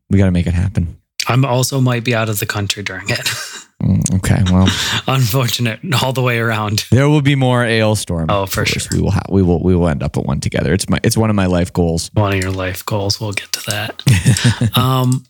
We 0.08 0.18
got 0.18 0.24
to 0.24 0.30
make 0.30 0.46
it 0.46 0.54
happen. 0.54 0.96
I'm 1.26 1.44
also 1.44 1.78
might 1.80 2.04
be 2.04 2.14
out 2.14 2.30
of 2.30 2.38
the 2.38 2.46
country 2.46 2.82
during 2.82 3.10
it. 3.10 3.28
Mm, 3.82 4.16
okay, 4.16 4.42
well, 4.50 4.66
Unfortunate 5.06 5.78
all 6.02 6.12
the 6.12 6.22
way 6.22 6.38
around. 6.40 6.84
there 6.90 7.08
will 7.08 7.22
be 7.22 7.36
more 7.36 7.62
Alestorm. 7.62 8.26
Oh, 8.28 8.44
for 8.46 8.64
course. 8.64 8.70
sure. 8.70 8.82
We 8.92 9.00
will. 9.02 9.12
Ha- 9.12 9.22
we 9.30 9.42
will. 9.42 9.62
We 9.62 9.76
will 9.76 9.88
end 9.88 10.02
up 10.02 10.16
at 10.16 10.24
one 10.24 10.40
together. 10.40 10.72
It's 10.74 10.88
my. 10.88 10.98
It's 11.04 11.16
one 11.16 11.30
of 11.30 11.36
my 11.36 11.46
life 11.46 11.72
goals. 11.72 12.10
One 12.14 12.34
of 12.34 12.42
your 12.42 12.50
life 12.50 12.84
goals. 12.84 13.20
We'll 13.20 13.32
get 13.32 13.52
to 13.52 13.70
that. 13.70 14.76
um, 14.76 15.24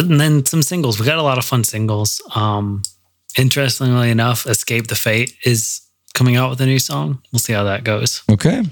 and 0.00 0.20
then 0.20 0.44
some 0.44 0.62
singles. 0.62 0.98
We 0.98 1.06
got 1.06 1.18
a 1.18 1.22
lot 1.22 1.38
of 1.38 1.44
fun 1.44 1.62
singles. 1.62 2.20
Um, 2.34 2.82
interestingly 3.38 4.10
enough, 4.10 4.46
Escape 4.46 4.88
the 4.88 4.96
Fate 4.96 5.32
is 5.44 5.80
coming 6.12 6.34
out 6.34 6.50
with 6.50 6.60
a 6.60 6.66
new 6.66 6.80
song. 6.80 7.22
We'll 7.32 7.38
see 7.38 7.52
how 7.52 7.64
that 7.64 7.84
goes. 7.84 8.22
Okay, 8.30 8.62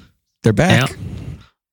they're 0.42 0.52
back. 0.52 0.90
Yeah. 0.90 0.96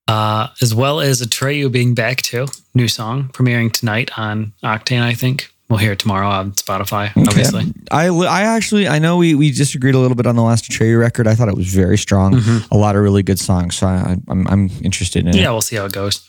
Uh, 0.08 0.48
as 0.62 0.74
well 0.74 1.00
as 1.02 1.22
Atreyu 1.22 1.72
being 1.72 1.93
back 1.95 2.22
too. 2.22 2.48
New 2.76 2.88
song 2.88 3.30
premiering 3.34 3.72
tonight 3.72 4.10
on 4.17 4.54
Octane, 4.63 5.02
I 5.02 5.13
think. 5.13 5.52
We'll 5.70 5.78
hear 5.78 5.92
it 5.92 6.00
tomorrow 6.00 6.28
on 6.28 6.54
Spotify, 6.54 7.12
obviously. 7.16 7.72
I, 7.92 8.08
I 8.08 8.42
actually 8.42 8.88
I 8.88 8.98
know 8.98 9.18
we, 9.18 9.36
we 9.36 9.52
disagreed 9.52 9.94
a 9.94 10.00
little 10.00 10.16
bit 10.16 10.26
on 10.26 10.36
the 10.36 10.42
last 10.42 10.66
Atreyu 10.70 11.00
record. 11.00 11.28
I 11.28 11.36
thought 11.36 11.48
it 11.48 11.56
was 11.56 11.68
very 11.68 11.98
strong. 11.98 12.34
Mm-hmm. 12.34 12.74
A 12.74 12.78
lot 12.78 12.96
of 12.96 13.04
really 13.04 13.22
good 13.22 13.38
songs. 13.38 13.76
So 13.76 13.86
I, 13.88 14.18
I'm 14.28 14.48
I'm 14.48 14.70
interested 14.84 15.28
in 15.28 15.34
Yeah, 15.36 15.50
it. 15.50 15.52
we'll 15.52 15.62
see 15.62 15.76
how 15.76 15.86
it 15.86 15.92
goes. 15.94 16.28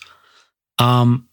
Um, 0.78 1.26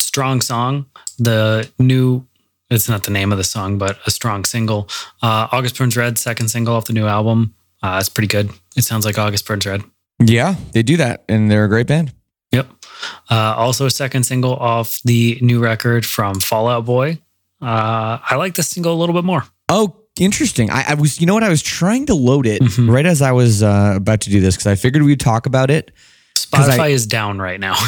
strong 0.00 0.40
song. 0.40 0.86
The 1.18 1.70
new. 1.78 2.26
It's 2.70 2.88
not 2.88 3.04
the 3.04 3.10
name 3.10 3.30
of 3.30 3.36
the 3.38 3.44
song, 3.44 3.76
but 3.76 3.98
a 4.06 4.10
strong 4.10 4.44
single. 4.46 4.88
Uh, 5.22 5.46
August 5.52 5.76
Burns 5.76 5.96
Red, 5.98 6.18
second 6.18 6.48
single 6.48 6.74
off 6.74 6.86
the 6.86 6.92
new 6.94 7.06
album. 7.06 7.54
Uh, 7.82 7.98
it's 8.00 8.08
pretty 8.08 8.26
good. 8.26 8.50
It 8.74 8.82
sounds 8.84 9.04
like 9.04 9.18
August 9.18 9.46
Burns 9.46 9.66
Red. 9.66 9.82
Yeah, 10.18 10.54
they 10.72 10.82
do 10.82 10.96
that, 10.96 11.24
and 11.28 11.50
they're 11.50 11.64
a 11.66 11.68
great 11.68 11.86
band. 11.86 12.12
Yep. 12.52 12.68
Uh, 13.30 13.54
also, 13.56 13.84
a 13.84 13.90
second 13.90 14.22
single 14.24 14.54
off 14.56 14.98
the 15.04 15.38
new 15.42 15.60
record 15.60 16.06
from 16.06 16.40
Fall 16.40 16.68
Out 16.68 16.86
Boy. 16.86 17.18
Uh, 17.64 18.18
I 18.22 18.36
like 18.36 18.54
this 18.54 18.68
single 18.68 18.92
a 18.94 18.98
little 18.98 19.14
bit 19.14 19.24
more. 19.24 19.44
Oh, 19.68 19.96
interesting. 20.20 20.70
I, 20.70 20.84
I 20.88 20.94
was, 20.94 21.20
you 21.20 21.26
know 21.26 21.34
what? 21.34 21.42
I 21.42 21.48
was 21.48 21.62
trying 21.62 22.06
to 22.06 22.14
load 22.14 22.46
it 22.46 22.60
Mhm. 22.62 22.92
right 22.92 23.06
as 23.06 23.22
I 23.22 23.32
was 23.32 23.62
uh, 23.62 23.94
about 23.96 24.20
to 24.22 24.30
do 24.30 24.40
this 24.40 24.54
because 24.56 24.66
I 24.66 24.74
figured 24.74 25.02
we'd 25.02 25.20
talk 25.20 25.46
about 25.46 25.70
it. 25.70 25.90
Spotify 26.36 26.78
I- 26.80 26.88
is 26.88 27.06
down 27.06 27.38
right 27.38 27.58
now. 27.60 27.76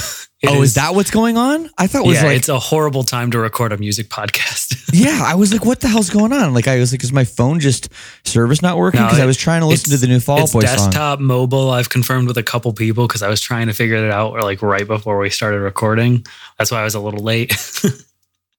Oh, 0.48 0.62
is, 0.62 0.74
that 0.74 0.94
what's 0.94 1.10
going 1.10 1.36
on? 1.36 1.68
I 1.76 1.88
thought 1.88 2.04
it 2.04 2.08
was 2.08 2.18
yeah, 2.18 2.26
like, 2.26 2.36
it's 2.36 2.48
a 2.50 2.58
horrible 2.58 3.02
time 3.02 3.32
to 3.32 3.38
record 3.38 3.72
a 3.72 3.78
music 3.78 4.10
podcast. 4.10 4.90
yeah. 4.92 5.20
I 5.24 5.34
was 5.34 5.50
like, 5.50 5.64
what 5.64 5.80
the 5.80 5.88
hell's 5.88 6.10
going 6.10 6.32
on? 6.32 6.54
Like, 6.54 6.68
I 6.68 6.78
was 6.78 6.92
like, 6.92 7.02
is 7.02 7.10
my 7.10 7.24
phone 7.24 7.58
just 7.58 7.88
service 8.24 8.62
not 8.62 8.76
working? 8.76 9.00
No, 9.00 9.06
Because 9.06 9.18
I 9.18 9.26
was 9.26 9.36
trying 9.36 9.62
to 9.62 9.66
listen 9.66 9.90
to 9.90 9.96
the 9.96 10.06
new 10.06 10.20
Fall 10.20 10.36
Out 10.38 10.42
it's 10.44 10.52
Boy 10.52 10.60
song. 10.60 10.76
desktop, 10.76 11.18
mobile. 11.20 11.70
I've 11.70 11.88
confirmed 11.88 12.28
with 12.28 12.36
a 12.36 12.44
couple 12.44 12.72
people 12.74 13.08
because 13.08 13.22
I 13.22 13.28
was 13.28 13.40
trying 13.40 13.66
to 13.68 13.72
figure 13.72 13.96
it 13.96 14.10
out, 14.12 14.32
or 14.34 14.42
like 14.42 14.62
right 14.62 14.86
before 14.86 15.18
we 15.18 15.30
started 15.30 15.60
recording. 15.60 16.24
That's 16.58 16.70
why 16.70 16.80
I 16.80 16.84
was 16.84 16.94
a 16.94 17.00
little 17.00 17.24
late. 17.24 17.52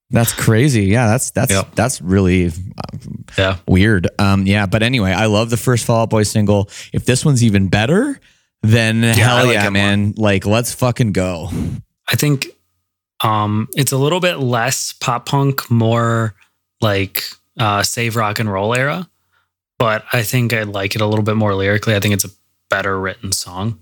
That's 0.10 0.34
crazy. 0.34 0.86
Yeah, 0.86 1.08
that's 1.08 1.32
that's 1.32 1.52
Yep. 1.52 1.76
that's 1.76 2.02
really 2.02 2.48
um, 2.48 3.26
yeah, 3.38 3.58
weird. 3.68 4.08
Um, 4.20 4.48
yeah, 4.48 4.66
but 4.66 4.82
anyway, 4.84 5.12
I 5.12 5.26
love 5.26 5.50
the 5.50 5.58
first 5.58 5.86
Fall 5.86 6.04
Out 6.04 6.10
Boy 6.10 6.24
single. 6.24 6.70
If 6.94 7.06
this 7.06 7.26
one's 7.26 7.44
even 7.44 7.68
better, 7.68 8.20
then 8.62 9.04
I 9.04 9.08
hell 9.14 9.46
like 9.46 9.54
yeah, 9.56 9.62
it 9.68 9.72
more. 9.72 9.72
man! 9.72 10.14
Like, 10.16 10.46
let's 10.46 10.74
fucking 10.74 11.12
go. 11.12 11.50
I 12.10 12.16
think 12.16 12.48
um, 13.22 13.68
it's 13.76 13.92
a 13.92 13.98
little 13.98 14.22
bit 14.22 14.38
less 14.38 14.94
pop 14.94 15.26
punk, 15.26 15.70
more 15.70 16.36
like 16.80 17.24
uh, 17.60 17.84
save 17.84 18.16
rock 18.16 18.40
and 18.40 18.50
roll 18.50 18.74
era. 18.74 19.10
But 19.78 20.06
I 20.14 20.24
think 20.24 20.54
I 20.54 20.64
like 20.64 20.96
it 20.96 21.02
a 21.02 21.06
little 21.06 21.24
bit 21.24 21.36
more 21.36 21.54
lyrically. 21.54 21.96
I 21.96 22.00
think 22.00 22.14
it's 22.14 22.26
a 22.26 22.30
better 22.70 22.98
written 23.00 23.32
song. 23.34 23.80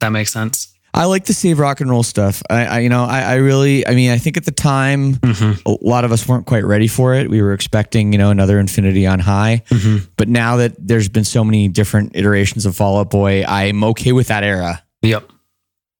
That 0.00 0.08
makes 0.10 0.32
sense. 0.32 0.73
I 0.94 1.06
like 1.06 1.24
the 1.24 1.32
save 1.34 1.58
rock 1.58 1.80
and 1.80 1.90
roll 1.90 2.02
stuff. 2.04 2.42
I, 2.48 2.64
I 2.66 2.78
you 2.80 2.88
know, 2.88 3.04
I, 3.04 3.20
I 3.22 3.34
really, 3.36 3.86
I 3.86 3.94
mean, 3.94 4.10
I 4.12 4.18
think 4.18 4.36
at 4.36 4.44
the 4.44 4.52
time, 4.52 5.14
Mm-hmm. 5.16 5.68
a 5.68 5.76
lot 5.86 6.04
of 6.04 6.12
us 6.12 6.26
weren't 6.28 6.46
quite 6.46 6.64
ready 6.64 6.86
for 6.86 7.14
it. 7.14 7.28
We 7.28 7.42
were 7.42 7.52
expecting, 7.52 8.12
you 8.12 8.18
know, 8.18 8.30
another 8.30 8.58
Infinity 8.60 9.06
on 9.06 9.18
High. 9.18 9.62
Mm-hmm. 9.70 10.04
But 10.16 10.28
now 10.28 10.56
that 10.56 10.74
there's 10.78 11.08
been 11.08 11.24
so 11.24 11.42
many 11.44 11.66
different 11.68 12.14
iterations 12.14 12.64
of 12.64 12.76
Fall 12.76 12.98
Out 13.00 13.10
Boy, 13.10 13.44
I'm 13.44 13.82
okay 13.84 14.12
with 14.12 14.28
that 14.28 14.44
era. 14.44 14.82
Yep. 15.02 15.28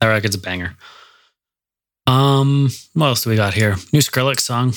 That 0.00 0.06
record's 0.08 0.36
a 0.36 0.38
banger. 0.38 0.76
Um, 2.06 2.70
what 2.92 3.06
else 3.06 3.24
do 3.24 3.30
we 3.30 3.36
got 3.36 3.54
here? 3.54 3.76
New 3.92 4.00
Skrillex 4.00 4.40
song. 4.40 4.74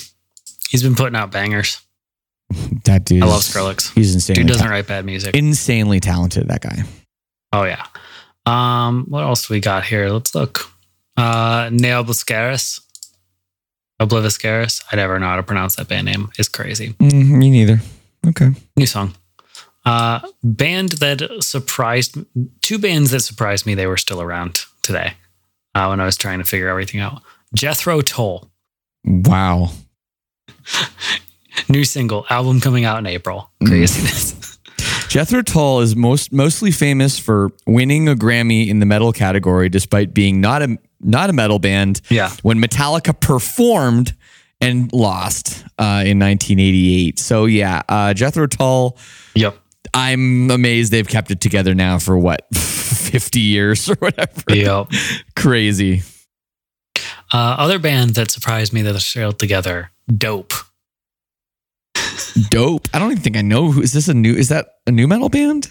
He's 0.69 0.81
been 0.83 0.95
putting 0.95 1.15
out 1.15 1.31
bangers. 1.31 1.81
That 2.85 3.03
dude, 3.03 3.21
I 3.23 3.25
love 3.25 3.41
Skrillex. 3.41 3.93
He's 3.93 4.15
insanely, 4.15 4.43
Dude 4.43 4.47
doesn't 4.53 4.65
ta- 4.65 4.71
write 4.71 4.87
bad 4.87 5.03
music. 5.05 5.35
insanely 5.35 5.99
talented. 5.99 6.47
That 6.47 6.61
guy. 6.61 6.83
Oh 7.51 7.63
yeah. 7.65 7.85
Um, 8.47 9.05
what 9.09 9.23
else 9.23 9.47
do 9.47 9.53
we 9.53 9.59
got 9.59 9.83
here? 9.85 10.09
Let's 10.09 10.33
look. 10.33 10.71
Uh 11.17 11.69
Neobliscaris. 11.69 12.81
Obliviscaris. 14.01 14.83
I 14.91 14.95
never 14.95 15.19
know 15.19 15.27
how 15.27 15.35
to 15.35 15.43
pronounce 15.43 15.75
that 15.75 15.87
band 15.87 16.05
name. 16.05 16.29
It's 16.37 16.47
crazy. 16.47 16.93
Mm, 16.93 17.31
me 17.37 17.49
neither. 17.49 17.81
Okay. 18.25 18.51
New 18.75 18.85
song. 18.85 19.13
Uh 19.85 20.19
band 20.43 20.93
that 21.03 21.43
surprised 21.43 22.17
two 22.61 22.77
bands 22.79 23.11
that 23.11 23.21
surprised 23.21 23.65
me 23.65 23.75
they 23.75 23.87
were 23.87 23.97
still 23.97 24.21
around 24.21 24.65
today. 24.81 25.13
Uh, 25.75 25.87
when 25.89 25.99
I 25.99 26.05
was 26.05 26.17
trying 26.17 26.39
to 26.39 26.43
figure 26.43 26.69
everything 26.69 27.01
out. 27.01 27.21
Jethro 27.53 28.01
Tull. 28.01 28.49
Wow. 29.05 29.69
New 31.69 31.83
single, 31.83 32.25
album 32.31 32.61
coming 32.61 32.83
out 32.83 32.97
in 32.97 33.05
April. 33.05 33.51
Mm. 33.61 34.56
Craziness. 35.07 35.29
Jethro 35.29 35.41
Tull 35.41 35.79
is 35.81 35.95
most 35.95 36.31
mostly 36.33 36.71
famous 36.71 37.17
for 37.19 37.49
winning 37.65 38.07
a 38.07 38.15
Grammy 38.15 38.67
in 38.67 38.79
the 38.79 38.85
metal 38.85 39.11
category, 39.11 39.69
despite 39.69 40.13
being 40.13 40.41
not 40.41 40.61
a 40.61 40.77
not 40.99 41.29
a 41.29 41.33
metal 41.33 41.59
band. 41.59 42.01
Yeah. 42.09 42.31
When 42.43 42.59
Metallica 42.59 43.19
performed 43.19 44.15
and 44.59 44.91
lost 44.91 45.63
uh, 45.77 46.03
in 46.05 46.19
1988. 46.19 47.19
So 47.19 47.45
yeah, 47.45 47.81
uh, 47.87 48.13
Jethro 48.13 48.47
Tull. 48.47 48.97
yep. 49.35 49.57
I'm 49.93 50.51
amazed 50.51 50.91
they've 50.91 51.07
kept 51.07 51.31
it 51.31 51.39
together 51.39 51.73
now 51.73 51.97
for 51.97 52.17
what 52.17 52.45
50 52.53 53.39
years 53.39 53.89
or 53.89 53.95
whatever. 53.95 54.41
Yep. 54.49 54.91
Crazy. 55.35 56.01
Uh, 57.31 57.55
other 57.57 57.79
band 57.79 58.11
that 58.15 58.29
surprised 58.29 58.73
me 58.73 58.81
that 58.81 58.91
they're 58.91 58.99
still 58.99 59.31
together, 59.31 59.91
Dope. 60.13 60.53
Dope. 62.49 62.87
I 62.93 62.99
don't 62.99 63.11
even 63.11 63.23
think 63.23 63.37
I 63.37 63.41
know 63.41 63.71
who 63.71 63.81
is 63.81 63.93
this 63.93 64.07
a 64.07 64.13
new 64.13 64.33
is 64.33 64.49
that 64.49 64.67
a 64.85 64.91
new 64.91 65.07
metal 65.07 65.29
band? 65.29 65.67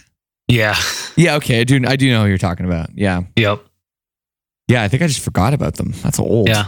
Yeah. 0.49 0.77
Yeah, 1.17 1.37
okay. 1.37 1.61
I 1.61 1.65
do 1.65 1.81
I 1.87 1.97
do 1.97 2.11
know 2.11 2.23
who 2.23 2.29
you're 2.29 2.39
talking 2.39 2.67
about. 2.67 2.91
Yeah. 2.95 3.23
Yep. 3.37 3.63
Yeah, 4.69 4.83
I 4.83 4.89
think 4.89 5.03
I 5.03 5.07
just 5.07 5.21
forgot 5.21 5.55
about 5.55 5.75
them. 5.77 5.93
That's 6.03 6.19
old. 6.19 6.49
Yeah. 6.49 6.67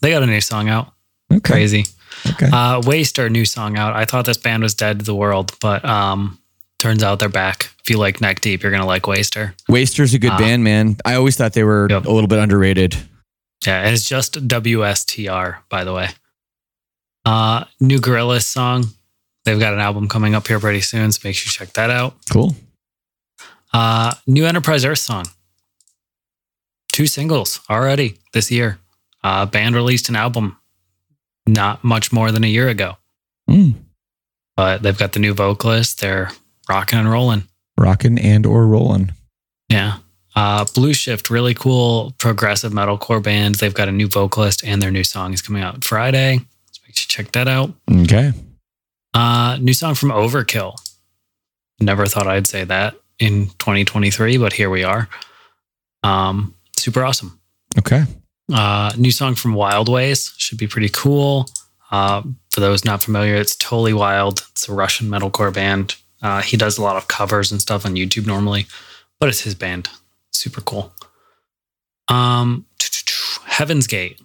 They, 0.00 0.10
got 0.10 0.22
a 0.22 0.26
new 0.26 0.40
song 0.40 0.68
out. 0.68 0.92
Okay. 1.32 1.40
Crazy. 1.40 1.84
Okay. 2.30 2.48
Uh, 2.52 2.80
Waster, 2.84 3.28
new 3.30 3.44
song 3.44 3.76
out. 3.78 3.94
I 3.94 4.04
thought 4.04 4.26
this 4.26 4.36
band 4.36 4.62
was 4.62 4.74
dead 4.74 4.98
to 5.00 5.04
the 5.04 5.14
world, 5.14 5.52
but 5.60 5.84
um, 5.84 6.38
turns 6.78 7.02
out 7.04 7.18
they're 7.20 7.28
back. 7.28 7.70
If 7.80 7.90
you 7.90 7.98
like 7.98 8.20
Neck 8.20 8.40
Deep, 8.40 8.62
you're 8.62 8.72
gonna 8.72 8.86
like 8.86 9.06
Waster. 9.06 9.54
Waster's 9.68 10.12
a 10.14 10.18
good 10.18 10.32
Uh, 10.32 10.38
band, 10.38 10.64
man. 10.64 10.96
I 11.04 11.14
always 11.14 11.36
thought 11.36 11.52
they 11.52 11.62
were 11.64 11.86
Yep. 11.88 12.06
a 12.06 12.10
little 12.10 12.26
bit 12.28 12.38
underrated. 12.40 12.96
Yeah, 13.64 13.80
and 13.82 13.94
it's 13.94 14.08
just 14.08 14.34
WSTR, 14.48 15.58
by 15.68 15.84
the 15.84 15.92
way. 15.92 16.08
Uh, 17.24 17.64
new 17.80 17.98
Gorillaz 17.98 18.42
song. 18.42 18.86
They've 19.46 19.58
got 19.60 19.72
an 19.74 19.80
album 19.80 20.08
coming 20.08 20.34
up 20.34 20.48
here 20.48 20.58
pretty 20.58 20.80
soon, 20.80 21.12
so 21.12 21.20
make 21.24 21.36
sure 21.36 21.48
you 21.48 21.52
check 21.52 21.72
that 21.74 21.88
out. 21.88 22.16
Cool. 22.30 22.56
Uh, 23.72 24.12
new 24.26 24.44
Enterprise 24.44 24.84
Earth 24.84 24.98
song. 24.98 25.26
Two 26.92 27.06
singles 27.06 27.60
already 27.70 28.18
this 28.32 28.50
year. 28.50 28.78
Uh, 29.22 29.46
band 29.46 29.76
released 29.76 30.08
an 30.08 30.16
album 30.16 30.56
not 31.46 31.84
much 31.84 32.12
more 32.12 32.32
than 32.32 32.42
a 32.42 32.48
year 32.48 32.68
ago, 32.68 32.96
Mm. 33.48 33.74
but 34.56 34.82
they've 34.82 34.98
got 34.98 35.12
the 35.12 35.20
new 35.20 35.32
vocalist. 35.32 36.00
They're 36.00 36.32
rocking 36.68 36.98
and 36.98 37.08
rolling. 37.10 37.44
Rockin' 37.78 38.18
and 38.18 38.44
or 38.46 38.66
rollin'. 38.66 39.12
Yeah. 39.68 39.98
Uh, 40.34 40.64
Blue 40.74 40.92
Shift, 40.92 41.30
really 41.30 41.54
cool 41.54 42.14
progressive 42.18 42.72
metalcore 42.72 43.22
band. 43.22 43.54
They've 43.56 43.72
got 43.72 43.88
a 43.88 43.92
new 43.92 44.08
vocalist 44.08 44.64
and 44.64 44.82
their 44.82 44.90
new 44.90 45.04
song 45.04 45.32
is 45.32 45.40
coming 45.40 45.62
out 45.62 45.84
Friday. 45.84 46.38
So 46.72 46.80
make 46.86 46.96
sure 46.96 47.04
you 47.04 47.24
check 47.24 47.32
that 47.32 47.46
out. 47.48 47.72
Okay. 47.90 48.32
Uh, 49.16 49.56
new 49.62 49.72
song 49.72 49.94
from 49.94 50.10
Overkill. 50.10 50.76
Never 51.80 52.04
thought 52.04 52.26
I'd 52.26 52.46
say 52.46 52.64
that 52.64 52.96
in 53.18 53.46
2023, 53.58 54.36
but 54.36 54.52
here 54.52 54.68
we 54.68 54.84
are. 54.84 55.08
Um, 56.02 56.54
super 56.76 57.02
awesome. 57.02 57.40
Okay. 57.78 58.04
Uh, 58.52 58.92
new 58.98 59.10
song 59.10 59.34
from 59.34 59.54
Wild 59.54 59.88
Ways 59.88 60.34
should 60.36 60.58
be 60.58 60.66
pretty 60.66 60.90
cool. 60.90 61.48
Uh, 61.90 62.20
for 62.50 62.60
those 62.60 62.84
not 62.84 63.02
familiar, 63.02 63.36
it's 63.36 63.56
Totally 63.56 63.94
Wild. 63.94 64.46
It's 64.50 64.68
a 64.68 64.74
Russian 64.74 65.08
metalcore 65.08 65.52
band. 65.52 65.96
Uh, 66.20 66.42
he 66.42 66.58
does 66.58 66.76
a 66.76 66.82
lot 66.82 66.96
of 66.96 67.08
covers 67.08 67.50
and 67.50 67.58
stuff 67.58 67.86
on 67.86 67.94
YouTube 67.94 68.26
normally, 68.26 68.66
but 69.18 69.30
it's 69.30 69.40
his 69.40 69.54
band. 69.54 69.88
Super 70.30 70.60
cool. 70.60 70.92
Um, 72.08 72.66
Heaven's 73.46 73.86
Gate, 73.86 74.20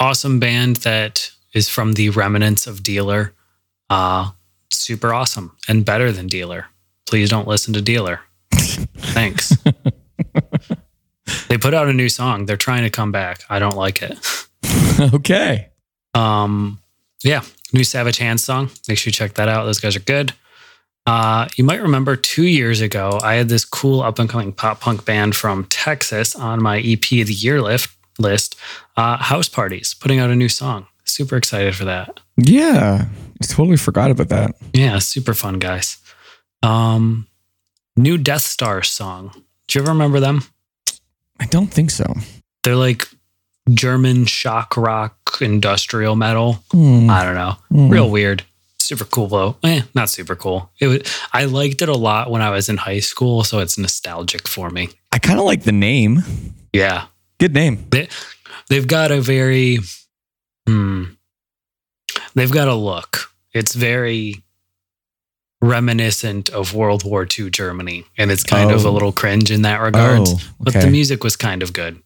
awesome 0.00 0.40
band 0.40 0.76
that 0.76 1.30
is 1.52 1.68
from 1.68 1.92
the 1.92 2.08
remnants 2.08 2.66
of 2.66 2.82
Dealer. 2.82 3.33
Uh, 3.90 4.30
super 4.70 5.12
awesome 5.12 5.56
and 5.68 5.84
better 5.84 6.12
than 6.12 6.26
Dealer. 6.26 6.66
Please 7.06 7.30
don't 7.30 7.48
listen 7.48 7.74
to 7.74 7.82
Dealer. 7.82 8.20
Thanks. 8.52 9.56
they 11.48 11.58
put 11.58 11.74
out 11.74 11.88
a 11.88 11.92
new 11.92 12.08
song. 12.08 12.46
They're 12.46 12.56
trying 12.56 12.82
to 12.82 12.90
come 12.90 13.12
back. 13.12 13.42
I 13.48 13.58
don't 13.58 13.76
like 13.76 14.02
it. 14.02 14.18
okay. 15.14 15.68
Um, 16.14 16.78
yeah, 17.22 17.42
new 17.72 17.84
Savage 17.84 18.18
Hands 18.18 18.42
song. 18.42 18.70
Make 18.88 18.98
sure 18.98 19.08
you 19.08 19.12
check 19.12 19.34
that 19.34 19.48
out. 19.48 19.64
Those 19.64 19.80
guys 19.80 19.96
are 19.96 20.00
good. 20.00 20.32
Uh, 21.06 21.48
you 21.56 21.64
might 21.64 21.82
remember 21.82 22.16
two 22.16 22.46
years 22.46 22.80
ago, 22.80 23.20
I 23.22 23.34
had 23.34 23.48
this 23.50 23.64
cool 23.64 24.00
up 24.00 24.18
and 24.18 24.28
coming 24.28 24.52
pop 24.52 24.80
punk 24.80 25.04
band 25.04 25.36
from 25.36 25.64
Texas 25.66 26.34
on 26.34 26.62
my 26.62 26.78
EP 26.78 27.02
of 27.20 27.26
the 27.26 27.34
year 27.34 27.60
list. 27.60 27.90
List, 28.18 28.56
uh, 28.96 29.16
House 29.16 29.48
Parties, 29.48 29.92
putting 29.92 30.20
out 30.20 30.30
a 30.30 30.36
new 30.36 30.48
song. 30.48 30.86
Super 31.14 31.36
excited 31.36 31.76
for 31.76 31.84
that. 31.84 32.18
Yeah. 32.36 33.06
I 33.40 33.46
totally 33.46 33.76
forgot 33.76 34.10
about 34.10 34.30
that. 34.30 34.56
Yeah, 34.72 34.98
super 34.98 35.32
fun 35.32 35.60
guys. 35.60 35.96
Um, 36.60 37.28
new 37.96 38.18
Death 38.18 38.40
Star 38.42 38.82
song. 38.82 39.30
Do 39.68 39.78
you 39.78 39.84
ever 39.84 39.92
remember 39.92 40.18
them? 40.18 40.42
I 41.38 41.46
don't 41.46 41.68
think 41.68 41.92
so. 41.92 42.12
They're 42.64 42.74
like 42.74 43.06
German 43.70 44.24
shock 44.24 44.76
rock 44.76 45.38
industrial 45.40 46.16
metal. 46.16 46.64
Hmm. 46.72 47.08
I 47.08 47.22
don't 47.22 47.36
know. 47.36 47.58
Hmm. 47.68 47.90
Real 47.90 48.10
weird. 48.10 48.42
Super 48.80 49.04
cool 49.04 49.28
though. 49.28 49.56
Eh, 49.62 49.82
not 49.94 50.10
super 50.10 50.34
cool. 50.34 50.72
It 50.80 50.88
was 50.88 51.02
I 51.32 51.44
liked 51.44 51.80
it 51.80 51.88
a 51.88 51.96
lot 51.96 52.32
when 52.32 52.42
I 52.42 52.50
was 52.50 52.68
in 52.68 52.76
high 52.76 52.98
school, 52.98 53.44
so 53.44 53.60
it's 53.60 53.78
nostalgic 53.78 54.48
for 54.48 54.68
me. 54.68 54.88
I 55.12 55.20
kind 55.20 55.38
of 55.38 55.44
like 55.44 55.62
the 55.62 55.70
name. 55.70 56.24
Yeah. 56.72 57.06
Good 57.38 57.54
name. 57.54 57.86
They 57.90 58.08
they've 58.68 58.88
got 58.88 59.12
a 59.12 59.20
very 59.20 59.78
hmm. 60.66 61.04
They've 62.34 62.50
got 62.50 62.68
a 62.68 62.74
look. 62.74 63.30
It's 63.52 63.74
very 63.74 64.42
reminiscent 65.60 66.50
of 66.50 66.74
World 66.74 67.04
War 67.04 67.26
II 67.38 67.50
Germany. 67.50 68.04
And 68.18 68.30
it's 68.30 68.42
kind 68.44 68.70
of 68.70 68.84
a 68.84 68.88
Oh. 68.88 68.92
little 68.92 69.12
cringe 69.12 69.50
in 69.50 69.62
that 69.62 69.80
regard. 69.80 70.20
Oh, 70.26 70.38
But 70.60 70.74
the 70.74 70.90
music 70.90 71.24
was 71.24 71.36
kind 71.36 71.62
of 71.62 71.72
good. 71.72 72.00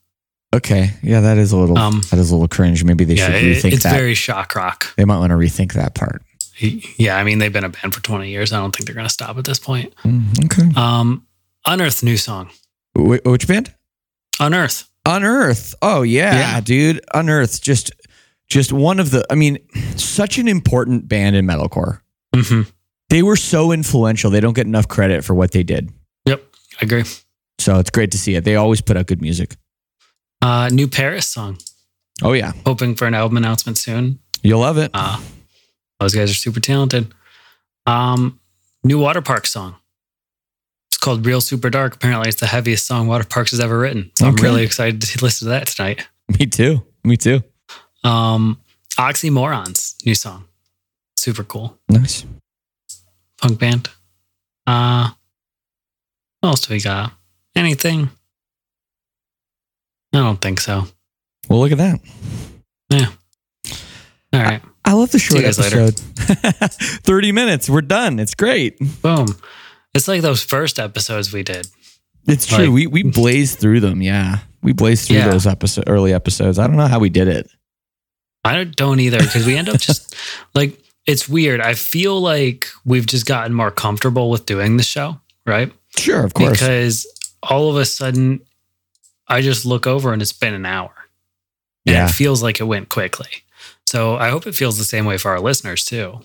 Okay. 0.54 0.94
Yeah, 1.02 1.20
that 1.20 1.38
is 1.38 1.52
a 1.52 1.56
little 1.56 1.76
Um, 1.76 2.02
that 2.10 2.18
is 2.18 2.30
a 2.30 2.34
little 2.34 2.48
cringe. 2.48 2.84
Maybe 2.84 3.04
they 3.04 3.14
yeah, 3.14 3.26
should 3.26 3.34
it- 3.36 3.56
rethink 3.58 3.72
it's 3.72 3.82
that. 3.82 3.90
It's 3.92 3.98
very 4.00 4.14
shock 4.14 4.54
rock. 4.54 4.94
they 4.96 5.04
might 5.04 5.18
want 5.18 5.30
to 5.30 5.36
rethink 5.36 5.72
that 5.74 5.94
part. 5.94 6.22
Yeah, 6.60 7.16
I 7.16 7.22
mean 7.24 7.38
they've 7.38 7.52
been 7.52 7.64
a 7.64 7.68
band 7.68 7.94
for 7.94 8.02
20 8.02 8.30
years. 8.30 8.52
I 8.52 8.58
don't 8.58 8.74
think 8.74 8.86
they're 8.86 8.94
gonna 8.96 9.08
stop 9.08 9.38
at 9.38 9.44
this 9.44 9.58
point. 9.58 9.94
Mm, 10.04 10.44
okay. 10.46 10.68
Um, 10.80 11.24
Unearth 11.66 12.02
new 12.02 12.16
song. 12.16 12.50
Wh- 12.96 13.24
which 13.24 13.46
band? 13.46 13.74
Unearth. 14.40 14.88
Unearth. 15.06 15.74
Oh 15.82 16.02
yeah, 16.02 16.34
Yeah. 16.34 16.60
dude. 16.60 17.00
Unearth. 17.14 17.60
Just, 17.62 17.92
just 18.48 18.72
one 18.72 18.98
of 19.00 19.10
the. 19.10 19.24
I 19.30 19.34
mean, 19.34 19.58
such 19.96 20.38
an 20.38 20.48
important 20.48 21.08
band 21.08 21.36
in 21.36 21.46
metalcore. 21.46 22.00
Mm-hmm. 22.34 22.62
They 23.10 23.22
were 23.22 23.36
so 23.36 23.72
influential. 23.72 24.30
They 24.30 24.40
don't 24.40 24.54
get 24.54 24.66
enough 24.66 24.88
credit 24.88 25.24
for 25.24 25.34
what 25.34 25.52
they 25.52 25.62
did. 25.62 25.90
Yep, 26.26 26.42
I 26.80 26.84
agree. 26.84 27.04
So 27.58 27.78
it's 27.78 27.90
great 27.90 28.10
to 28.12 28.18
see 28.18 28.34
it. 28.34 28.44
They 28.44 28.56
always 28.56 28.80
put 28.80 28.96
out 28.96 29.06
good 29.06 29.20
music. 29.22 29.56
Uh, 30.42 30.68
new 30.72 30.86
Paris 30.88 31.26
song. 31.26 31.58
Oh 32.22 32.32
yeah, 32.32 32.52
Hoping 32.66 32.94
for 32.96 33.06
an 33.06 33.14
album 33.14 33.36
announcement 33.36 33.78
soon. 33.78 34.18
you'll 34.42 34.60
love 34.60 34.78
it. 34.78 34.90
Uh, 34.94 35.20
those 36.00 36.14
guys 36.14 36.30
are 36.30 36.34
super 36.34 36.60
talented. 36.60 37.12
Um, 37.86 38.38
new 38.84 38.98
Water 38.98 39.22
Park 39.22 39.46
song. 39.46 39.76
It's 40.90 40.98
called 40.98 41.24
Real 41.26 41.40
Super 41.40 41.70
Dark. 41.70 41.94
Apparently, 41.96 42.28
it's 42.28 42.40
the 42.40 42.46
heaviest 42.46 42.86
song 42.86 43.08
Waterparks 43.08 43.50
has 43.50 43.60
ever 43.60 43.78
written. 43.78 44.10
So 44.18 44.26
I'm 44.26 44.36
really 44.36 44.62
excited 44.64 45.00
to 45.00 45.24
listen 45.24 45.46
to 45.46 45.50
that 45.50 45.66
tonight. 45.68 46.06
Me 46.38 46.46
too. 46.46 46.84
Me 47.04 47.16
too. 47.16 47.42
Um, 48.08 48.60
Oxymorrons 48.96 49.94
new 50.06 50.14
song. 50.14 50.44
Super 51.16 51.44
cool. 51.44 51.78
Nice. 51.88 52.24
Punk 53.40 53.58
band. 53.58 53.90
Uh, 54.66 55.10
what 56.40 56.48
else 56.50 56.60
do 56.66 56.74
we 56.74 56.80
got? 56.80 57.12
Anything? 57.56 58.10
I 60.12 60.18
don't 60.18 60.40
think 60.40 60.60
so. 60.60 60.84
Well, 61.48 61.60
look 61.60 61.72
at 61.72 61.78
that. 61.78 62.00
Yeah. 62.90 63.08
All 64.32 64.42
right. 64.42 64.62
I 64.84 64.92
love 64.94 65.10
the 65.10 65.18
short 65.18 65.44
episode. 65.44 65.96
Thirty 67.04 67.32
minutes. 67.32 67.68
We're 67.68 67.82
done. 67.82 68.18
It's 68.18 68.34
great. 68.34 68.78
Boom. 69.02 69.26
It's 69.94 70.08
like 70.08 70.22
those 70.22 70.42
first 70.42 70.78
episodes 70.78 71.32
we 71.32 71.42
did. 71.42 71.66
It's 72.26 72.46
true. 72.46 72.66
Like- 72.66 72.70
we 72.74 72.86
we 72.86 73.02
blazed 73.02 73.58
through 73.58 73.80
them. 73.80 74.00
Yeah, 74.02 74.38
we 74.62 74.72
blazed 74.72 75.08
through 75.08 75.16
Yeah. 75.18 75.28
those 75.30 75.46
episode 75.46 75.84
early 75.88 76.12
episodes. 76.14 76.58
I 76.58 76.66
don't 76.66 76.76
know 76.76 76.86
how 76.86 76.98
we 77.00 77.10
did 77.10 77.28
it. 77.28 77.50
I 78.56 78.64
don't 78.64 79.00
either 79.00 79.18
because 79.18 79.46
we 79.46 79.56
end 79.56 79.68
up 79.68 79.78
just 79.80 80.14
like 80.54 80.78
it's 81.06 81.28
weird. 81.28 81.60
I 81.60 81.74
feel 81.74 82.20
like 82.20 82.66
we've 82.84 83.06
just 83.06 83.26
gotten 83.26 83.54
more 83.54 83.70
comfortable 83.70 84.30
with 84.30 84.44
doing 84.46 84.76
the 84.76 84.82
show, 84.82 85.20
right? 85.46 85.72
Sure, 85.96 86.22
of 86.24 86.34
course. 86.34 86.50
Because 86.52 87.06
all 87.42 87.70
of 87.70 87.76
a 87.76 87.84
sudden, 87.86 88.40
I 89.26 89.40
just 89.40 89.64
look 89.64 89.86
over 89.86 90.12
and 90.12 90.20
it's 90.20 90.32
been 90.32 90.54
an 90.54 90.66
hour. 90.66 90.92
And 91.86 91.94
Yeah. 91.96 92.08
it 92.08 92.12
feels 92.12 92.42
like 92.42 92.60
it 92.60 92.64
went 92.64 92.88
quickly. 92.90 93.30
So 93.86 94.16
I 94.16 94.28
hope 94.28 94.46
it 94.46 94.54
feels 94.54 94.76
the 94.76 94.84
same 94.84 95.06
way 95.06 95.16
for 95.16 95.30
our 95.30 95.40
listeners 95.40 95.84
too. 95.84 96.20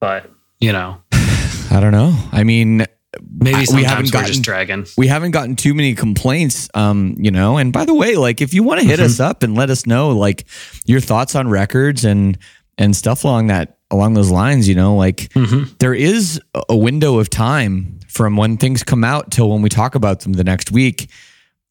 But 0.00 0.30
you 0.60 0.72
know, 0.72 1.00
I 1.12 1.78
don't 1.80 1.92
know. 1.92 2.16
I 2.32 2.42
mean, 2.42 2.86
maybe 3.30 3.64
we 3.74 3.84
haven't 3.84 4.06
we're 4.06 4.10
gotten 4.12 4.26
just 4.28 4.42
dragging. 4.42 4.86
we 4.96 5.06
haven't 5.06 5.30
gotten 5.32 5.56
too 5.56 5.74
many 5.74 5.94
complaints. 5.94 6.68
Um, 6.74 7.14
you 7.18 7.30
know. 7.30 7.56
And 7.58 7.72
by 7.72 7.84
the 7.84 7.94
way, 7.94 8.16
like 8.16 8.40
if 8.40 8.54
you 8.54 8.62
want 8.62 8.80
to 8.80 8.86
hit 8.86 8.98
Mm-hmm. 8.98 9.06
us 9.06 9.20
up 9.20 9.42
and 9.42 9.54
let 9.54 9.70
us 9.70 9.86
know 9.86 10.10
like 10.10 10.44
your 10.86 11.00
thoughts 11.00 11.34
on 11.34 11.48
records 11.48 12.04
and 12.04 12.38
and 12.78 12.94
stuff 12.96 13.24
along 13.24 13.48
that 13.48 13.78
along 13.90 14.14
those 14.14 14.30
lines, 14.30 14.68
you 14.68 14.74
know, 14.74 14.96
like 14.96 15.28
Mhm. 15.34 15.78
there 15.78 15.94
is 15.94 16.40
a- 16.54 16.62
a 16.70 16.76
window 16.76 17.18
of 17.18 17.30
time 17.30 18.00
from 18.08 18.36
when 18.36 18.56
things 18.56 18.82
come 18.82 19.04
out 19.04 19.30
till 19.30 19.50
when 19.50 19.62
we 19.62 19.68
talk 19.68 19.94
about 19.94 20.20
them 20.20 20.32
the 20.32 20.44
next 20.44 20.70
week. 20.72 21.08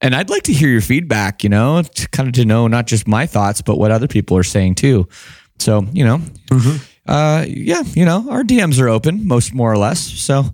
And 0.02 0.14
I'd 0.16 0.30
like 0.30 0.44
to 0.44 0.54
hear 0.54 0.70
your 0.70 0.82
feedback, 0.82 1.44
you 1.44 1.50
know, 1.50 1.82
to 1.82 2.10
kind 2.10 2.28
of 2.28 2.34
to 2.36 2.46
know 2.46 2.68
not 2.68 2.88
just 2.88 3.08
my 3.08 3.26
thoughts, 3.26 3.62
but 3.62 3.78
what 3.78 3.92
other 3.92 4.08
people 4.08 4.36
are 4.38 4.44
saying 4.44 4.76
too. 4.76 5.08
So, 5.60 5.86
you 5.94 6.04
know, 6.06 6.20
Mm-hmm. 6.52 6.78
uh, 7.12 7.46
yeah, 7.48 7.84
you 7.94 8.06
know, 8.06 8.26
our 8.30 8.44
DMs 8.44 8.80
are 8.82 8.90
open, 8.90 9.28
most 9.28 9.54
more 9.54 9.72
or 9.72 9.78
less. 9.78 10.00
So, 10.00 10.54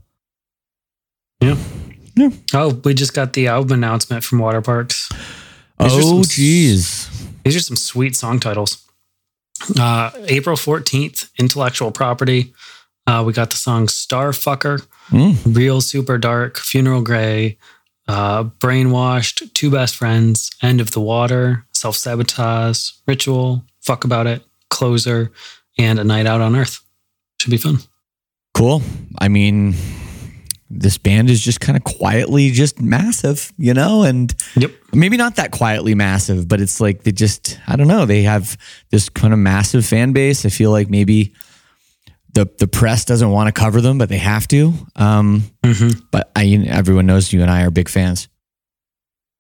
Oh, 1.42 2.82
we 2.84 2.94
just 2.94 3.14
got 3.14 3.34
the 3.34 3.48
album 3.48 3.72
announcement 3.84 4.24
from 4.24 4.40
Waterparks. 4.40 5.10
These 5.80 5.92
oh, 5.94 6.24
geez. 6.24 7.10
These 7.44 7.56
are 7.56 7.62
some 7.62 7.78
sweet 7.78 8.16
song 8.16 8.40
titles. 8.40 8.86
Uh, 9.80 10.12
April 10.28 10.56
14th, 10.58 11.30
Intellectual 11.40 11.92
Property. 11.92 12.54
Uh, 13.08 13.24
we 13.26 13.34
got 13.34 13.50
the 13.50 13.56
song 13.56 13.88
Starfucker, 13.88 14.86
Mm. 15.10 15.56
Real 15.56 15.82
Super 15.82 16.20
Dark, 16.20 16.58
Funeral 16.60 17.02
Gray, 17.02 17.58
uh, 18.08 18.44
Brainwashed, 18.44 19.52
Two 19.54 19.72
Best 19.72 19.96
Friends, 19.96 20.52
End 20.62 20.80
of 20.80 20.92
the 20.92 21.00
Water, 21.00 21.66
Self 21.74 21.96
Sabotage, 21.96 22.92
Ritual, 23.08 23.64
Fuck 23.82 24.04
About 24.04 24.28
It, 24.28 24.44
Closer, 24.70 25.32
and 25.80 25.98
A 25.98 26.04
Night 26.04 26.28
Out 26.28 26.42
on 26.42 26.56
Earth. 26.56 26.82
Should 27.42 27.50
be 27.50 27.58
fun. 27.58 27.78
Cool. 28.54 28.84
I 29.18 29.30
mean, 29.30 29.74
this 30.70 30.98
band 30.98 31.30
is 31.30 31.42
just 31.42 31.60
kind 31.60 31.76
of 31.76 31.84
quietly 31.84 32.52
just 32.52 32.80
massive, 32.80 33.52
you 33.58 33.74
know, 33.74 34.04
and 34.04 34.34
Yep. 34.56 34.72
maybe 34.94 35.18
not 35.18 35.36
that 35.38 35.52
quietly 35.52 35.96
massive, 35.96 36.48
but 36.48 36.62
it's 36.62 36.80
like 36.80 37.04
they 37.04 37.12
just, 37.12 37.60
I 37.68 37.76
don't 37.76 37.88
know, 37.88 38.06
they 38.06 38.22
have 38.24 38.56
this 38.92 39.10
kind 39.10 39.34
of 39.34 39.40
massive 39.40 39.86
fan 39.86 40.12
base. 40.14 40.46
I 40.46 40.50
feel 40.50 40.70
like 40.72 40.90
maybe 40.90 41.34
the 42.34 42.48
the 42.60 42.68
press 42.68 43.06
doesn't 43.06 43.32
want 43.32 43.48
to 43.48 43.60
cover 43.60 43.82
them, 43.82 43.98
but 43.98 44.10
they 44.10 44.20
have 44.20 44.48
to. 44.50 44.74
Um, 44.96 45.44
Mm-hmm. 45.64 46.00
but 46.12 46.32
I, 46.36 46.46
everyone 46.68 47.06
knows 47.08 47.34
you 47.34 47.42
and 47.42 47.50
I 47.52 47.64
are 47.64 47.72
big 47.72 47.90
fans. 47.90 48.28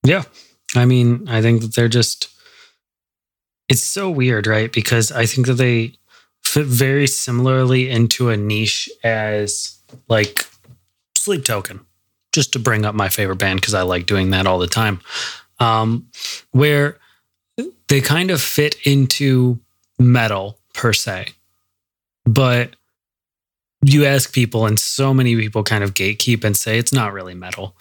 Yeah. 0.03 0.23
I 0.75 0.85
mean, 0.85 1.27
I 1.29 1.41
think 1.41 1.61
that 1.61 1.75
they're 1.75 1.87
just, 1.87 2.29
it's 3.67 3.83
so 3.83 4.09
weird, 4.09 4.47
right? 4.47 4.71
Because 4.71 5.11
I 5.11 5.25
think 5.25 5.47
that 5.47 5.53
they 5.55 5.93
fit 6.43 6.65
very 6.65 7.05
similarly 7.07 7.89
into 7.89 8.29
a 8.29 8.37
niche 8.37 8.89
as 9.03 9.77
like 10.07 10.45
Sleep 11.29 11.45
Token, 11.45 11.81
just 12.33 12.53
to 12.53 12.59
bring 12.59 12.85
up 12.85 12.95
my 12.95 13.07
favorite 13.07 13.35
band 13.37 13.61
because 13.61 13.75
I 13.75 13.83
like 13.83 14.07
doing 14.07 14.31
that 14.31 14.47
all 14.47 14.57
the 14.57 14.65
time. 14.65 14.99
Um, 15.59 16.07
where 16.51 16.97
they 17.87 18.01
kind 18.01 18.31
of 18.31 18.41
fit 18.41 18.75
into 18.83 19.59
metal 19.99 20.57
per 20.73 20.91
se, 20.91 21.27
but 22.25 22.75
you 23.85 24.05
ask 24.05 24.33
people, 24.33 24.65
and 24.65 24.79
so 24.79 25.13
many 25.13 25.35
people 25.35 25.63
kind 25.63 25.83
of 25.83 25.93
gatekeep 25.93 26.43
and 26.43 26.57
say 26.57 26.79
it's 26.79 26.91
not 26.91 27.13
really 27.13 27.35
metal. 27.35 27.77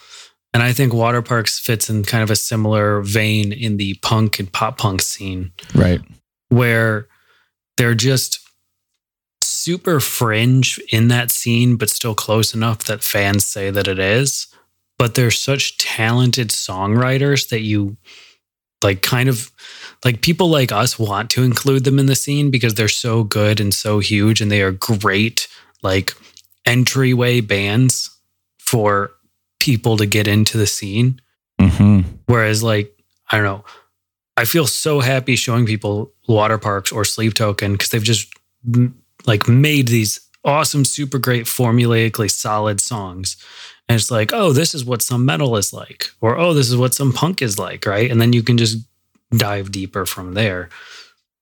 And 0.52 0.62
I 0.62 0.72
think 0.74 0.92
Waterparks 0.92 1.58
fits 1.58 1.88
in 1.88 2.04
kind 2.04 2.22
of 2.22 2.30
a 2.30 2.36
similar 2.36 3.00
vein 3.00 3.50
in 3.52 3.78
the 3.78 3.94
punk 4.02 4.38
and 4.38 4.52
pop 4.52 4.76
punk 4.76 5.00
scene 5.00 5.52
Right. 5.74 6.00
where 6.50 7.08
they're 7.78 7.94
just 7.94 8.40
super 9.68 10.00
fringe 10.00 10.80
in 10.90 11.08
that 11.08 11.30
scene, 11.30 11.76
but 11.76 11.90
still 11.90 12.14
close 12.14 12.54
enough 12.54 12.84
that 12.84 13.02
fans 13.02 13.44
say 13.44 13.70
that 13.70 13.86
it 13.86 13.98
is. 13.98 14.46
But 14.96 15.14
they're 15.14 15.30
such 15.30 15.76
talented 15.76 16.48
songwriters 16.48 17.50
that 17.50 17.60
you 17.60 17.98
like 18.82 19.02
kind 19.02 19.28
of 19.28 19.50
like 20.06 20.22
people 20.22 20.48
like 20.48 20.72
us 20.72 20.98
want 20.98 21.28
to 21.30 21.42
include 21.42 21.84
them 21.84 21.98
in 21.98 22.06
the 22.06 22.14
scene 22.14 22.50
because 22.50 22.74
they're 22.74 22.88
so 22.88 23.24
good 23.24 23.60
and 23.60 23.74
so 23.74 23.98
huge 23.98 24.40
and 24.40 24.50
they 24.50 24.62
are 24.62 24.72
great 24.72 25.48
like 25.82 26.14
entryway 26.64 27.42
bands 27.42 28.08
for 28.58 29.10
people 29.60 29.98
to 29.98 30.06
get 30.06 30.26
into 30.26 30.56
the 30.56 30.66
scene. 30.66 31.20
hmm 31.60 32.00
Whereas, 32.24 32.62
like, 32.62 32.90
I 33.30 33.36
don't 33.36 33.44
know, 33.44 33.64
I 34.38 34.46
feel 34.46 34.66
so 34.66 35.00
happy 35.00 35.36
showing 35.36 35.66
people 35.66 36.12
Waterparks 36.26 36.90
or 36.90 37.04
sleep 37.04 37.34
token 37.34 37.72
because 37.72 37.90
they've 37.90 38.02
just 38.02 38.32
like 39.26 39.48
made 39.48 39.88
these 39.88 40.20
awesome, 40.44 40.84
super 40.84 41.18
great, 41.18 41.46
formulaically 41.46 42.30
solid 42.30 42.80
songs. 42.80 43.36
And 43.88 43.96
it's 43.96 44.10
like, 44.10 44.32
oh, 44.32 44.52
this 44.52 44.74
is 44.74 44.84
what 44.84 45.02
some 45.02 45.24
metal 45.24 45.56
is 45.56 45.72
like, 45.72 46.10
or 46.20 46.36
oh, 46.38 46.52
this 46.54 46.68
is 46.68 46.76
what 46.76 46.94
some 46.94 47.12
punk 47.12 47.40
is 47.42 47.58
like, 47.58 47.86
right? 47.86 48.10
And 48.10 48.20
then 48.20 48.32
you 48.32 48.42
can 48.42 48.58
just 48.58 48.78
dive 49.36 49.72
deeper 49.72 50.04
from 50.06 50.34
there. 50.34 50.68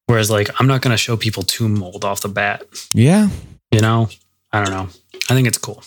Whereas, 0.07 0.31
like, 0.31 0.49
I'm 0.61 0.69
not 0.69 0.83
going 0.83 0.93
to 0.93 0.97
show 0.97 1.17
people 1.17 1.43
Tomb 1.43 1.75
Mold 1.77 2.05
off 2.05 2.21
the 2.21 2.29
bat, 2.29 2.63
Yeah. 2.95 3.29
you 3.73 3.81
know? 3.81 4.09
I 4.53 4.63
don't 4.65 4.73
know. 4.73 4.89
I 5.29 5.35
think 5.35 5.49
it's 5.49 5.59
cool. 5.59 5.83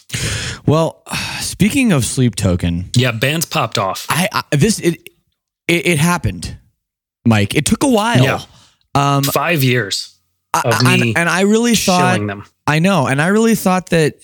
Well, 0.65 1.01
speaking 1.39 1.93
of 1.93 2.03
Sleep 2.03 2.35
Token, 2.35 2.89
Yeah, 2.95 3.11
bands 3.11 3.45
popped 3.45 3.77
off. 3.77 4.05
I, 4.09 4.27
I 4.33 4.43
this 4.51 4.79
it, 4.79 4.95
it 5.69 5.85
it 5.87 5.97
happened, 5.97 6.57
Mike. 7.25 7.55
It 7.55 7.65
took 7.65 7.83
a 7.83 7.87
while. 7.89 8.21
Yeah. 8.23 8.41
Um, 8.93 9.23
Five 9.23 9.63
years 9.63 10.18
of 10.53 10.83
me 10.83 11.13
and 11.15 11.29
I 11.29 11.41
really 11.41 11.75
thought 11.75 12.25
them. 12.25 12.43
I 12.67 12.79
know, 12.79 13.07
and 13.07 13.21
I 13.21 13.27
really 13.27 13.55
thought 13.55 13.89
that 13.89 14.15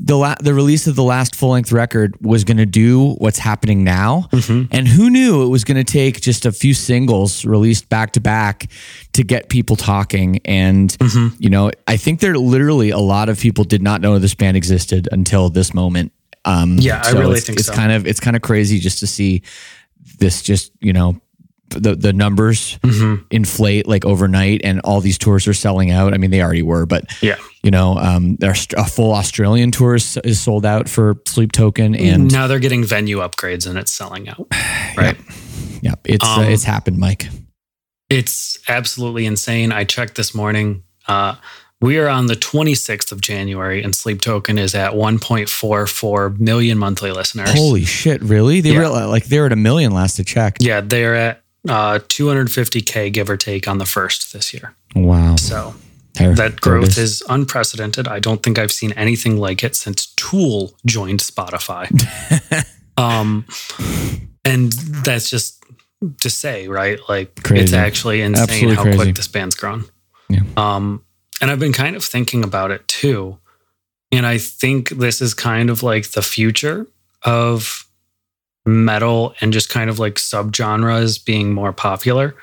the 0.00 0.16
la- 0.16 0.36
the 0.40 0.54
release 0.54 0.86
of 0.86 0.94
the 0.94 1.02
last 1.02 1.34
full 1.34 1.50
length 1.50 1.72
record 1.72 2.14
was 2.20 2.44
going 2.44 2.58
to 2.58 2.66
do 2.66 3.14
what's 3.14 3.38
happening 3.38 3.82
now, 3.82 4.28
Mm-hmm. 4.30 4.66
and 4.70 4.86
who 4.86 5.10
knew 5.10 5.42
it 5.42 5.48
was 5.48 5.64
going 5.64 5.76
to 5.84 5.84
take 5.92 6.20
just 6.20 6.46
a 6.46 6.52
few 6.52 6.72
singles 6.72 7.44
released 7.44 7.88
back 7.88 8.12
to 8.12 8.20
back 8.20 8.70
to 9.14 9.24
get 9.24 9.48
people 9.48 9.74
talking. 9.76 10.38
And 10.44 10.90
Mm-hmm. 10.98 11.36
you 11.42 11.50
know, 11.50 11.70
I 11.88 11.96
think 11.96 12.20
there 12.20 12.36
literally 12.38 12.90
a 12.90 12.98
lot 12.98 13.28
of 13.28 13.40
people 13.40 13.64
did 13.64 13.82
not 13.82 14.00
know 14.00 14.18
this 14.20 14.34
band 14.34 14.56
existed 14.56 15.08
until 15.10 15.50
this 15.50 15.74
moment. 15.74 16.12
Um, 16.44 16.76
Yeah, 16.78 17.02
I 17.04 17.10
really 17.12 17.38
it's, 17.38 17.46
think 17.46 17.58
it's 17.58 17.66
so. 17.68 17.74
kind 17.74 17.90
of 17.92 18.06
it's 18.06 18.20
kind 18.20 18.36
of 18.36 18.42
crazy 18.42 18.78
just 18.78 19.00
to 19.00 19.06
see 19.06 19.42
this 20.20 20.42
just 20.42 20.70
you 20.80 20.92
know 20.92 21.20
the 21.70 21.94
the 21.94 22.12
numbers 22.12 22.78
inflate 23.30 23.86
like 23.86 24.04
overnight, 24.04 24.60
and 24.64 24.80
all 24.80 25.00
these 25.00 25.18
tours 25.18 25.46
are 25.48 25.54
selling 25.54 25.90
out. 25.90 26.14
I 26.14 26.16
mean, 26.18 26.30
they 26.30 26.42
already 26.42 26.62
were, 26.62 26.86
but 26.86 27.04
Yeah. 27.22 27.36
you 27.62 27.70
know, 27.70 27.96
um, 27.98 28.36
there's 28.36 28.66
a 28.76 28.84
full 28.84 29.12
Australian 29.12 29.70
tour 29.70 29.96
is, 29.96 30.16
is 30.24 30.40
sold 30.40 30.64
out 30.64 30.88
for 30.88 31.16
Sleep 31.26 31.52
Token, 31.52 31.94
and 31.94 32.30
now 32.32 32.46
they're 32.46 32.58
getting 32.58 32.84
venue 32.84 33.18
upgrades 33.18 33.66
and 33.68 33.78
it's 33.78 33.92
selling 33.92 34.28
out. 34.28 34.46
Right. 34.96 35.16
yeah, 35.82 35.94
it's 36.04 36.24
uh, 36.24 36.40
Um, 36.40 36.44
it's 36.44 36.64
happened, 36.64 36.98
Mike. 36.98 37.28
It's 38.10 38.58
absolutely 38.68 39.26
insane. 39.26 39.70
I 39.70 39.84
checked 39.84 40.14
this 40.16 40.34
morning. 40.34 40.82
Uh, 41.06 41.34
we 41.80 41.98
are 41.98 42.08
on 42.08 42.26
the 42.26 42.34
26th 42.34 43.12
of 43.12 43.20
January, 43.20 43.82
and 43.84 43.94
Sleep 43.94 44.20
Token 44.20 44.58
is 44.58 44.74
at 44.74 44.94
1.44 44.94 46.38
million 46.40 46.78
monthly 46.78 47.12
listeners. 47.12 47.50
Holy 47.52 47.84
shit! 47.84 48.20
Really? 48.22 48.60
They 48.60 48.72
Yeah. 48.72 48.88
were 48.88 49.06
like 49.06 49.26
they 49.26 49.38
were 49.38 49.46
at 49.46 49.52
a 49.52 49.56
million 49.56 49.92
last 49.92 50.18
I 50.18 50.22
checked. 50.24 50.62
Yeah, 50.62 50.80
they're 50.80 51.14
at 51.14 51.42
uh, 51.68 51.98
250k 52.08 53.12
give 53.12 53.28
or 53.30 53.36
take 53.36 53.66
on 53.68 53.78
the 53.78 53.86
first 53.86 54.32
this 54.32 54.52
year. 54.52 54.74
Wow. 54.94 55.36
So 55.36 55.74
There- 56.14 56.34
that 56.34 56.60
growth 56.60 56.90
is. 56.90 56.98
is 56.98 57.22
unprecedented. 57.28 58.06
I 58.08 58.18
don't 58.20 58.42
think 58.42 58.58
I've 58.58 58.72
seen 58.72 58.92
anything 58.92 59.38
like 59.38 59.64
it 59.64 59.74
since 59.76 60.06
Tool 60.16 60.74
joined 60.86 61.20
Spotify. 61.20 61.88
um, 62.96 63.44
and 64.44 64.72
that's 64.72 65.30
just 65.30 65.62
to 66.20 66.30
say, 66.30 66.68
right? 66.68 66.98
Like 67.08 67.38
it's 67.50 67.72
actually 67.72 68.22
insane 68.22 68.42
Absolutely 68.44 68.74
how 68.76 68.82
crazy. 68.82 68.98
quick 68.98 69.14
this 69.16 69.28
band's 69.28 69.54
grown. 69.56 69.84
Yeah. 70.28 70.40
Um, 70.56 71.04
and 71.40 71.50
I've 71.50 71.58
been 71.60 71.72
kind 71.72 71.96
of 71.96 72.04
thinking 72.04 72.44
about 72.44 72.70
it 72.70 72.86
too. 72.88 73.38
And 74.10 74.24
I 74.26 74.38
think 74.38 74.90
this 74.90 75.20
is 75.20 75.34
kind 75.34 75.70
of 75.70 75.82
like 75.82 76.10
the 76.12 76.22
future 76.22 76.86
of 77.22 77.84
metal 78.68 79.34
and 79.40 79.52
just 79.52 79.70
kind 79.70 79.90
of 79.90 79.98
like 79.98 80.14
subgenres 80.14 81.24
being 81.24 81.52
more 81.52 81.72
popular. 81.72 82.34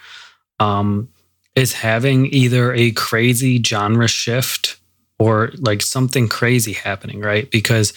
Um, 0.60 1.10
is 1.56 1.74
having 1.74 2.26
either 2.28 2.74
a 2.74 2.92
crazy 2.92 3.62
genre 3.64 4.08
shift 4.08 4.78
or 5.18 5.52
like 5.58 5.82
something 5.82 6.28
crazy 6.28 6.74
happening, 6.74 7.22
right? 7.22 7.50
Because 7.50 7.94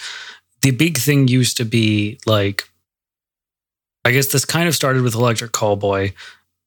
the 0.62 0.70
big 0.70 0.96
thing 0.96 1.28
used 1.28 1.56
to 1.56 1.64
be 1.64 2.18
like, 2.24 2.68
I 4.04 4.12
guess 4.12 4.28
this 4.28 4.44
kind 4.44 4.68
of 4.68 4.74
started 4.74 5.02
with 5.02 5.14
Electric 5.14 5.52
Callboy, 5.52 6.14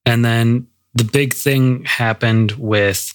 and 0.05 0.24
then 0.24 0.68
the 0.93 1.05
big 1.05 1.34
thing 1.34 1.86
happened 1.86 2.51
with 2.53 3.14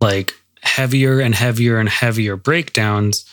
like 0.00 0.32
heavier 0.62 1.20
and 1.20 1.34
heavier 1.34 1.78
and 1.78 1.88
heavier 1.88 2.36
breakdowns 2.36 3.24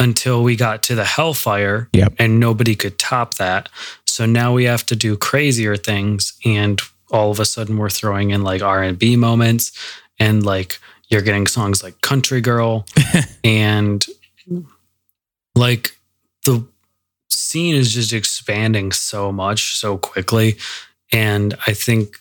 until 0.00 0.42
we 0.42 0.56
got 0.56 0.82
to 0.84 0.94
the 0.96 1.04
Hellfire, 1.04 1.88
Yep. 1.92 2.14
and 2.18 2.40
nobody 2.40 2.74
could 2.74 2.98
top 2.98 3.34
that. 3.34 3.68
So 4.06 4.26
now 4.26 4.52
we 4.54 4.64
have 4.64 4.84
to 4.86 4.96
do 4.96 5.16
crazier 5.16 5.76
things, 5.76 6.32
and 6.44 6.80
all 7.12 7.30
of 7.30 7.38
a 7.38 7.44
sudden 7.44 7.76
we're 7.76 7.90
throwing 7.90 8.30
in 8.30 8.42
like 8.42 8.62
R 8.62 8.82
and 8.82 8.98
B 8.98 9.14
moments, 9.16 9.70
and 10.18 10.44
like 10.44 10.78
you're 11.08 11.22
getting 11.22 11.46
songs 11.46 11.82
like 11.84 12.00
Country 12.00 12.40
Girl, 12.40 12.86
and 13.44 14.04
like 15.54 15.96
the 16.44 16.64
scene 17.28 17.74
is 17.74 17.94
just 17.94 18.12
expanding 18.12 18.92
so 18.92 19.30
much 19.30 19.74
so 19.76 19.98
quickly, 19.98 20.56
and 21.12 21.54
I 21.66 21.74
think 21.74 22.16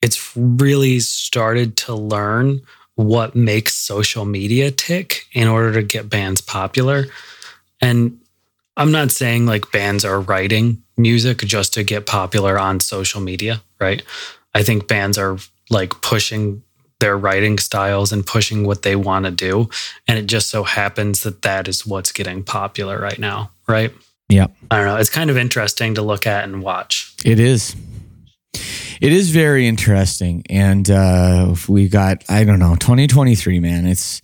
it's 0.00 0.36
really 0.36 1.00
started 1.00 1.76
to 1.78 1.94
learn 1.94 2.60
what 2.98 3.36
makes 3.36 3.74
social 3.74 4.24
media 4.24 4.72
tick 4.72 5.26
in 5.32 5.46
order 5.46 5.72
to 5.72 5.84
get 5.84 6.10
bands 6.10 6.40
popular. 6.40 7.06
And 7.80 8.18
I'm 8.76 8.90
not 8.90 9.12
saying 9.12 9.46
like 9.46 9.70
bands 9.70 10.04
are 10.04 10.20
writing 10.20 10.82
music 10.96 11.38
just 11.38 11.72
to 11.74 11.84
get 11.84 12.06
popular 12.06 12.58
on 12.58 12.80
social 12.80 13.20
media, 13.20 13.62
right? 13.80 14.02
I 14.52 14.64
think 14.64 14.88
bands 14.88 15.16
are 15.16 15.38
like 15.70 16.00
pushing 16.00 16.64
their 16.98 17.16
writing 17.16 17.60
styles 17.60 18.10
and 18.10 18.26
pushing 18.26 18.66
what 18.66 18.82
they 18.82 18.96
want 18.96 19.26
to 19.26 19.30
do. 19.30 19.70
And 20.08 20.18
it 20.18 20.26
just 20.26 20.50
so 20.50 20.64
happens 20.64 21.22
that 21.22 21.42
that 21.42 21.68
is 21.68 21.86
what's 21.86 22.10
getting 22.10 22.42
popular 22.42 23.00
right 23.00 23.20
now, 23.20 23.52
right? 23.68 23.92
Yeah. 24.28 24.48
I 24.72 24.78
don't 24.78 24.86
know. 24.86 24.96
It's 24.96 25.08
kind 25.08 25.30
of 25.30 25.36
interesting 25.36 25.94
to 25.94 26.02
look 26.02 26.26
at 26.26 26.42
and 26.42 26.62
watch. 26.64 27.14
It 27.24 27.38
is. 27.38 27.76
It 29.00 29.12
is 29.12 29.30
very 29.30 29.66
interesting, 29.66 30.44
and 30.50 30.88
uh, 30.90 31.54
we 31.68 31.88
got 31.88 32.24
I 32.28 32.44
don't 32.44 32.58
know 32.58 32.74
2023, 32.76 33.60
man. 33.60 33.86
It's 33.86 34.20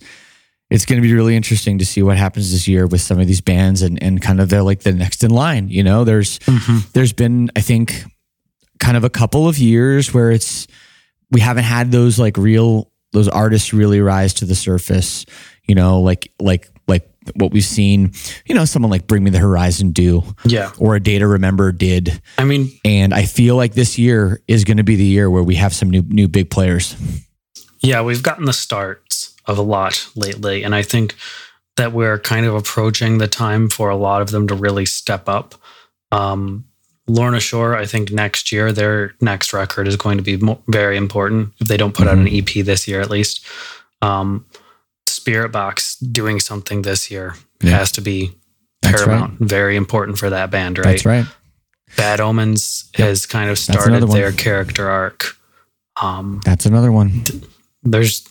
it's 0.69 0.85
going 0.85 1.01
to 1.01 1.07
be 1.07 1.13
really 1.13 1.35
interesting 1.35 1.77
to 1.77 1.85
see 1.85 2.01
what 2.01 2.17
happens 2.17 2.51
this 2.51 2.67
year 2.67 2.87
with 2.87 3.01
some 3.01 3.19
of 3.19 3.27
these 3.27 3.41
bands 3.41 3.81
and 3.81 4.01
and 4.01 4.21
kind 4.21 4.41
of 4.41 4.49
they're 4.49 4.63
like 4.63 4.81
the 4.81 4.93
next 4.93 5.23
in 5.23 5.31
line. 5.31 5.69
You 5.69 5.83
know, 5.83 6.03
there's 6.03 6.39
there's 6.93 7.13
been 7.13 7.51
I 7.55 7.61
think 7.61 8.03
kind 8.79 8.97
of 8.97 9.03
a 9.03 9.09
couple 9.09 9.47
of 9.47 9.57
years 9.57 10.13
where 10.13 10.31
it's 10.31 10.67
we 11.31 11.39
haven't 11.39 11.63
had 11.63 11.91
those 11.91 12.19
like 12.19 12.37
real 12.37 12.91
those 13.13 13.29
artists 13.29 13.73
really 13.73 14.01
rise 14.01 14.33
to 14.35 14.45
the 14.45 14.55
surface. 14.55 15.25
You 15.67 15.75
know, 15.75 16.01
like 16.01 16.31
like 16.39 16.69
like 16.87 17.09
what 17.35 17.51
we've 17.51 17.63
seen. 17.65 18.11
You 18.45 18.55
know, 18.55 18.65
someone 18.65 18.91
like 18.91 19.07
Bring 19.07 19.23
Me 19.23 19.31
the 19.31 19.39
Horizon 19.39 19.91
do, 19.91 20.23
Yeah. 20.45 20.71
or 20.77 20.95
a 20.95 20.99
Day 20.99 21.17
to 21.19 21.27
Remember 21.27 21.71
did. 21.71 22.21
I 22.37 22.43
mean, 22.43 22.71
And 22.85 23.13
I 23.13 23.25
feel 23.25 23.55
like 23.55 23.73
this 23.73 23.97
year 23.97 24.41
is 24.47 24.63
going 24.63 24.77
to 24.77 24.83
be 24.83 24.95
the 24.95 25.03
year 25.05 25.29
where 25.29 25.43
we 25.43 25.55
have 25.55 25.73
some 25.73 25.89
new 25.89 26.03
new 26.07 26.27
big 26.27 26.49
players. 26.49 26.95
Yeah, 27.81 28.01
we've 28.01 28.23
gotten 28.23 28.45
the 28.45 28.53
starts 28.53 29.33
of 29.45 29.57
a 29.57 29.61
lot 29.61 30.07
lately. 30.15 30.63
And 30.63 30.73
I 30.73 30.81
think 30.81 31.15
that 31.77 31.91
we're 31.93 32.17
kind 32.19 32.45
of 32.45 32.55
approaching 32.55 33.17
the 33.17 33.27
time 33.27 33.69
for 33.69 33.89
a 33.89 33.95
lot 33.95 34.21
of 34.21 34.31
them 34.31 34.47
to 34.47 34.55
really 34.55 34.85
step 34.85 35.27
up. 35.27 35.55
Um, 36.11 36.65
Lorna 37.07 37.39
Shore, 37.39 37.75
I 37.75 37.85
think 37.85 38.11
next 38.11 38.51
year, 38.51 38.71
their 38.71 39.13
next 39.21 39.53
record 39.53 39.87
is 39.87 39.95
going 39.97 40.17
to 40.17 40.23
be 40.23 40.37
mo- 40.37 40.61
very 40.67 40.97
important 40.97 41.53
if 41.59 41.67
they 41.67 41.77
don't 41.77 41.93
put 41.93 42.07
out 42.07 42.17
an 42.17 42.27
EP 42.27 42.63
this 42.65 42.87
year 42.87 43.01
at 43.01 43.09
least. 43.11 43.45
Um, 44.01 44.45
Spiritbox 45.07 45.84
doing 45.97 46.39
something 46.39 46.81
this 46.83 47.09
year 47.11 47.35
Yeah. 47.61 47.71
has 47.77 47.91
to 47.93 48.01
be 48.01 48.31
That's 48.81 49.03
paramount, 49.03 49.39
very 49.39 49.75
important 49.75 50.17
for 50.17 50.29
that 50.29 50.51
band, 50.51 50.77
right? 50.77 50.85
That's 50.91 51.05
right. 51.05 51.25
Bad 51.97 52.19
Omens 52.19 52.89
has 52.95 53.25
kind 53.25 53.49
of 53.49 53.57
started 53.57 54.07
their 54.09 54.31
character 54.31 54.89
arc. 54.89 55.37
Um, 56.01 56.41
That's 56.43 56.65
another 56.65 56.91
one. 56.91 57.23
there's 57.83 58.27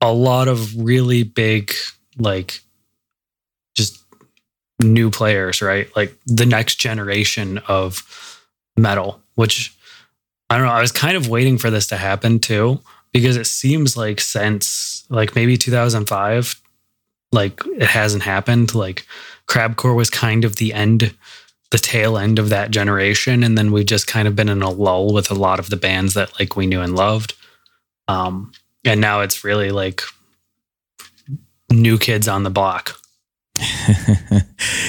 a 0.00 0.12
lot 0.12 0.48
of 0.48 0.76
really 0.84 1.22
big 1.22 1.72
like 2.18 2.60
just 3.74 3.98
new 4.82 5.10
players 5.10 5.62
right 5.62 5.88
like 5.96 6.14
the 6.26 6.44
next 6.44 6.74
generation 6.76 7.58
of 7.68 8.02
metal 8.76 9.20
which 9.36 9.74
i 10.50 10.56
don't 10.58 10.66
know 10.66 10.72
i 10.72 10.80
was 10.82 10.92
kind 10.92 11.16
of 11.16 11.28
waiting 11.28 11.56
for 11.56 11.70
this 11.70 11.86
to 11.86 11.96
happen 11.96 12.38
too 12.38 12.78
because 13.12 13.36
it 13.38 13.46
seems 13.46 13.96
like 13.96 14.20
since 14.20 15.04
like 15.08 15.34
maybe 15.34 15.56
2005 15.56 16.60
like 17.32 17.60
it 17.66 17.88
hasn't 17.88 18.22
happened 18.22 18.74
like 18.74 19.06
crabcore 19.46 19.96
was 19.96 20.10
kind 20.10 20.44
of 20.44 20.56
the 20.56 20.72
end 20.72 21.14
the 21.70 21.78
tail 21.78 22.16
end 22.16 22.38
of 22.38 22.48
that 22.48 22.70
generation 22.70 23.42
and 23.42 23.58
then 23.58 23.72
we've 23.72 23.86
just 23.86 24.06
kind 24.06 24.28
of 24.28 24.36
been 24.36 24.48
in 24.48 24.62
a 24.62 24.70
lull 24.70 25.12
with 25.12 25.30
a 25.30 25.34
lot 25.34 25.58
of 25.58 25.68
the 25.70 25.76
bands 25.76 26.14
that 26.14 26.38
like 26.38 26.56
we 26.56 26.66
knew 26.66 26.80
and 26.80 26.94
loved 26.94 27.34
um 28.08 28.52
and 28.84 29.00
now 29.00 29.20
it's 29.20 29.44
really 29.44 29.70
like 29.70 30.02
new 31.70 31.98
kids 31.98 32.28
on 32.28 32.44
the 32.44 32.50
block 32.50 32.96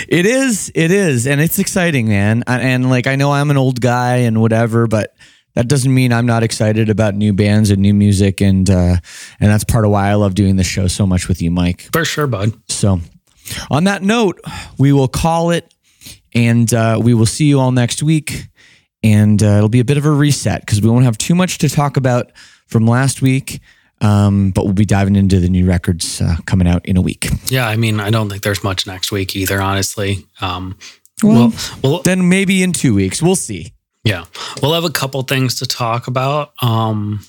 it 0.10 0.26
is. 0.26 0.72
It 0.76 0.92
is, 0.92 1.26
and 1.26 1.40
it's 1.40 1.60
exciting, 1.60 2.08
man. 2.08 2.44
And 2.48 2.90
like 2.90 3.08
I 3.08 3.16
know 3.16 3.32
I'm 3.32 3.50
an 3.50 3.58
old 3.58 3.80
guy 3.80 4.18
and 4.18 4.42
whatever, 4.42 4.88
but 4.88 5.16
that 5.58 5.68
doesn't 5.68 5.92
mean 5.92 6.14
I'm 6.14 6.28
not 6.28 6.44
excited 6.44 6.88
about 6.88 7.16
new 7.16 7.34
bands 7.34 7.72
and 7.72 7.82
new 7.82 7.94
music, 7.96 8.42
and 8.42 8.70
uh, 8.70 8.98
and 9.40 9.50
that's 9.52 9.64
part 9.64 9.86
of 9.86 9.92
why 9.92 10.10
I 10.10 10.14
love 10.14 10.36
doing 10.36 10.56
this 10.56 10.68
show 10.68 10.88
so 10.88 11.08
much 11.08 11.28
with 11.28 11.42
you, 11.42 11.50
Mike. 11.50 11.90
for 11.92 12.06
sure 12.06 12.28
bud 12.28 12.54
So, 12.70 13.02
on 13.72 13.86
that 13.86 14.04
note, 14.04 14.40
we 14.78 14.94
will 14.94 15.08
call 15.08 15.50
it, 15.50 15.74
and 16.36 16.72
uh, 16.74 17.00
we 17.02 17.16
will 17.16 17.26
see 17.26 17.46
you 17.46 17.60
all 17.60 17.72
next 17.72 18.04
week. 18.04 18.48
And 19.04 19.42
uh, 19.42 19.58
it'll 19.58 19.70
be 19.70 19.80
a 19.80 19.86
bit 19.86 19.98
of 19.98 20.06
a 20.06 20.12
reset 20.12 20.62
because 20.62 20.80
we 20.82 20.90
won't 20.90 21.06
have 21.06 21.18
too 21.18 21.34
much 21.36 21.58
to 21.60 21.70
talk 21.70 21.98
about 21.98 22.32
from 22.68 22.86
last 22.86 23.22
week, 23.22 23.60
um, 24.02 24.52
but 24.52 24.64
we'll 24.66 24.74
be 24.74 24.86
diving 24.86 25.16
into 25.16 25.40
the 25.40 25.50
new 25.50 25.66
records 25.68 26.22
uh, 26.22 26.36
coming 26.46 26.68
out 26.68 26.86
in 26.86 26.98
a 26.98 27.02
week. 27.02 27.28
yeah 27.50 27.68
i 27.68 27.76
mean 27.78 28.00
i 28.00 28.10
don't 28.12 28.30
think 28.30 28.44
there's 28.44 28.64
much 28.64 28.86
next 28.86 29.12
week 29.12 29.36
either 29.36 29.60
honestly 29.62 30.26
um 30.42 30.76
Well, 31.24 31.50
well, 31.50 31.54
well 31.84 32.02
Then 32.04 32.28
maybe 32.30 32.62
in 32.64 32.74
two 32.74 32.94
weeks, 32.96 33.22
we'll 33.24 33.36
see. 33.50 33.74
Yeah 34.08 34.26
we'll 34.62 34.74
have 34.74 34.84
a 34.86 34.90
couple 34.90 35.22
things 35.24 35.60
to 35.60 35.66
talk 35.66 36.08
about 36.08 36.54
um 36.64 37.26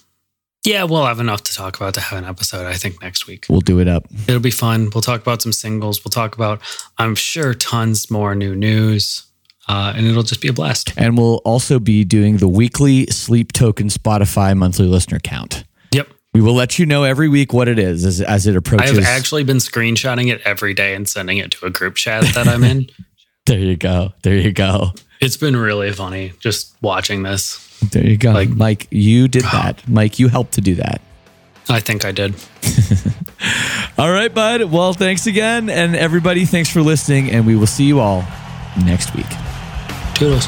yeah 0.65 0.85
we'll 0.85 1.05
have 1.07 1.21
enough 1.21 1.43
to 1.43 1.55
talk 1.55 1.77
about 1.77 1.95
to 1.95 2.01
have 2.01 2.19
an 2.19 2.25
episode 2.25 2.67
i 2.67 2.75
think 2.75 3.01
next 3.03 3.27
week 3.27 3.47
We'll 3.49 3.61
do 3.61 3.81
it 3.81 3.89
up. 3.89 4.07
it'll 4.27 4.41
be 4.41 4.51
fun 4.51 4.91
we'll 4.95 5.03
talk 5.03 5.21
about 5.21 5.43
some 5.43 5.53
singles 5.53 6.05
we'll 6.05 6.11
talk 6.11 6.35
about 6.35 6.61
i'm 6.99 7.15
sure 7.15 7.55
tons 7.55 8.11
more 8.11 8.35
new 8.35 8.55
news 8.55 9.25
uh, 9.71 9.93
and 9.95 10.07
it'll 10.07 10.23
just 10.23 10.41
be 10.41 10.49
a 10.49 10.53
blast 10.53 10.93
And 10.97 11.19
we'll 11.19 11.43
also 11.45 11.79
be 11.79 12.03
doing 12.03 12.39
the 12.39 12.49
weekly 12.49 13.05
Sleep 13.09 13.53
Token 13.53 13.89
Spotify 13.89 14.57
monthly 14.57 14.87
listener 14.87 15.19
count. 15.19 15.65
yep 15.93 16.09
We 16.33 16.41
will 16.41 16.55
let 16.55 16.79
you 16.79 16.87
know 16.87 17.05
every 17.05 17.29
week 17.29 17.53
what 17.53 17.69
it 17.69 17.79
is 17.79 18.07
as, 18.07 18.23
as 18.23 18.47
it 18.47 18.57
approaches. 18.57 18.97
I've 18.97 19.05
actually 19.05 19.45
been 19.45 19.59
screenshotting 19.59 20.33
it 20.33 20.41
every 20.47 20.73
day 20.73 20.95
and 20.95 21.07
sending 21.07 21.37
it 21.37 21.51
to 21.51 21.67
a 21.67 21.71
group 21.71 21.97
chat 21.97 22.23
that 22.35 22.49
I'm 22.49 22.65
in. 22.65 22.89
there 23.47 23.59
you 23.59 23.77
go. 23.77 24.15
There 24.23 24.37
you 24.37 24.53
go. 24.53 24.93
It's 25.21 25.37
been 25.37 25.57
really 25.57 25.93
funny 25.93 26.33
just 26.41 26.75
watching 26.81 27.23
this. 27.23 27.65
There 27.91 28.05
you 28.07 28.17
go. 28.17 28.33
Like- 28.33 28.51
Mike, 28.51 28.87
you 28.91 29.29
did 29.29 29.43
that. 29.45 29.87
Mike, 29.89 30.19
you 30.19 30.29
helped 30.29 30.53
to 30.55 30.61
do 30.61 30.75
that. 30.77 31.01
I 31.69 31.81
think 31.81 32.05
I 32.05 32.13
did. 32.13 32.35
All 33.99 34.11
right, 34.11 34.33
bud. 34.33 34.65
Well, 34.65 34.93
thanks 34.93 35.27
again. 35.27 35.69
And 35.69 35.95
everybody, 35.97 36.45
thanks 36.45 36.71
for 36.71 36.81
listening. 36.81 37.31
And 37.31 37.47
we 37.47 37.57
will 37.57 37.67
see 37.67 37.85
you 37.85 38.01
all 38.01 38.25
next 38.85 39.15
week. 39.15 39.27
Toodles. 40.15 40.47